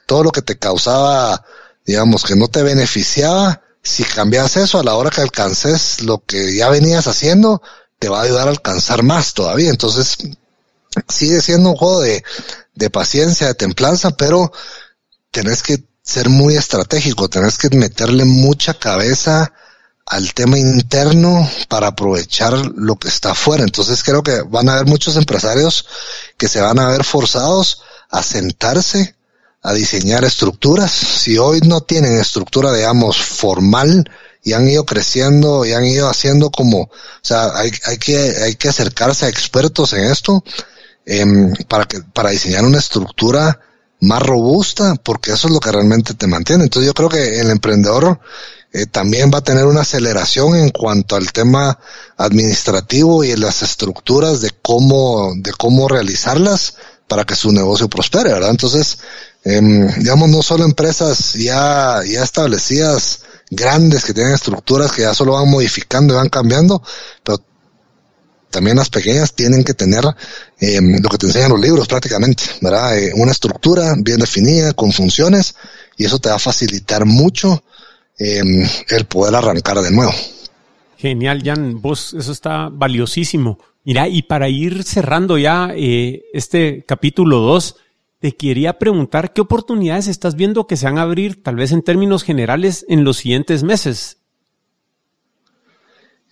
[0.06, 1.44] todo lo que te causaba,
[1.84, 6.56] digamos, que no te beneficiaba, si cambias eso a la hora que alcances lo que
[6.56, 7.60] ya venías haciendo,
[7.98, 9.70] te va a ayudar a alcanzar más todavía.
[9.70, 10.16] Entonces,
[11.08, 12.24] sigue siendo un juego de,
[12.74, 14.52] de paciencia, de templanza, pero
[15.30, 19.52] tenés que ser muy estratégico, tenés que meterle mucha cabeza
[20.06, 23.64] al tema interno para aprovechar lo que está afuera.
[23.64, 25.86] Entonces creo que van a haber muchos empresarios
[26.36, 29.16] que se van a ver forzados a sentarse,
[29.62, 30.92] a diseñar estructuras.
[30.92, 34.08] Si hoy no tienen estructura, digamos, formal
[34.44, 38.54] y han ido creciendo y han ido haciendo como, o sea, hay, hay que, hay
[38.54, 40.44] que acercarse a expertos en esto,
[41.04, 43.58] em, para que, para diseñar una estructura
[44.00, 46.62] más robusta, porque eso es lo que realmente te mantiene.
[46.62, 48.20] Entonces yo creo que el emprendedor
[48.76, 51.78] eh, también va a tener una aceleración en cuanto al tema
[52.18, 56.74] administrativo y en las estructuras de cómo, de cómo realizarlas
[57.08, 58.50] para que su negocio prospere, ¿verdad?
[58.50, 58.98] Entonces,
[59.44, 63.20] em, digamos, no solo empresas ya, ya establecidas,
[63.50, 66.82] grandes que tienen estructuras que ya solo van modificando y van cambiando,
[67.24, 67.40] pero
[68.50, 70.04] también las pequeñas tienen que tener
[70.60, 72.98] eh, lo que te enseñan los libros prácticamente, ¿verdad?
[72.98, 75.54] Eh, una estructura bien definida, con funciones,
[75.96, 77.62] y eso te va a facilitar mucho
[78.18, 78.42] eh,
[78.88, 80.12] el poder arrancar de nuevo.
[80.96, 83.58] Genial, Jan, vos, eso está valiosísimo.
[83.84, 87.76] Mira, y para ir cerrando ya este capítulo 2,
[88.20, 91.82] te quería preguntar qué oportunidades estás viendo que se van a abrir, tal vez en
[91.82, 94.18] términos generales, en los siguientes meses.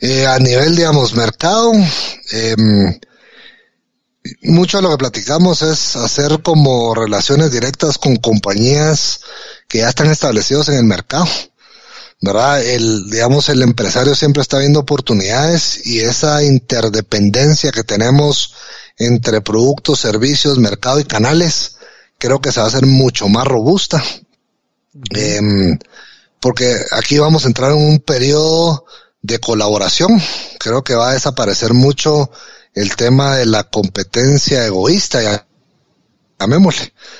[0.01, 1.73] Eh, a nivel, digamos, mercado,
[2.33, 2.57] eh,
[4.43, 9.21] mucho de lo que platicamos es hacer como relaciones directas con compañías
[9.69, 11.27] que ya están establecidos en el mercado.
[12.25, 12.65] ¿Verdad?
[12.65, 18.55] El, digamos, el empresario siempre está viendo oportunidades y esa interdependencia que tenemos
[18.97, 21.77] entre productos, servicios, mercado y canales,
[22.17, 24.03] creo que se va a hacer mucho más robusta.
[25.15, 25.77] eh,
[26.41, 28.87] porque aquí vamos a entrar en un periodo
[29.23, 30.21] de colaboración.
[30.59, 32.31] Creo que va a desaparecer mucho
[32.75, 35.44] el tema de la competencia egoísta, ya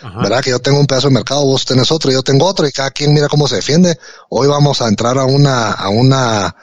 [0.03, 0.43] ¿Verdad?
[0.43, 2.91] Que yo tengo un pedazo de mercado, vos tenés otro, yo tengo otro, y cada
[2.91, 3.99] quien mira cómo se defiende.
[4.29, 6.55] Hoy vamos a entrar a una, a una,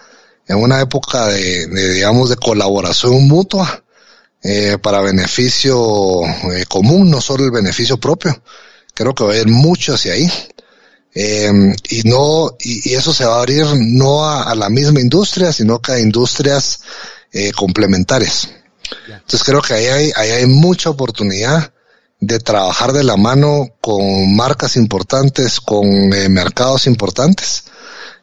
[0.47, 3.83] en una época de, digamos, de colaboración mutua,
[4.43, 8.41] eh, para beneficio eh, común, no solo el beneficio propio.
[8.93, 10.31] Creo que va a ir mucho hacia ahí.
[11.13, 11.51] Eh,
[11.89, 15.91] y no, y, eso se va a abrir no a, la misma industria, sino que
[15.91, 16.81] a industrias
[17.31, 18.49] eh, complementarias.
[19.07, 21.73] Entonces creo que ahí hay, ahí hay mucha oportunidad
[22.21, 27.65] de trabajar de la mano con marcas importantes, con eh, mercados importantes.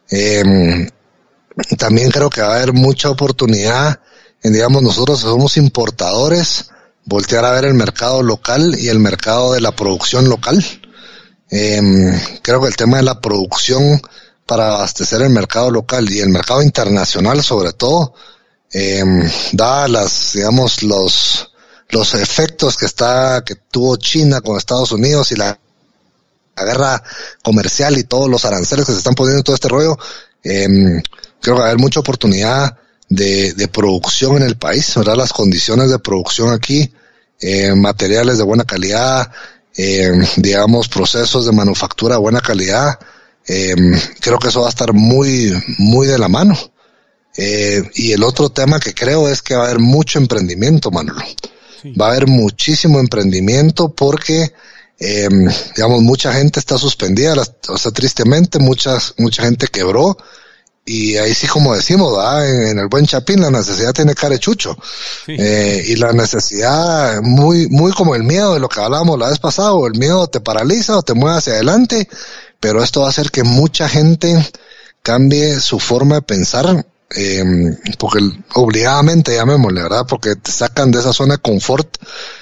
[0.09, 0.89] Em,
[1.77, 3.99] también creo que va a haber mucha oportunidad
[4.41, 6.71] en, digamos, nosotros somos importadores,
[7.03, 10.63] voltear a ver el mercado local y el mercado de la producción local.
[11.51, 11.81] Eh,
[12.41, 14.01] creo que el tema de la producción
[14.45, 18.13] para abastecer el mercado local y el mercado internacional sobre todo,
[18.71, 19.03] eh,
[19.51, 21.51] da las, digamos, los,
[21.89, 25.59] los efectos que está, que tuvo China con Estados Unidos y la,
[26.55, 27.01] guerra
[27.41, 29.97] comercial y todos los aranceles que se están poniendo en todo este rollo,
[30.43, 30.67] eh,
[31.39, 35.15] creo que va a haber mucha oportunidad de, de producción en el país, ¿verdad?
[35.15, 36.91] Las condiciones de producción aquí,
[37.39, 39.31] eh, materiales de buena calidad,
[39.77, 42.99] eh, digamos, procesos de manufactura de buena calidad.
[43.45, 46.57] Creo que eso va a estar muy, muy de la mano.
[47.37, 51.21] Eh, y el otro tema que creo es que va a haber mucho emprendimiento, Manolo.
[51.99, 54.53] Va a haber muchísimo emprendimiento porque,
[54.99, 55.29] eh,
[55.75, 57.35] digamos, mucha gente está suspendida,
[57.67, 60.17] o sea, tristemente, muchas, mucha gente quebró.
[60.85, 64.75] Y ahí sí como decimos, En, el buen chapín la necesidad tiene carechucho.
[65.27, 69.37] Eh, y la necesidad, muy, muy como el miedo de lo que hablábamos la vez
[69.37, 72.09] pasada, o el miedo te paraliza o te mueve hacia adelante,
[72.59, 74.35] pero esto va a hacer que mucha gente
[75.03, 76.85] cambie su forma de pensar,
[77.15, 77.43] eh,
[77.97, 78.19] porque
[78.55, 80.05] obligadamente llamémosle, ¿verdad?
[80.07, 81.97] Porque te sacan de esa zona de confort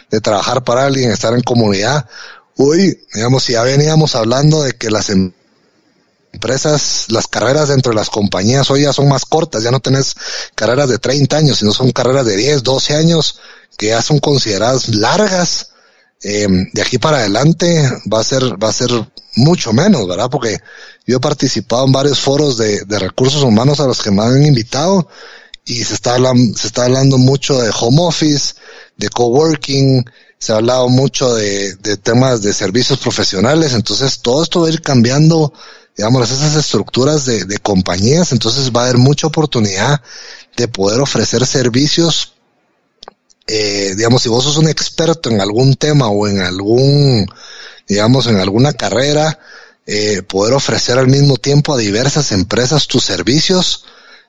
[0.10, 2.07] de trabajar para alguien, estar en comunidad.
[2.57, 5.31] Hoy, digamos, si ya veníamos hablando de que las em-
[6.34, 10.15] empresas, las carreras dentro de las compañías hoy ya son más cortas, ya no tenés
[10.56, 13.39] carreras de 30 años, sino son carreras de 10, 12 años
[13.77, 15.72] que ya son consideradas largas.
[16.23, 18.89] Eh, de aquí para adelante va a ser, va a ser
[19.35, 20.30] mucho menos, ¿verdad?
[20.31, 20.60] Porque
[21.07, 24.45] yo he participado en varios foros de, de recursos humanos a los que me han
[24.45, 25.07] invitado
[25.65, 28.55] y se está hablando, se está hablando mucho de home office,
[28.97, 30.05] de coworking,
[30.38, 34.71] se ha hablado mucho de, de temas de servicios profesionales, entonces todo esto va a
[34.71, 35.53] ir cambiando
[35.95, 40.01] digamos, esas estructuras de, de compañías, entonces va a haber mucha oportunidad
[40.55, 42.34] de poder ofrecer servicios
[43.47, 47.25] eh, digamos, si vos sos un experto en algún tema o en algún,
[47.88, 49.39] digamos, en alguna carrera,
[49.88, 53.85] eh, poder ofrecer al mismo tiempo a diversas empresas tus servicios,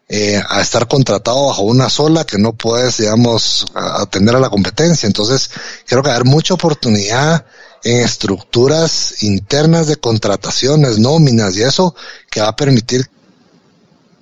[0.09, 5.09] eh, a estar contratado bajo una sola que no puedes, digamos, atender a la competencia.
[5.09, 5.51] Entonces,
[5.85, 7.45] creo que haber mucha oportunidad
[7.83, 11.95] en estructuras internas de contrataciones, nóminas y eso
[12.31, 13.11] que va a permitir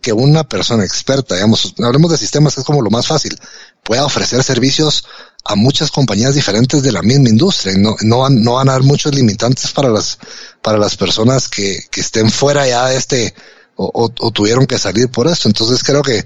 [0.01, 3.39] que una persona experta, digamos, hablemos de sistemas que es como lo más fácil,
[3.83, 5.05] pueda ofrecer servicios
[5.49, 7.75] a muchas compañías diferentes de la misma industria.
[7.79, 10.19] No, no, van, no van a haber muchos limitantes para las,
[10.63, 13.35] para las personas que, que estén fuera ya de este,
[13.77, 15.49] o, o, tuvieron que salir por esto.
[15.49, 16.25] Entonces creo que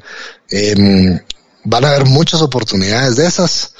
[0.51, 1.20] eh,
[1.64, 3.72] van a haber muchas oportunidades de esas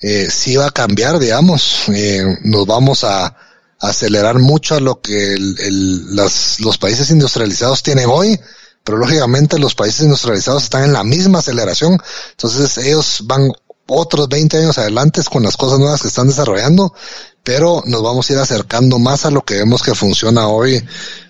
[0.00, 3.36] eh, sí va a cambiar, digamos, eh, nos vamos a,
[3.80, 8.40] acelerar mucho a lo que el, los países industrializados tienen hoy,
[8.82, 11.98] pero lógicamente los países industrializados están en la misma aceleración,
[12.30, 13.50] entonces ellos van
[13.86, 16.94] otros 20 años adelante con las cosas nuevas que están desarrollando,
[17.42, 20.82] pero nos vamos a ir acercando más a lo que vemos que funciona hoy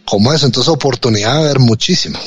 [0.05, 2.19] como eso, entonces oportunidad de ver muchísimo.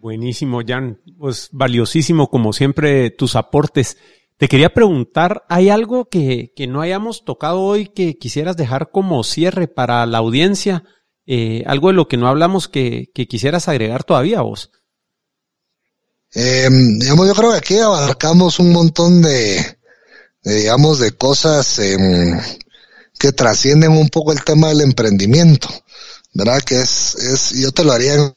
[0.00, 3.96] Buenísimo, Jan, pues valiosísimo como siempre tus aportes.
[4.36, 9.24] Te quería preguntar, ¿hay algo que, que, no hayamos tocado hoy que quisieras dejar como
[9.24, 10.84] cierre para la audiencia?
[11.26, 14.70] Eh, algo de lo que no hablamos que, que quisieras agregar todavía vos.
[16.34, 19.78] Eh, digamos, yo creo que aquí abarcamos un montón de,
[20.42, 21.96] digamos, de cosas eh,
[23.18, 25.68] que trascienden un poco el tema del emprendimiento,
[26.34, 26.60] ¿verdad?
[26.62, 28.34] Que es, es yo te lo haría en,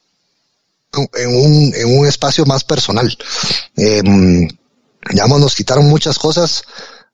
[1.35, 3.15] un, en un espacio más personal.
[3.77, 4.01] Eh,
[5.09, 6.63] digamos, nos quitaron muchas cosas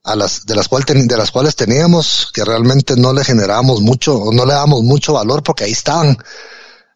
[0.03, 4.15] a las, de las cuales, de las cuales teníamos que realmente no le generábamos mucho,
[4.15, 6.17] o no le damos mucho valor porque ahí estaban.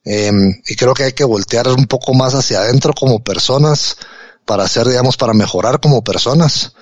[0.04, 3.98] Em, y creo que hay que voltear un poco más hacia adentro como personas
[4.46, 6.74] para hacer, digamos, para mejorar como personas.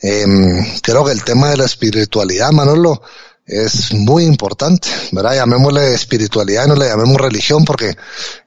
[0.00, 3.02] Em, creo que el tema de la espiritualidad, Manolo,
[3.50, 5.34] es muy importante, ¿verdad?
[5.34, 7.96] Llamémosle espiritualidad, no le llamemos religión porque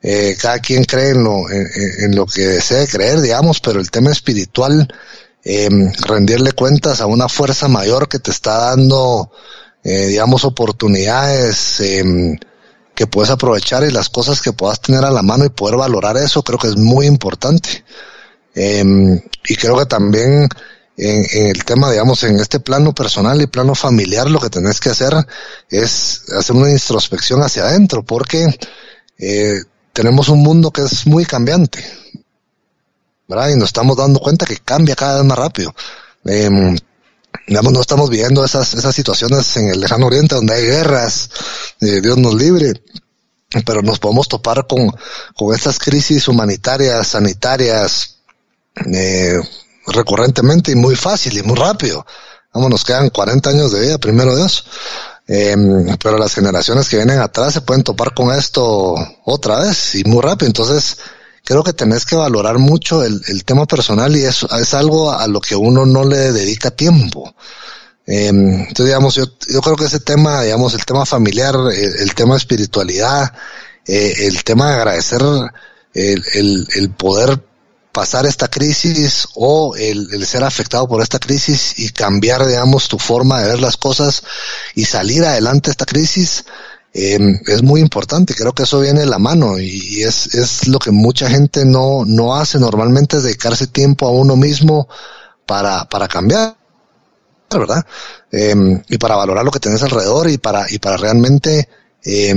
[0.02, 4.12] eh, cada quien cree en lo, en, lo que desee creer, digamos, pero el tema
[4.12, 4.88] espiritual,
[5.44, 5.70] eh,
[6.08, 9.30] rendirle cuentas a una fuerza mayor que te está dando,
[9.84, 11.82] eh, digamos, oportunidades
[12.96, 16.18] que puedes aprovechar y las cosas que puedas tener a la mano y poder valorar
[16.18, 17.84] eso, creo que es muy importante.
[18.56, 20.48] Em, y creo que también
[20.98, 24.90] en, el tema, digamos, en este plano personal y plano familiar, lo que tenés que
[24.90, 25.14] hacer
[25.70, 28.48] es hacer una introspección hacia adentro, porque
[29.18, 29.62] eh,
[29.92, 31.84] tenemos un mundo que es muy cambiante.
[33.28, 35.74] Y nos estamos dando cuenta que cambia cada vez más rápido.
[36.26, 36.76] Eh,
[37.48, 41.30] digamos, no estamos viviendo esas, esas situaciones en el lejano oriente donde hay guerras,
[41.82, 42.74] eh, Dios nos libre,
[43.66, 44.92] pero nos podemos topar con,
[45.36, 48.18] con estas crisis humanitarias, sanitarias,
[48.94, 49.40] eh,
[49.88, 52.06] recurrentemente y muy fácil y muy rápido.
[52.54, 54.66] Vamos, nos quedan 40 años de vida, primero Dios.
[55.28, 55.56] Eh,
[56.02, 58.96] pero las generaciones que vienen atrás se pueden topar con esto
[59.26, 60.48] otra vez y muy rápido.
[60.48, 60.98] Entonces,
[61.44, 65.28] creo que tenés que valorar mucho el, el tema personal y eso es algo a
[65.28, 67.34] lo que uno no le dedica tiempo.
[68.06, 69.26] Eh, entonces, digamos, yo,
[69.62, 73.34] creo que ese tema, digamos, el tema familiar, el, tema de espiritualidad,
[73.88, 75.22] eh, el tema de agradecer
[75.94, 77.42] el, el, el poder
[77.92, 82.98] pasar esta crisis o el, el, ser afectado por esta crisis y cambiar, digamos, tu
[82.98, 84.24] forma de ver las cosas
[84.74, 86.44] y salir adelante esta crisis,
[86.94, 88.36] eh, es muy importante.
[88.36, 92.06] Creo que eso viene de la mano y, es, es lo que mucha gente no,
[92.06, 94.88] no hace normalmente, es dedicarse tiempo a uno mismo
[95.46, 96.56] para, para cambiar.
[97.50, 97.86] ¿verdad?
[98.32, 98.56] Eh,
[98.90, 101.70] y para valorar lo que tenés alrededor y para, y para realmente,
[102.04, 102.34] eh,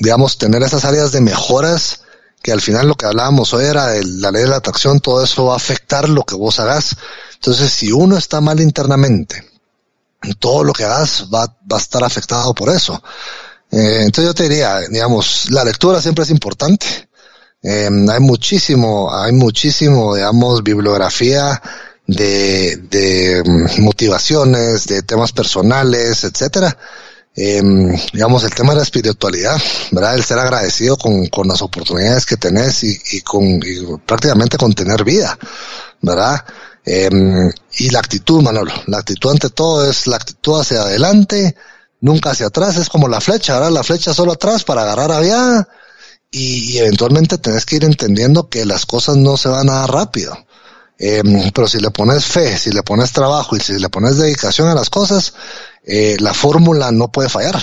[0.00, 2.00] digamos, tener esas áreas de mejoras
[2.42, 5.22] que al final lo que hablábamos hoy era de la ley de la atracción, todo
[5.22, 6.96] eso va a afectar lo que vos hagas.
[7.34, 9.44] Entonces, si uno está mal internamente,
[10.38, 13.02] todo lo que hagas va, va a estar afectado por eso.
[13.70, 16.86] Eh, entonces yo te diría, digamos, la lectura siempre es importante.
[17.62, 21.60] Eh, hay muchísimo, hay muchísimo, digamos, bibliografía
[22.06, 26.76] de, mm, motivaciones, de temas personales, etcétera.
[27.34, 27.62] Eh,
[28.12, 29.60] digamos, el tema de la espiritualidad,
[29.90, 30.14] ¿verdad?
[30.14, 34.72] El ser agradecido con, con las oportunidades que tenés y, y con y prácticamente con
[34.72, 35.38] tener vida,
[36.00, 36.44] ¿verdad?
[36.86, 38.72] Y la actitud, Manolo.
[38.86, 41.56] La actitud ante todo es la actitud hacia adelante,
[42.06, 42.76] nunca hacia atrás.
[42.76, 43.72] Es como la flecha, ¿verdad?
[43.72, 45.68] La flecha solo atrás para agarrar aviada
[46.30, 49.90] y, y eventualmente tenés que ir entendiendo que las cosas no se van a dar
[49.90, 50.36] rápido.
[50.98, 51.22] Eh,
[51.54, 54.74] pero si le pones fe, si le pones trabajo y si le pones dedicación a
[54.74, 55.34] las cosas,
[55.84, 57.60] eh, la fórmula no puede fallar.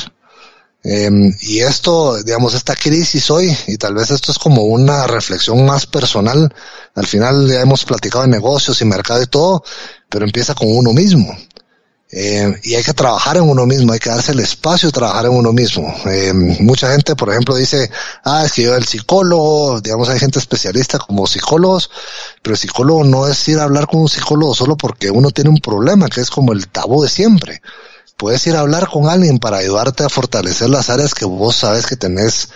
[0.84, 1.10] Eh,
[1.42, 5.86] y esto, digamos, esta crisis hoy, y tal vez esto es como una reflexión más
[5.88, 6.54] personal,
[6.94, 9.64] al final ya hemos platicado de negocios y mercado y todo,
[10.10, 11.36] pero empieza con uno mismo.
[12.16, 15.26] Eh, y hay que trabajar en uno mismo, hay que darse el espacio de trabajar
[15.26, 15.92] en uno mismo.
[16.06, 17.90] Eh, mucha gente, por ejemplo, dice,
[18.24, 21.90] ah, es que yo el psicólogo, digamos, hay gente especialista como psicólogos,
[22.44, 25.50] pero el psicólogo no es ir a hablar con un psicólogo solo porque uno tiene
[25.50, 27.64] un problema, que es como el tabú de siempre.
[28.16, 31.88] Puedes ir a hablar con alguien para ayudarte a fortalecer las áreas que vos sabes
[31.88, 32.50] que tenés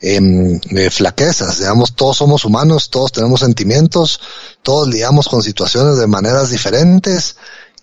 [0.00, 1.60] eh, flaquezas.
[1.60, 4.20] Digamos, todos somos humanos, todos tenemos sentimientos,
[4.62, 7.36] todos lidiamos con situaciones de maneras diferentes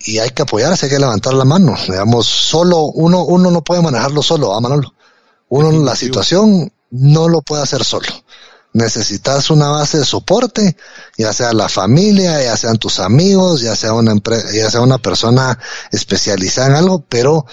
[0.06, 1.76] y hay que apoyarse, hay que levantar la mano.
[1.88, 4.94] Digamos, solo uno, uno no puede manejarlo solo, ¿ah, Manolo?
[5.50, 8.08] Uno en la situación no lo puede hacer solo.
[8.74, 10.78] Necesitas una base de soporte,
[11.18, 14.98] ya sea la familia, ya sean tus amigos, ya sea una empresa, ya sea una
[14.98, 15.60] persona
[15.92, 17.46] especializada en algo, pero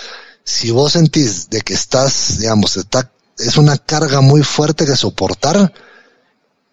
[0.45, 5.73] si vos sentís de que estás, digamos, está, es una carga muy fuerte que soportar,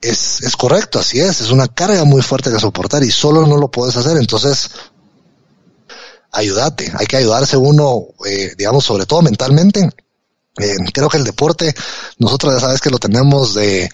[0.01, 3.57] es, es correcto, así es, es una carga muy fuerte que soportar y solo no
[3.57, 4.17] lo puedes hacer.
[4.17, 4.69] Entonces,
[6.35, 9.89] ayúdate, hay que ayudarse uno, eh, digamos, sobre todo mentalmente.
[10.57, 11.73] Eh, creo que el deporte,
[12.17, 13.89] nosotros ya sabes que lo tenemos de,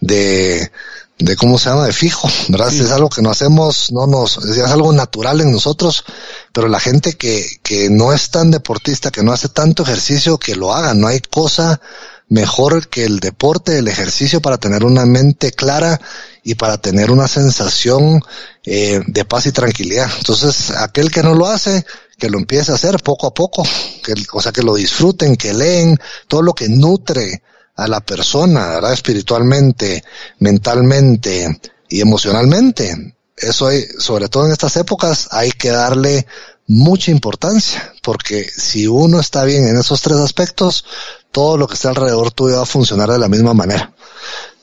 [0.00, 0.70] de,
[1.18, 2.70] de cómo se llama, de fijo, ¿verdad?
[2.70, 2.80] Sí.
[2.80, 6.04] Es algo que no hacemos, no nos, es, es algo natural en nosotros,
[6.52, 10.54] pero la gente que, que no es tan deportista, que no hace tanto ejercicio, que
[10.54, 11.80] lo haga, no hay cosa
[12.28, 16.00] mejor que el deporte, el ejercicio para tener una mente clara
[16.42, 18.20] y para tener una sensación
[18.64, 20.10] eh, de paz y tranquilidad.
[20.18, 21.84] Entonces, aquel que no lo hace,
[22.18, 23.62] que lo empiece a hacer poco a poco,
[24.02, 25.98] que, o sea, que lo disfruten, que leen,
[26.28, 27.42] todo lo que nutre
[27.76, 28.92] a la persona, ¿verdad?
[28.92, 30.02] Espiritualmente,
[30.38, 33.16] mentalmente y emocionalmente.
[33.36, 36.26] Eso hay, sobre todo en estas épocas, hay que darle
[36.66, 40.84] mucha importancia, porque si uno está bien en esos tres aspectos,
[41.30, 43.92] todo lo que está alrededor tuyo va a funcionar de la misma manera.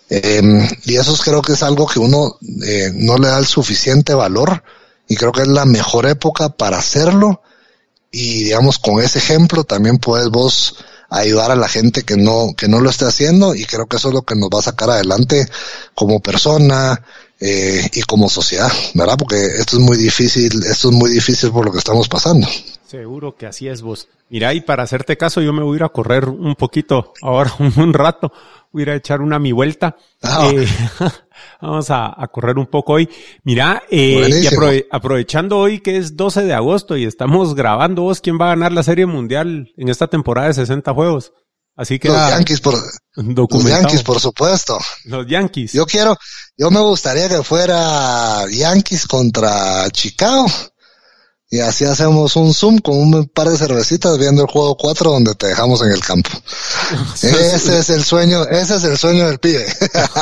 [0.09, 0.41] Eh,
[0.85, 4.63] y eso creo que es algo que uno eh, no le da el suficiente valor
[5.07, 7.41] y creo que es la mejor época para hacerlo
[8.11, 10.75] y digamos con ese ejemplo también puedes vos
[11.09, 14.09] ayudar a la gente que no que no lo esté haciendo y creo que eso
[14.09, 15.47] es lo que nos va a sacar adelante
[15.95, 17.01] como persona
[17.39, 19.17] eh, y como sociedad, ¿verdad?
[19.17, 22.47] Porque esto es muy difícil, esto es muy difícil por lo que estamos pasando.
[22.85, 24.07] Seguro que así es vos.
[24.29, 27.51] Mira, y para hacerte caso, yo me voy a ir a correr un poquito ahora,
[27.77, 28.31] un rato,
[28.71, 29.95] voy a ir a echar una mi vuelta.
[30.21, 30.49] Ah.
[30.53, 30.67] Eh,
[31.61, 33.09] vamos a, a, correr un poco hoy.
[33.43, 38.21] Mira, eh, y aprove aprovechando hoy que es 12 de agosto y estamos grabando vos,
[38.21, 41.33] ¿quién va a ganar la Serie Mundial en esta temporada de 60 juegos?
[41.75, 42.75] Así que los Yankees por
[43.15, 44.77] los Yankees por supuesto.
[45.05, 45.73] Los Yankees.
[45.73, 46.17] Yo quiero,
[46.55, 50.45] yo me gustaría que fuera Yankees contra Chicago
[51.53, 55.35] y así hacemos un zoom con un par de cervecitas viendo el juego 4 donde
[55.35, 56.31] te dejamos en el campo.
[57.13, 59.65] ese es el sueño, ese es el sueño del pibe.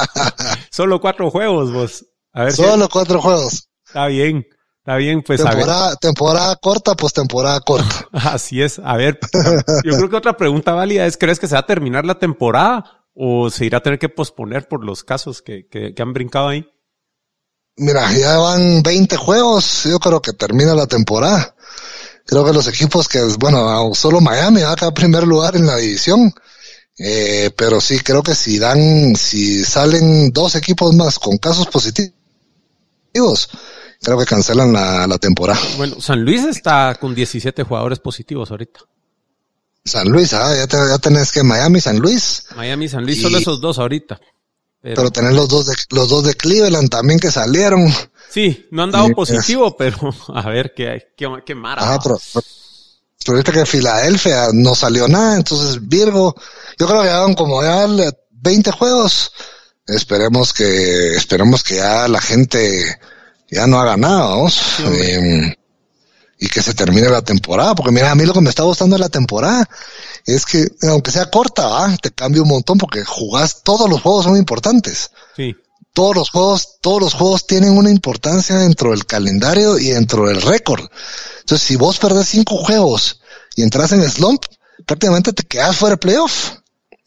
[0.72, 2.06] Solo cuatro juegos, vos.
[2.34, 2.92] A ver Solo si...
[2.92, 3.70] cuatro juegos.
[3.86, 4.46] Está bien.
[4.82, 5.98] Está bien, pues temporada, a ver.
[5.98, 8.08] temporada corta, pues temporada corta.
[8.12, 8.80] Así es.
[8.84, 9.20] A ver,
[9.84, 13.06] yo creo que otra pregunta válida es, ¿crees que se va a terminar la temporada
[13.14, 16.48] o se irá a tener que posponer por los casos que, que, que han brincado
[16.48, 16.66] ahí?
[17.78, 21.56] Mira, ya van 20 juegos, yo creo que termina la temporada.
[22.26, 25.78] Creo que los equipos que, bueno, solo Miami va a quedar primer lugar en la
[25.78, 26.34] división.
[26.98, 32.14] Eh, pero sí, creo que si dan, si salen dos equipos más con casos positivos,
[34.02, 35.60] creo que cancelan la, la temporada.
[35.78, 38.82] Bueno, San Luis está con 17 jugadores positivos ahorita.
[39.84, 42.46] San Luis, ah, ya, te, ya tenés que Miami, San Luis.
[42.56, 43.22] Miami, San Luis, y...
[43.22, 44.20] solo esos dos ahorita.
[44.82, 47.92] Pero, pero, tener los dos de, los dos de Cleveland también que salieron.
[48.30, 49.76] Sí, no han dado positivo, es.
[49.78, 49.98] pero
[50.34, 51.84] a ver qué, qué, qué mara.
[51.84, 56.36] Ajá, pero, pero ahorita que Filadelfia no salió nada, entonces Virgo,
[56.80, 57.86] yo creo que llevan como ya
[58.32, 59.32] 20 juegos,
[59.86, 63.00] esperemos que, esperemos que ya la gente
[63.52, 64.80] ya no haga nada, vamos.
[64.80, 65.54] Em,
[66.40, 68.96] y que se termine la temporada, porque mira, a mí lo que me está gustando
[68.96, 69.70] de la temporada
[70.26, 74.38] es que, aunque sea corta, te cambia un montón porque jugás, todos los juegos son
[74.38, 75.12] importantes.
[75.36, 75.56] Sí.
[75.94, 80.42] Todos los juegos, todos los juegos tienen una importancia dentro del calendario y dentro del
[80.42, 80.86] récord.
[81.42, 83.22] Entonces, si vos perdés cinco juegos
[83.56, 84.46] y entras en slump,
[84.86, 86.54] prácticamente te quedas fuera de playoff.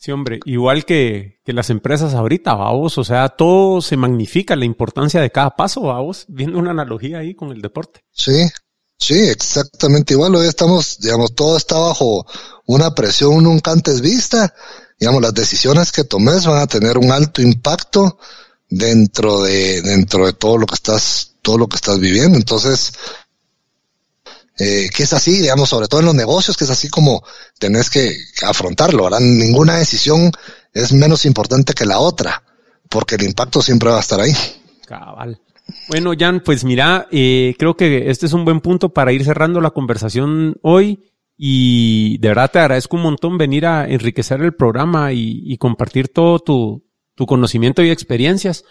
[0.05, 4.67] Sí, hombre, igual que, que las empresas ahorita, vamos, o sea, todo se magnifica la
[4.67, 8.05] importancia de cada paso, vamos, viendo una analogía ahí con el deporte.
[8.13, 8.47] Sí,
[8.99, 10.35] sí, exactamente igual.
[10.35, 12.27] Hoy estamos, digamos, todo está bajo
[12.67, 14.53] una presión nunca antes vista.
[15.01, 18.19] Digamos, las decisiones que tomes van a tener un alto impacto
[18.69, 22.37] dentro de, dentro de todo lo que estás, todo lo que estás viviendo.
[22.37, 22.93] Entonces,
[24.59, 27.25] eh, que es así, digamos, sobre todo en los negocios, que es así como
[27.59, 29.21] tenés que afrontarlo, ¿verdad?
[29.21, 30.31] Ninguna decisión
[30.73, 32.43] es menos importante que la otra,
[32.89, 34.33] porque el impacto siempre va a estar ahí.
[34.87, 35.41] Cabal.
[35.89, 39.61] Bueno, Jan, pues mira, eh, creo que este es un buen punto para ir cerrando
[39.61, 45.13] la conversación hoy y de verdad te agradezco un montón venir a enriquecer el programa
[45.13, 48.65] y, compartir todo tu, tu, conocimiento y experiencias.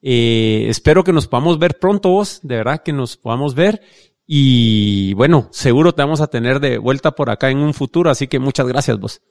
[0.00, 3.82] Eh, espero que nos podamos ver pronto vos, de verdad que nos podamos ver
[4.30, 8.28] y bueno, seguro te vamos a tener de vuelta por acá en un futuro, así
[8.28, 9.22] que muchas gracias vos.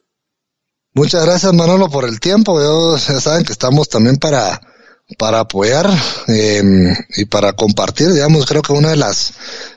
[0.95, 2.59] Muchas gracias Manolo por el tiempo.
[2.59, 4.59] Yo, ya saben que estamos también para,
[5.19, 5.87] para apoyar
[6.27, 8.11] eh, y para compartir.
[8.11, 9.33] Digamos, creo que una de las,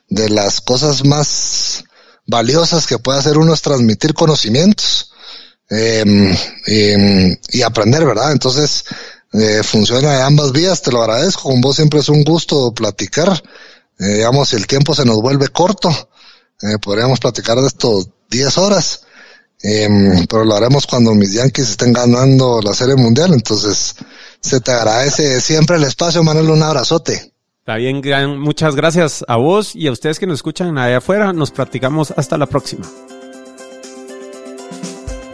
[0.09, 1.85] de las cosas más
[2.27, 5.13] valiosas que puede hacer uno es transmitir conocimientos
[5.69, 6.35] eh,
[7.51, 8.33] y aprender, ¿verdad?
[8.33, 8.87] Entonces,
[9.35, 11.43] eh, funciona de ambas vías, te lo agradezco.
[11.51, 13.43] Con vos siempre es un gusto platicar
[14.01, 15.91] eh, digamos, el tiempo se nos vuelve corto,
[16.63, 19.03] eh, podríamos platicar de esto 10 horas,
[19.63, 23.95] em, pero lo haremos cuando mis Yankees estén ganando la Serie Mundial, entonces
[24.41, 27.33] se te agradece siempre el espacio, Manuel, un abrazote.
[27.59, 28.01] Está bien,
[28.41, 32.39] muchas gracias a vos y a ustedes que nos escuchan allá afuera, nos platicamos hasta
[32.39, 32.87] la próxima.